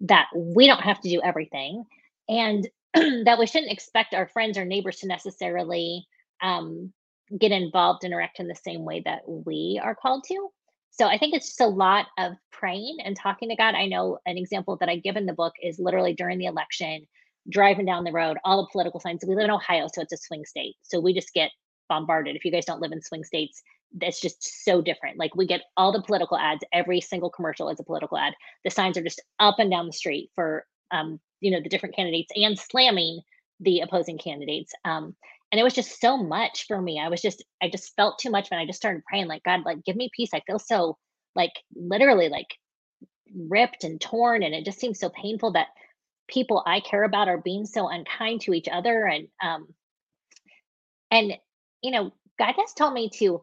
that 0.00 0.26
we 0.34 0.66
don't 0.66 0.82
have 0.82 1.00
to 1.00 1.08
do 1.08 1.20
everything, 1.22 1.84
and 2.28 2.68
that 2.94 3.38
we 3.38 3.46
shouldn't 3.46 3.72
expect 3.72 4.14
our 4.14 4.28
friends 4.28 4.58
or 4.58 4.64
neighbors 4.64 4.98
to 4.98 5.06
necessarily 5.06 6.06
um, 6.42 6.92
get 7.38 7.52
involved 7.52 8.04
and 8.04 8.12
interact 8.12 8.40
in 8.40 8.48
the 8.48 8.54
same 8.54 8.84
way 8.84 9.02
that 9.04 9.22
we 9.26 9.80
are 9.82 9.94
called 9.94 10.24
to. 10.24 10.48
So 10.92 11.06
I 11.06 11.18
think 11.18 11.34
it's 11.34 11.48
just 11.48 11.60
a 11.60 11.66
lot 11.66 12.06
of 12.18 12.34
praying 12.52 12.98
and 13.04 13.16
talking 13.16 13.48
to 13.48 13.56
God. 13.56 13.74
I 13.74 13.86
know 13.86 14.18
an 14.26 14.36
example 14.36 14.76
that 14.78 14.88
I 14.88 14.96
give 14.96 15.16
in 15.16 15.26
the 15.26 15.32
book 15.32 15.54
is 15.62 15.78
literally 15.78 16.12
during 16.12 16.38
the 16.38 16.46
election, 16.46 17.06
driving 17.48 17.86
down 17.86 18.04
the 18.04 18.12
road, 18.12 18.36
all 18.44 18.62
the 18.62 18.68
political 18.70 19.00
signs. 19.00 19.24
We 19.26 19.34
live 19.34 19.44
in 19.44 19.50
Ohio, 19.50 19.88
so 19.92 20.02
it's 20.02 20.12
a 20.12 20.18
swing 20.18 20.44
state. 20.44 20.76
So 20.82 21.00
we 21.00 21.14
just 21.14 21.32
get 21.32 21.50
bombarded. 21.88 22.36
If 22.36 22.44
you 22.44 22.52
guys 22.52 22.66
don't 22.66 22.80
live 22.80 22.92
in 22.92 23.02
swing 23.02 23.24
states, 23.24 23.62
that's 23.94 24.20
just 24.20 24.64
so 24.64 24.80
different. 24.80 25.18
Like 25.18 25.34
we 25.34 25.46
get 25.46 25.62
all 25.76 25.92
the 25.92 26.02
political 26.02 26.36
ads, 26.36 26.64
every 26.72 27.00
single 27.00 27.30
commercial 27.30 27.68
is 27.70 27.80
a 27.80 27.84
political 27.84 28.18
ad. 28.18 28.34
The 28.64 28.70
signs 28.70 28.96
are 28.96 29.02
just 29.02 29.22
up 29.40 29.56
and 29.58 29.70
down 29.70 29.86
the 29.86 29.92
street 29.92 30.30
for 30.34 30.66
um, 30.92 31.18
you 31.40 31.50
know, 31.50 31.60
the 31.60 31.68
different 31.68 31.96
candidates 31.96 32.30
and 32.36 32.58
slamming 32.58 33.20
the 33.60 33.80
opposing 33.80 34.18
candidates. 34.18 34.72
Um, 34.84 35.16
and 35.52 35.60
it 35.60 35.64
was 35.64 35.74
just 35.74 36.00
so 36.00 36.16
much 36.16 36.66
for 36.66 36.80
me. 36.80 36.98
I 36.98 37.08
was 37.08 37.20
just 37.20 37.44
i 37.62 37.68
just 37.68 37.94
felt 37.94 38.18
too 38.18 38.30
much 38.30 38.50
when 38.50 38.58
i 38.58 38.66
just 38.66 38.78
started 38.78 39.04
praying 39.04 39.28
like 39.28 39.42
god 39.44 39.60
like 39.64 39.84
give 39.84 39.96
me 39.96 40.10
peace. 40.16 40.30
I 40.34 40.40
feel 40.46 40.58
so 40.58 40.96
like 41.36 41.52
literally 41.76 42.28
like 42.28 42.48
ripped 43.34 43.84
and 43.84 44.00
torn 44.00 44.42
and 44.42 44.54
it 44.54 44.64
just 44.64 44.80
seems 44.80 44.98
so 44.98 45.08
painful 45.10 45.52
that 45.52 45.68
people 46.28 46.62
i 46.66 46.80
care 46.80 47.04
about 47.04 47.28
are 47.28 47.38
being 47.38 47.64
so 47.64 47.88
unkind 47.88 48.40
to 48.40 48.52
each 48.52 48.68
other 48.68 49.06
and 49.06 49.28
um 49.42 49.66
and 51.10 51.32
you 51.82 51.90
know 51.90 52.12
god 52.38 52.54
has 52.58 52.72
told 52.74 52.92
me 52.92 53.08
to 53.08 53.40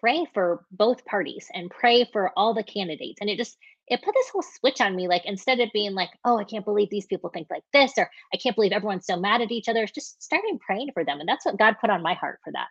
pray 0.00 0.26
for 0.32 0.64
both 0.70 1.04
parties 1.04 1.48
and 1.52 1.70
pray 1.70 2.08
for 2.12 2.32
all 2.36 2.54
the 2.54 2.62
candidates 2.62 3.18
and 3.20 3.28
it 3.28 3.36
just 3.36 3.56
it 3.88 4.02
put 4.02 4.14
this 4.14 4.28
whole 4.30 4.42
switch 4.42 4.80
on 4.80 4.96
me. 4.96 5.08
Like 5.08 5.22
instead 5.24 5.60
of 5.60 5.70
being 5.72 5.94
like, 5.94 6.10
oh, 6.24 6.38
I 6.38 6.44
can't 6.44 6.64
believe 6.64 6.90
these 6.90 7.06
people 7.06 7.30
think 7.30 7.48
like 7.50 7.62
this, 7.72 7.92
or 7.96 8.10
I 8.32 8.36
can't 8.36 8.56
believe 8.56 8.72
everyone's 8.72 9.06
so 9.06 9.16
mad 9.16 9.40
at 9.40 9.52
each 9.52 9.68
other, 9.68 9.86
just 9.86 10.22
starting 10.22 10.58
praying 10.58 10.90
for 10.92 11.04
them. 11.04 11.20
And 11.20 11.28
that's 11.28 11.44
what 11.44 11.58
God 11.58 11.76
put 11.80 11.90
on 11.90 12.02
my 12.02 12.14
heart 12.14 12.40
for 12.44 12.52
that. 12.52 12.68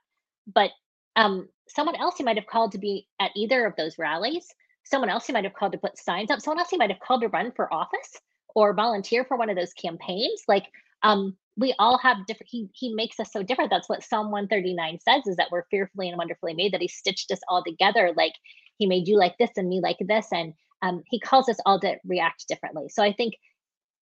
But 0.53 0.71
um, 1.15 1.47
someone 1.67 1.95
else 1.95 2.15
he 2.17 2.23
might 2.23 2.37
have 2.37 2.47
called 2.47 2.73
to 2.73 2.77
be 2.77 3.07
at 3.19 3.31
either 3.35 3.65
of 3.65 3.75
those 3.77 3.97
rallies, 3.97 4.45
someone 4.83 5.09
else 5.09 5.25
he 5.25 5.33
might 5.33 5.45
have 5.45 5.53
called 5.53 5.71
to 5.71 5.77
put 5.77 5.97
signs 5.97 6.29
up, 6.29 6.41
someone 6.41 6.59
else 6.59 6.69
he 6.69 6.77
might 6.77 6.91
have 6.91 6.99
called 6.99 7.21
to 7.21 7.29
run 7.29 7.51
for 7.55 7.73
office 7.73 8.19
or 8.53 8.73
volunteer 8.73 9.23
for 9.23 9.37
one 9.37 9.49
of 9.49 9.55
those 9.55 9.73
campaigns. 9.73 10.43
Like 10.47 10.67
um, 11.03 11.37
we 11.57 11.73
all 11.79 11.97
have 11.97 12.25
different 12.25 12.49
he 12.49 12.69
he 12.73 12.93
makes 12.93 13.19
us 13.19 13.31
so 13.31 13.41
different 13.41 13.69
that's 13.69 13.89
what 13.89 14.03
psalm 14.03 14.31
139 14.31 14.99
says 14.99 15.25
is 15.25 15.35
that 15.37 15.47
we're 15.51 15.65
fearfully 15.71 16.09
and 16.09 16.17
wonderfully 16.17 16.53
made 16.53 16.73
that 16.73 16.81
he 16.81 16.87
stitched 16.87 17.31
us 17.31 17.39
all 17.47 17.63
together 17.63 18.11
like 18.15 18.33
he 18.77 18.85
made 18.85 19.07
you 19.07 19.17
like 19.17 19.37
this 19.37 19.51
and 19.55 19.69
me 19.69 19.79
like 19.81 19.97
this 20.01 20.27
and 20.31 20.53
um, 20.81 21.03
he 21.07 21.19
calls 21.19 21.49
us 21.49 21.57
all 21.65 21.79
to 21.79 21.97
react 22.05 22.47
differently. 22.47 22.89
So 22.89 23.03
i 23.03 23.13
think 23.13 23.35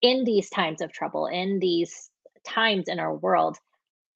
in 0.01 0.24
these 0.26 0.49
times 0.49 0.82
of 0.82 0.91
trouble 0.91 1.28
in 1.28 1.59
these 1.59 2.09
times 2.45 2.88
in 2.88 2.99
our 2.99 3.15
world 3.15 3.57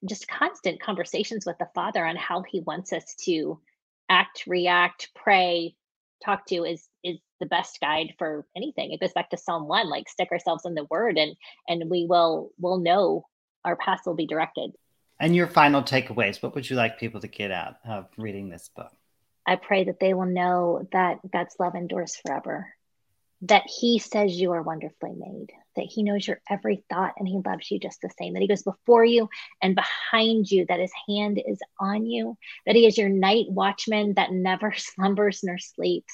just 0.08 0.28
constant 0.28 0.80
conversations 0.80 1.46
with 1.46 1.58
the 1.58 1.70
father 1.74 2.06
on 2.06 2.16
how 2.16 2.44
he 2.44 2.60
wants 2.62 2.94
us 2.94 3.16
to 3.24 3.60
act 4.10 4.44
react 4.48 5.10
pray 5.16 5.76
talk 6.24 6.46
to 6.48 6.64
is 6.64 6.88
is 7.04 7.18
the 7.40 7.46
best 7.46 7.80
guide 7.80 8.14
for 8.18 8.46
anything. 8.56 8.92
It 8.92 9.00
goes 9.00 9.14
back 9.14 9.30
to 9.30 9.38
psalm 9.38 9.68
1 9.68 9.90
like 9.90 10.10
stick 10.10 10.32
ourselves 10.32 10.66
in 10.66 10.74
the 10.74 10.86
word 10.86 11.18
and 11.18 11.36
and 11.68 11.90
we 11.90 12.06
will 12.08 12.52
will 12.60 12.80
know 12.80 13.26
our 13.66 13.76
path 13.76 14.02
will 14.06 14.16
be 14.16 14.28
directed. 14.28 14.72
And 15.20 15.36
your 15.36 15.48
final 15.48 15.82
takeaways 15.82 16.42
what 16.42 16.56
would 16.56 16.70
you 16.70 16.76
like 16.76 17.00
people 17.00 17.22
to 17.22 17.28
get 17.28 17.52
out 17.52 17.76
of 17.88 18.08
reading 18.18 18.50
this 18.50 18.70
book 18.76 18.92
i 19.48 19.56
pray 19.56 19.86
that 19.86 20.00
they 20.00 20.14
will 20.14 20.26
know 20.26 20.88
that 20.92 21.20
god's 21.32 21.56
love 21.60 21.76
endures 21.76 22.16
forever 22.16 22.68
that 23.42 23.64
he 23.68 24.00
says 24.00 24.40
you 24.40 24.52
are 24.52 24.64
wonderfully 24.64 25.14
made 25.16 25.52
that 25.78 25.86
he 25.86 26.04
knows 26.04 26.28
your 26.28 26.42
every 26.50 26.84
thought 26.90 27.14
and 27.18 27.28
he 27.28 27.40
loves 27.46 27.72
you 27.72 27.80
just 27.80 28.02
the 28.02 28.10
same, 28.20 28.34
that 28.34 28.42
he 28.42 28.48
goes 28.48 28.64
before 28.64 29.06
you 29.06 29.30
and 29.62 29.76
behind 29.76 30.52
you, 30.52 30.66
that 30.68 30.82
his 30.82 30.92
hand 31.08 31.42
is 31.48 31.60
on 31.80 32.06
you, 32.06 32.36
that 32.66 32.76
he 32.76 32.86
is 32.86 32.98
your 32.98 33.10
night 33.10 33.46
watchman 33.48 34.16
that 34.16 34.34
never 34.34 34.74
slumbers 34.78 35.42
nor 35.44 35.58
sleeps, 35.58 36.14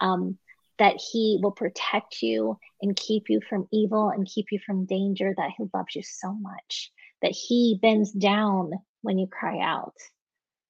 um, 0.00 0.38
that 0.78 0.96
he 1.12 1.40
will 1.42 1.50
protect 1.50 2.22
you 2.22 2.56
and 2.80 2.94
keep 2.94 3.24
you 3.28 3.40
from 3.48 3.66
evil 3.72 4.10
and 4.10 4.28
keep 4.28 4.46
you 4.52 4.60
from 4.64 4.86
danger, 4.86 5.34
that 5.36 5.50
he 5.56 5.64
loves 5.74 5.96
you 5.96 6.02
so 6.04 6.32
much, 6.32 6.92
that 7.22 7.32
he 7.32 7.78
bends 7.82 8.12
down 8.12 8.70
when 9.02 9.18
you 9.18 9.26
cry 9.26 9.58
out. 9.60 9.94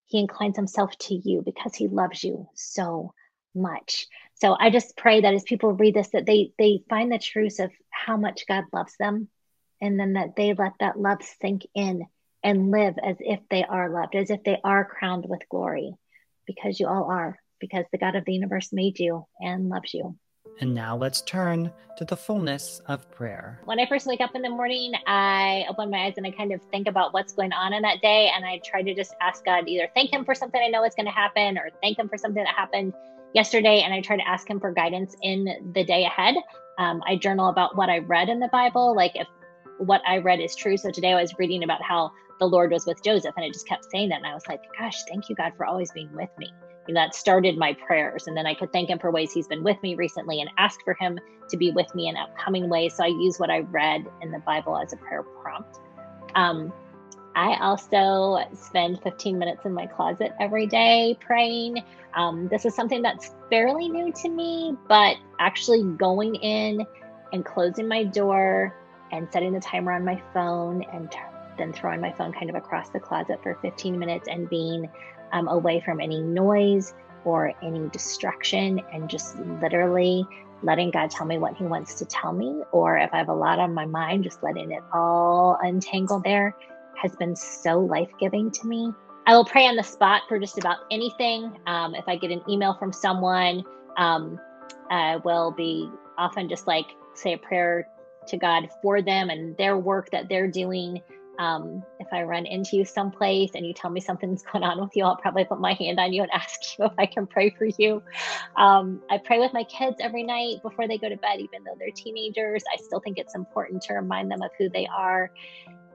He 0.08 0.18
inclines 0.18 0.56
himself 0.56 0.96
to 0.98 1.14
you 1.14 1.42
because 1.42 1.74
he 1.74 1.86
loves 1.86 2.24
you 2.24 2.48
so 2.54 3.14
much. 3.54 4.06
So 4.34 4.56
I 4.58 4.70
just 4.70 4.96
pray 4.96 5.20
that 5.20 5.34
as 5.34 5.42
people 5.42 5.72
read 5.72 5.94
this, 5.94 6.08
that 6.08 6.26
they 6.26 6.52
they 6.58 6.82
find 6.88 7.12
the 7.12 7.18
truth 7.18 7.60
of 7.60 7.70
how 7.90 8.16
much 8.16 8.46
God 8.46 8.64
loves 8.72 8.94
them, 8.98 9.28
and 9.80 10.00
then 10.00 10.14
that 10.14 10.34
they 10.34 10.54
let 10.54 10.72
that 10.80 10.98
love 10.98 11.18
sink 11.40 11.66
in 11.74 12.06
and 12.42 12.70
live 12.70 12.94
as 13.02 13.16
if 13.20 13.40
they 13.50 13.64
are 13.64 13.90
loved, 13.90 14.14
as 14.14 14.30
if 14.30 14.42
they 14.44 14.58
are 14.64 14.84
crowned 14.84 15.26
with 15.28 15.48
glory, 15.50 15.94
because 16.46 16.80
you 16.80 16.86
all 16.86 17.04
are, 17.04 17.38
because 17.60 17.84
the 17.92 17.98
God 17.98 18.16
of 18.16 18.24
the 18.24 18.32
universe 18.32 18.72
made 18.72 18.98
you 18.98 19.26
and 19.40 19.68
loves 19.68 19.92
you. 19.92 20.16
And 20.60 20.74
now 20.74 20.96
let's 20.96 21.22
turn 21.22 21.72
to 21.96 22.04
the 22.04 22.16
fullness 22.16 22.80
of 22.86 23.08
prayer. 23.10 23.60
When 23.64 23.78
I 23.78 23.86
first 23.86 24.06
wake 24.06 24.20
up 24.20 24.34
in 24.34 24.42
the 24.42 24.50
morning, 24.50 24.92
I 25.06 25.64
open 25.68 25.90
my 25.90 26.06
eyes 26.06 26.14
and 26.16 26.26
I 26.26 26.30
kind 26.30 26.52
of 26.52 26.60
think 26.70 26.88
about 26.88 27.12
what's 27.12 27.32
going 27.32 27.52
on 27.52 27.72
in 27.72 27.82
that 27.82 28.00
day. 28.02 28.30
And 28.34 28.44
I 28.44 28.60
try 28.64 28.82
to 28.82 28.94
just 28.94 29.14
ask 29.20 29.44
God 29.44 29.68
either 29.68 29.88
thank 29.94 30.12
Him 30.12 30.24
for 30.24 30.34
something 30.34 30.60
I 30.60 30.68
know 30.68 30.84
is 30.84 30.94
going 30.94 31.06
to 31.06 31.12
happen 31.12 31.58
or 31.58 31.70
thank 31.82 31.98
Him 31.98 32.08
for 32.08 32.18
something 32.18 32.42
that 32.42 32.54
happened 32.54 32.92
yesterday 33.34 33.82
and 33.82 33.92
I 33.92 34.00
try 34.00 34.16
to 34.16 34.26
ask 34.26 34.48
him 34.48 34.60
for 34.60 34.72
guidance 34.72 35.14
in 35.22 35.72
the 35.74 35.84
day 35.84 36.04
ahead. 36.04 36.36
Um, 36.78 37.02
I 37.06 37.16
journal 37.16 37.48
about 37.48 37.76
what 37.76 37.90
I 37.90 37.98
read 37.98 38.28
in 38.28 38.40
the 38.40 38.48
Bible, 38.48 38.94
like 38.94 39.12
if 39.14 39.26
what 39.78 40.02
I 40.06 40.18
read 40.18 40.40
is 40.40 40.54
true. 40.54 40.76
So 40.76 40.90
today 40.90 41.12
I 41.12 41.20
was 41.20 41.34
reading 41.38 41.62
about 41.62 41.82
how 41.82 42.10
the 42.38 42.46
Lord 42.46 42.70
was 42.70 42.86
with 42.86 43.02
Joseph 43.02 43.34
and 43.36 43.44
it 43.44 43.52
just 43.52 43.66
kept 43.66 43.90
saying 43.90 44.10
that. 44.10 44.18
And 44.18 44.26
I 44.26 44.34
was 44.34 44.46
like, 44.48 44.60
gosh, 44.78 45.02
thank 45.04 45.28
you, 45.28 45.34
God, 45.34 45.52
for 45.56 45.66
always 45.66 45.92
being 45.92 46.12
with 46.12 46.30
me. 46.38 46.52
And 46.88 46.96
that 46.96 47.14
started 47.14 47.56
my 47.56 47.74
prayers. 47.74 48.26
And 48.26 48.36
then 48.36 48.46
I 48.46 48.54
could 48.54 48.72
thank 48.72 48.88
him 48.88 48.98
for 48.98 49.10
ways 49.10 49.32
he's 49.32 49.46
been 49.46 49.62
with 49.62 49.80
me 49.82 49.94
recently 49.94 50.40
and 50.40 50.50
ask 50.58 50.82
for 50.82 50.94
him 50.94 51.20
to 51.50 51.56
be 51.56 51.70
with 51.70 51.94
me 51.94 52.08
in 52.08 52.16
upcoming 52.16 52.68
ways. 52.68 52.94
So 52.94 53.04
I 53.04 53.08
use 53.08 53.38
what 53.38 53.50
I 53.50 53.60
read 53.60 54.06
in 54.22 54.32
the 54.32 54.40
Bible 54.40 54.76
as 54.76 54.92
a 54.92 54.96
prayer 54.96 55.22
prompt. 55.22 55.78
Um, 56.34 56.72
I 57.36 57.56
also 57.60 58.38
spend 58.54 59.00
15 59.02 59.38
minutes 59.38 59.64
in 59.64 59.72
my 59.72 59.86
closet 59.86 60.32
every 60.40 60.66
day 60.66 61.16
praying. 61.20 61.84
Um, 62.14 62.48
this 62.48 62.64
is 62.64 62.74
something 62.74 63.00
that's 63.00 63.30
fairly 63.48 63.88
new 63.88 64.12
to 64.12 64.28
me, 64.28 64.76
but 64.88 65.16
actually 65.38 65.84
going 65.84 66.34
in 66.36 66.84
and 67.32 67.44
closing 67.44 67.86
my 67.86 68.02
door 68.02 68.74
and 69.12 69.28
setting 69.32 69.52
the 69.52 69.60
timer 69.60 69.92
on 69.92 70.04
my 70.04 70.20
phone 70.34 70.82
and 70.92 71.12
t- 71.12 71.18
then 71.58 71.72
throwing 71.72 72.00
my 72.00 72.12
phone 72.12 72.32
kind 72.32 72.50
of 72.50 72.56
across 72.56 72.88
the 72.90 73.00
closet 73.00 73.40
for 73.42 73.56
15 73.62 73.98
minutes 73.98 74.28
and 74.28 74.48
being 74.48 74.88
um, 75.32 75.48
away 75.48 75.80
from 75.80 76.00
any 76.00 76.20
noise 76.20 76.94
or 77.24 77.52
any 77.62 77.88
distraction 77.90 78.80
and 78.92 79.08
just 79.08 79.36
literally 79.60 80.26
letting 80.62 80.90
God 80.90 81.10
tell 81.10 81.26
me 81.26 81.38
what 81.38 81.56
He 81.56 81.64
wants 81.64 81.94
to 81.94 82.04
tell 82.04 82.32
me. 82.32 82.62
Or 82.72 82.96
if 82.98 83.10
I 83.12 83.18
have 83.18 83.28
a 83.28 83.34
lot 83.34 83.58
on 83.58 83.74
my 83.74 83.86
mind, 83.86 84.24
just 84.24 84.42
letting 84.42 84.70
it 84.72 84.82
all 84.92 85.58
untangle 85.62 86.20
there 86.20 86.54
has 86.96 87.14
been 87.16 87.36
so 87.36 87.78
life 87.78 88.10
giving 88.18 88.50
to 88.50 88.66
me. 88.66 88.92
I 89.26 89.36
will 89.36 89.44
pray 89.44 89.66
on 89.66 89.76
the 89.76 89.82
spot 89.82 90.22
for 90.28 90.38
just 90.38 90.58
about 90.58 90.78
anything. 90.90 91.58
Um, 91.66 91.94
if 91.94 92.04
I 92.08 92.16
get 92.16 92.30
an 92.30 92.42
email 92.48 92.74
from 92.74 92.92
someone, 92.92 93.62
um, 93.96 94.40
I 94.90 95.16
will 95.16 95.52
be 95.52 95.90
often 96.16 96.48
just 96.48 96.66
like 96.66 96.86
say 97.14 97.34
a 97.34 97.38
prayer 97.38 97.86
to 98.28 98.36
God 98.36 98.68
for 98.82 99.02
them 99.02 99.30
and 99.30 99.56
their 99.56 99.76
work 99.76 100.10
that 100.10 100.28
they're 100.28 100.50
doing. 100.50 101.02
Um, 101.38 101.84
if 102.00 102.08
I 102.12 102.22
run 102.22 102.46
into 102.46 102.76
you 102.76 102.84
someplace 102.84 103.50
and 103.54 103.64
you 103.64 103.72
tell 103.72 103.90
me 103.90 104.00
something's 104.00 104.42
going 104.42 104.64
on 104.64 104.80
with 104.80 104.90
you, 104.94 105.04
I'll 105.04 105.16
probably 105.16 105.44
put 105.44 105.60
my 105.60 105.74
hand 105.74 106.00
on 106.00 106.12
you 106.12 106.22
and 106.22 106.30
ask 106.32 106.60
you 106.78 106.86
if 106.86 106.92
I 106.98 107.06
can 107.06 107.26
pray 107.26 107.50
for 107.50 107.66
you. 107.78 108.02
Um, 108.56 109.00
I 109.10 109.18
pray 109.24 109.38
with 109.38 109.52
my 109.52 109.64
kids 109.64 109.96
every 110.00 110.24
night 110.24 110.56
before 110.62 110.88
they 110.88 110.98
go 110.98 111.08
to 111.08 111.16
bed, 111.16 111.36
even 111.38 111.64
though 111.64 111.76
they're 111.78 111.88
teenagers. 111.94 112.62
I 112.72 112.76
still 112.76 113.00
think 113.00 113.18
it's 113.18 113.34
important 113.34 113.82
to 113.82 113.94
remind 113.94 114.30
them 114.30 114.42
of 114.42 114.50
who 114.58 114.68
they 114.68 114.86
are 114.86 115.30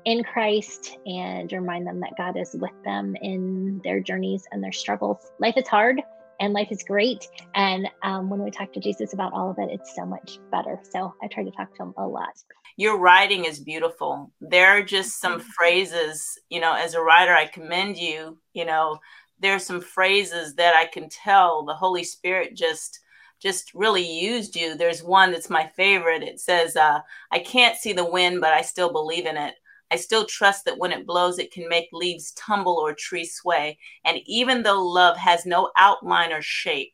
in 0.05 0.23
Christ 0.23 0.97
and 1.05 1.51
remind 1.51 1.87
them 1.87 1.99
that 2.01 2.13
God 2.17 2.37
is 2.37 2.55
with 2.59 2.71
them 2.83 3.15
in 3.21 3.79
their 3.83 4.01
journeys 4.01 4.43
and 4.51 4.63
their 4.63 4.71
struggles. 4.71 5.19
Life 5.39 5.55
is 5.57 5.67
hard 5.67 6.01
and 6.43 6.53
life 6.53 6.67
is 6.71 6.83
great. 6.83 7.27
And 7.55 7.87
um, 8.03 8.29
when 8.29 8.43
we 8.43 8.51
talk 8.51 8.73
to 8.73 8.79
Jesus 8.79 9.13
about 9.13 9.33
all 9.33 9.49
of 9.49 9.57
it, 9.59 9.69
it's 9.71 9.95
so 9.95 10.05
much 10.05 10.39
better. 10.51 10.79
So 10.91 11.13
I 11.23 11.27
try 11.27 11.43
to 11.43 11.51
talk 11.51 11.73
to 11.77 11.83
him 11.83 11.93
a 11.97 12.05
lot. 12.05 12.33
Your 12.75 12.99
writing 12.99 13.45
is 13.45 13.59
beautiful. 13.59 14.31
There 14.41 14.67
are 14.67 14.83
just 14.83 15.21
some 15.21 15.39
phrases, 15.39 16.37
you 16.49 16.59
know, 16.59 16.73
as 16.73 16.95
a 16.95 17.01
writer, 17.01 17.33
I 17.33 17.47
commend 17.47 17.97
you. 17.97 18.37
You 18.53 18.65
know, 18.65 18.97
there's 19.39 19.65
some 19.65 19.79
phrases 19.79 20.55
that 20.55 20.75
I 20.75 20.85
can 20.85 21.07
tell 21.09 21.63
the 21.63 21.73
Holy 21.73 22.03
Spirit 22.03 22.55
just 22.55 22.99
just 23.41 23.73
really 23.73 24.09
used 24.09 24.55
you. 24.55 24.75
There's 24.75 25.03
one 25.03 25.31
that's 25.31 25.49
my 25.49 25.67
favorite. 25.75 26.23
It 26.23 26.39
says, 26.39 26.77
uh, 26.77 26.99
I 27.29 27.39
can't 27.39 27.75
see 27.75 27.91
the 27.91 28.09
wind, 28.09 28.39
but 28.39 28.53
I 28.53 28.61
still 28.61 28.89
believe 28.89 29.25
in 29.25 29.35
it. 29.35 29.55
I 29.91 29.95
still 29.97 30.25
trust 30.25 30.65
that 30.65 30.77
when 30.77 30.91
it 30.91 31.05
blows, 31.05 31.39
it 31.39 31.51
can 31.51 31.69
make 31.69 31.89
leaves 31.91 32.31
tumble 32.31 32.77
or 32.77 32.93
trees 32.93 33.35
sway. 33.35 33.77
And 34.05 34.19
even 34.25 34.63
though 34.63 34.81
love 34.81 35.17
has 35.17 35.45
no 35.45 35.71
outline 35.77 36.31
or 36.31 36.41
shape, 36.41 36.93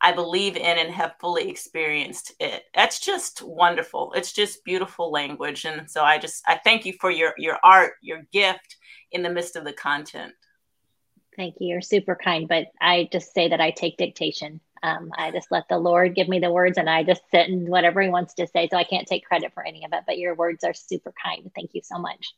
I 0.00 0.12
believe 0.12 0.56
in 0.56 0.78
and 0.78 0.90
have 0.90 1.14
fully 1.18 1.48
experienced 1.48 2.32
it. 2.38 2.64
That's 2.74 3.00
just 3.00 3.40
wonderful. 3.40 4.12
It's 4.14 4.32
just 4.32 4.64
beautiful 4.64 5.10
language. 5.10 5.64
And 5.64 5.90
so 5.90 6.04
I 6.04 6.18
just 6.18 6.42
I 6.46 6.60
thank 6.62 6.84
you 6.84 6.92
for 7.00 7.10
your 7.10 7.34
your 7.38 7.58
art, 7.64 7.94
your 8.02 8.22
gift 8.32 8.76
in 9.12 9.22
the 9.22 9.30
midst 9.30 9.56
of 9.56 9.64
the 9.64 9.72
content. 9.72 10.34
Thank 11.36 11.56
you. 11.60 11.68
You're 11.68 11.80
super 11.80 12.14
kind, 12.14 12.48
but 12.48 12.68
I 12.80 13.08
just 13.12 13.34
say 13.34 13.48
that 13.48 13.60
I 13.60 13.70
take 13.70 13.96
dictation. 13.96 14.60
Um, 14.82 15.10
I 15.16 15.30
just 15.30 15.50
let 15.50 15.68
the 15.68 15.78
Lord 15.78 16.14
give 16.14 16.28
me 16.28 16.38
the 16.38 16.52
words 16.52 16.76
and 16.76 16.90
I 16.90 17.02
just 17.02 17.22
sit 17.30 17.48
and 17.48 17.68
whatever 17.68 18.02
He 18.02 18.10
wants 18.10 18.34
to 18.34 18.46
say. 18.46 18.68
So 18.70 18.76
I 18.76 18.84
can't 18.84 19.06
take 19.06 19.24
credit 19.24 19.52
for 19.54 19.66
any 19.66 19.84
of 19.84 19.92
it, 19.92 20.04
but 20.06 20.18
your 20.18 20.34
words 20.34 20.62
are 20.62 20.74
super 20.74 21.12
kind. 21.24 21.50
Thank 21.54 21.70
you 21.74 21.80
so 21.82 21.98
much. 21.98 22.34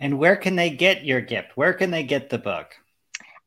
And 0.00 0.18
where 0.18 0.36
can 0.36 0.56
they 0.56 0.70
get 0.70 1.04
your 1.04 1.20
gift? 1.20 1.56
Where 1.56 1.72
can 1.72 1.90
they 1.90 2.02
get 2.02 2.30
the 2.30 2.38
book? 2.38 2.74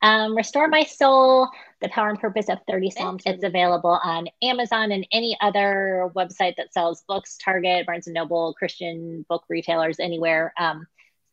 Um, 0.02 0.36
Restore 0.36 0.68
My 0.68 0.84
Soul, 0.84 1.50
The 1.82 1.90
Power 1.90 2.10
and 2.10 2.20
Purpose 2.20 2.50
of 2.50 2.60
30 2.68 2.92
Psalms. 2.92 3.24
It's 3.26 3.44
available 3.44 4.00
on 4.04 4.28
Amazon 4.44 4.92
and 4.92 5.08
any 5.12 5.36
other 5.42 6.12
website 6.16 6.56
that 6.58 6.72
sells 6.72 7.04
books, 7.08 7.38
Target, 7.44 7.88
Barnes 7.88 8.06
and 8.08 8.14
Noble, 8.14 8.54
Christian 8.54 9.26
book 9.28 9.44
retailers, 9.50 10.00
anywhere. 10.00 10.54
Um, 10.58 10.86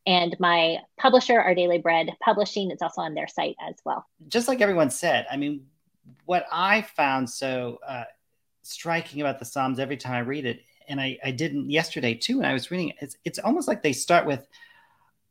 and 0.06 0.36
my 0.38 0.78
publisher, 0.98 1.40
Our 1.40 1.54
Daily 1.54 1.78
Bread 1.78 2.10
Publishing, 2.22 2.70
it's 2.70 2.82
also 2.82 3.00
on 3.00 3.14
their 3.14 3.28
site 3.28 3.56
as 3.66 3.76
well. 3.84 4.06
Just 4.28 4.48
like 4.48 4.60
everyone 4.60 4.90
said, 4.90 5.26
I 5.30 5.36
mean, 5.36 5.66
what 6.26 6.46
I 6.52 6.82
found 6.82 7.28
so 7.28 7.78
uh, 7.86 8.04
striking 8.62 9.20
about 9.20 9.38
the 9.38 9.44
Psalms 9.44 9.78
every 9.78 9.96
time 9.96 10.14
I 10.14 10.20
read 10.20 10.44
it, 10.46 10.62
and 10.88 11.00
I, 11.00 11.18
I 11.24 11.30
didn't 11.30 11.70
yesterday 11.70 12.14
too, 12.14 12.38
and 12.38 12.46
I 12.46 12.52
was 12.52 12.70
reading 12.70 12.90
it, 12.90 12.96
it's, 13.00 13.16
it's 13.24 13.38
almost 13.38 13.68
like 13.68 13.82
they 13.82 13.94
start 13.94 14.26
with, 14.26 14.46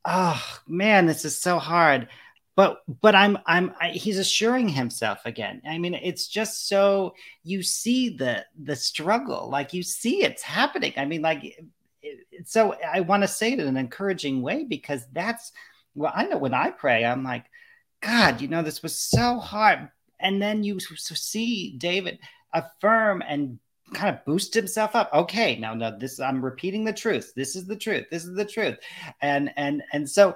oh 0.06 0.44
man, 0.68 1.06
this 1.06 1.26
is 1.26 1.40
so 1.40 1.60
hard. 1.60 2.08
But 2.56 2.84
but 3.02 3.16
I'm 3.16 3.40
I'm 3.48 3.74
I, 3.82 3.90
he's 3.90 4.20
assuring 4.20 4.70
himself 4.70 5.20
again. 5.26 5.62
I 5.68 5.80
mean, 5.80 5.96
it's 5.96 6.28
just 6.28 6.68
so 6.68 7.16
you 7.44 7.64
see 7.64 8.10
the 8.10 8.46
the 8.64 8.76
struggle, 8.76 9.50
like 9.50 9.74
you 9.74 9.82
see 9.82 10.24
it's 10.24 10.44
happening. 10.44 10.94
I 10.98 11.06
mean, 11.06 11.24
like 11.24 11.60
so 12.46 12.76
I 12.92 13.02
want 13.02 13.24
to 13.24 13.28
say 13.28 13.54
it 13.54 13.60
in 13.60 13.68
an 13.68 13.78
encouraging 13.78 14.42
way 14.42 14.64
because 14.64 15.06
that's 15.12 15.52
well, 15.96 16.12
I 16.14 16.26
know 16.26 16.38
when 16.38 16.54
I 16.54 16.72
pray, 16.72 17.06
I'm 17.06 17.24
like, 17.24 17.46
God, 18.02 18.42
you 18.42 18.48
know, 18.48 18.64
this 18.64 18.82
was 18.82 19.00
so 19.00 19.38
hard, 19.38 19.90
and 20.20 20.42
then 20.42 20.64
you 20.64 20.80
see 20.80 21.76
David 21.78 22.20
affirm 22.52 23.22
and 23.28 23.60
kind 23.94 24.16
of 24.16 24.26
boost 24.26 24.54
himself 24.54 24.96
up. 24.96 25.10
Okay, 25.14 25.58
now 25.58 25.74
no, 25.74 25.98
this 25.98 26.20
I'm 26.20 26.44
repeating 26.44 26.84
the 26.84 26.94
truth. 26.94 27.34
This 27.36 27.56
is 27.56 27.66
the 27.66 27.76
truth. 27.76 28.06
This 28.10 28.26
is 28.26 28.36
the 28.36 28.46
truth. 28.46 28.78
And 29.22 29.52
and 29.56 29.84
and 29.94 30.10
so 30.10 30.36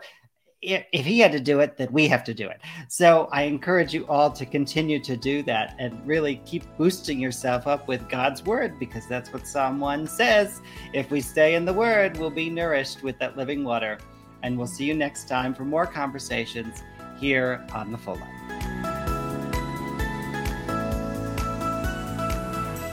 if 0.61 1.05
he 1.05 1.19
had 1.19 1.31
to 1.31 1.39
do 1.39 1.59
it, 1.59 1.77
then 1.77 1.89
we 1.91 2.07
have 2.07 2.23
to 2.23 2.33
do 2.33 2.47
it. 2.47 2.59
So 2.87 3.29
I 3.31 3.43
encourage 3.43 3.93
you 3.93 4.07
all 4.07 4.31
to 4.31 4.45
continue 4.45 4.99
to 4.99 5.15
do 5.15 5.43
that 5.43 5.75
and 5.79 6.05
really 6.05 6.41
keep 6.45 6.63
boosting 6.77 7.19
yourself 7.19 7.67
up 7.67 7.87
with 7.87 8.09
God's 8.09 8.43
word 8.43 8.79
because 8.79 9.07
that's 9.07 9.31
what 9.31 9.47
Psalm 9.47 9.79
1 9.79 10.07
says. 10.07 10.61
If 10.93 11.11
we 11.11 11.21
stay 11.21 11.55
in 11.55 11.65
the 11.65 11.73
word, 11.73 12.17
we'll 12.17 12.31
be 12.31 12.49
nourished 12.49 13.03
with 13.03 13.19
that 13.19 13.37
living 13.37 13.63
water. 13.63 13.99
And 14.43 14.57
we'll 14.57 14.67
see 14.67 14.85
you 14.85 14.93
next 14.93 15.27
time 15.27 15.53
for 15.53 15.65
more 15.65 15.85
conversations 15.85 16.83
here 17.19 17.65
on 17.73 17.91
the 17.91 17.97
Full 17.97 18.15
Life. 18.15 18.56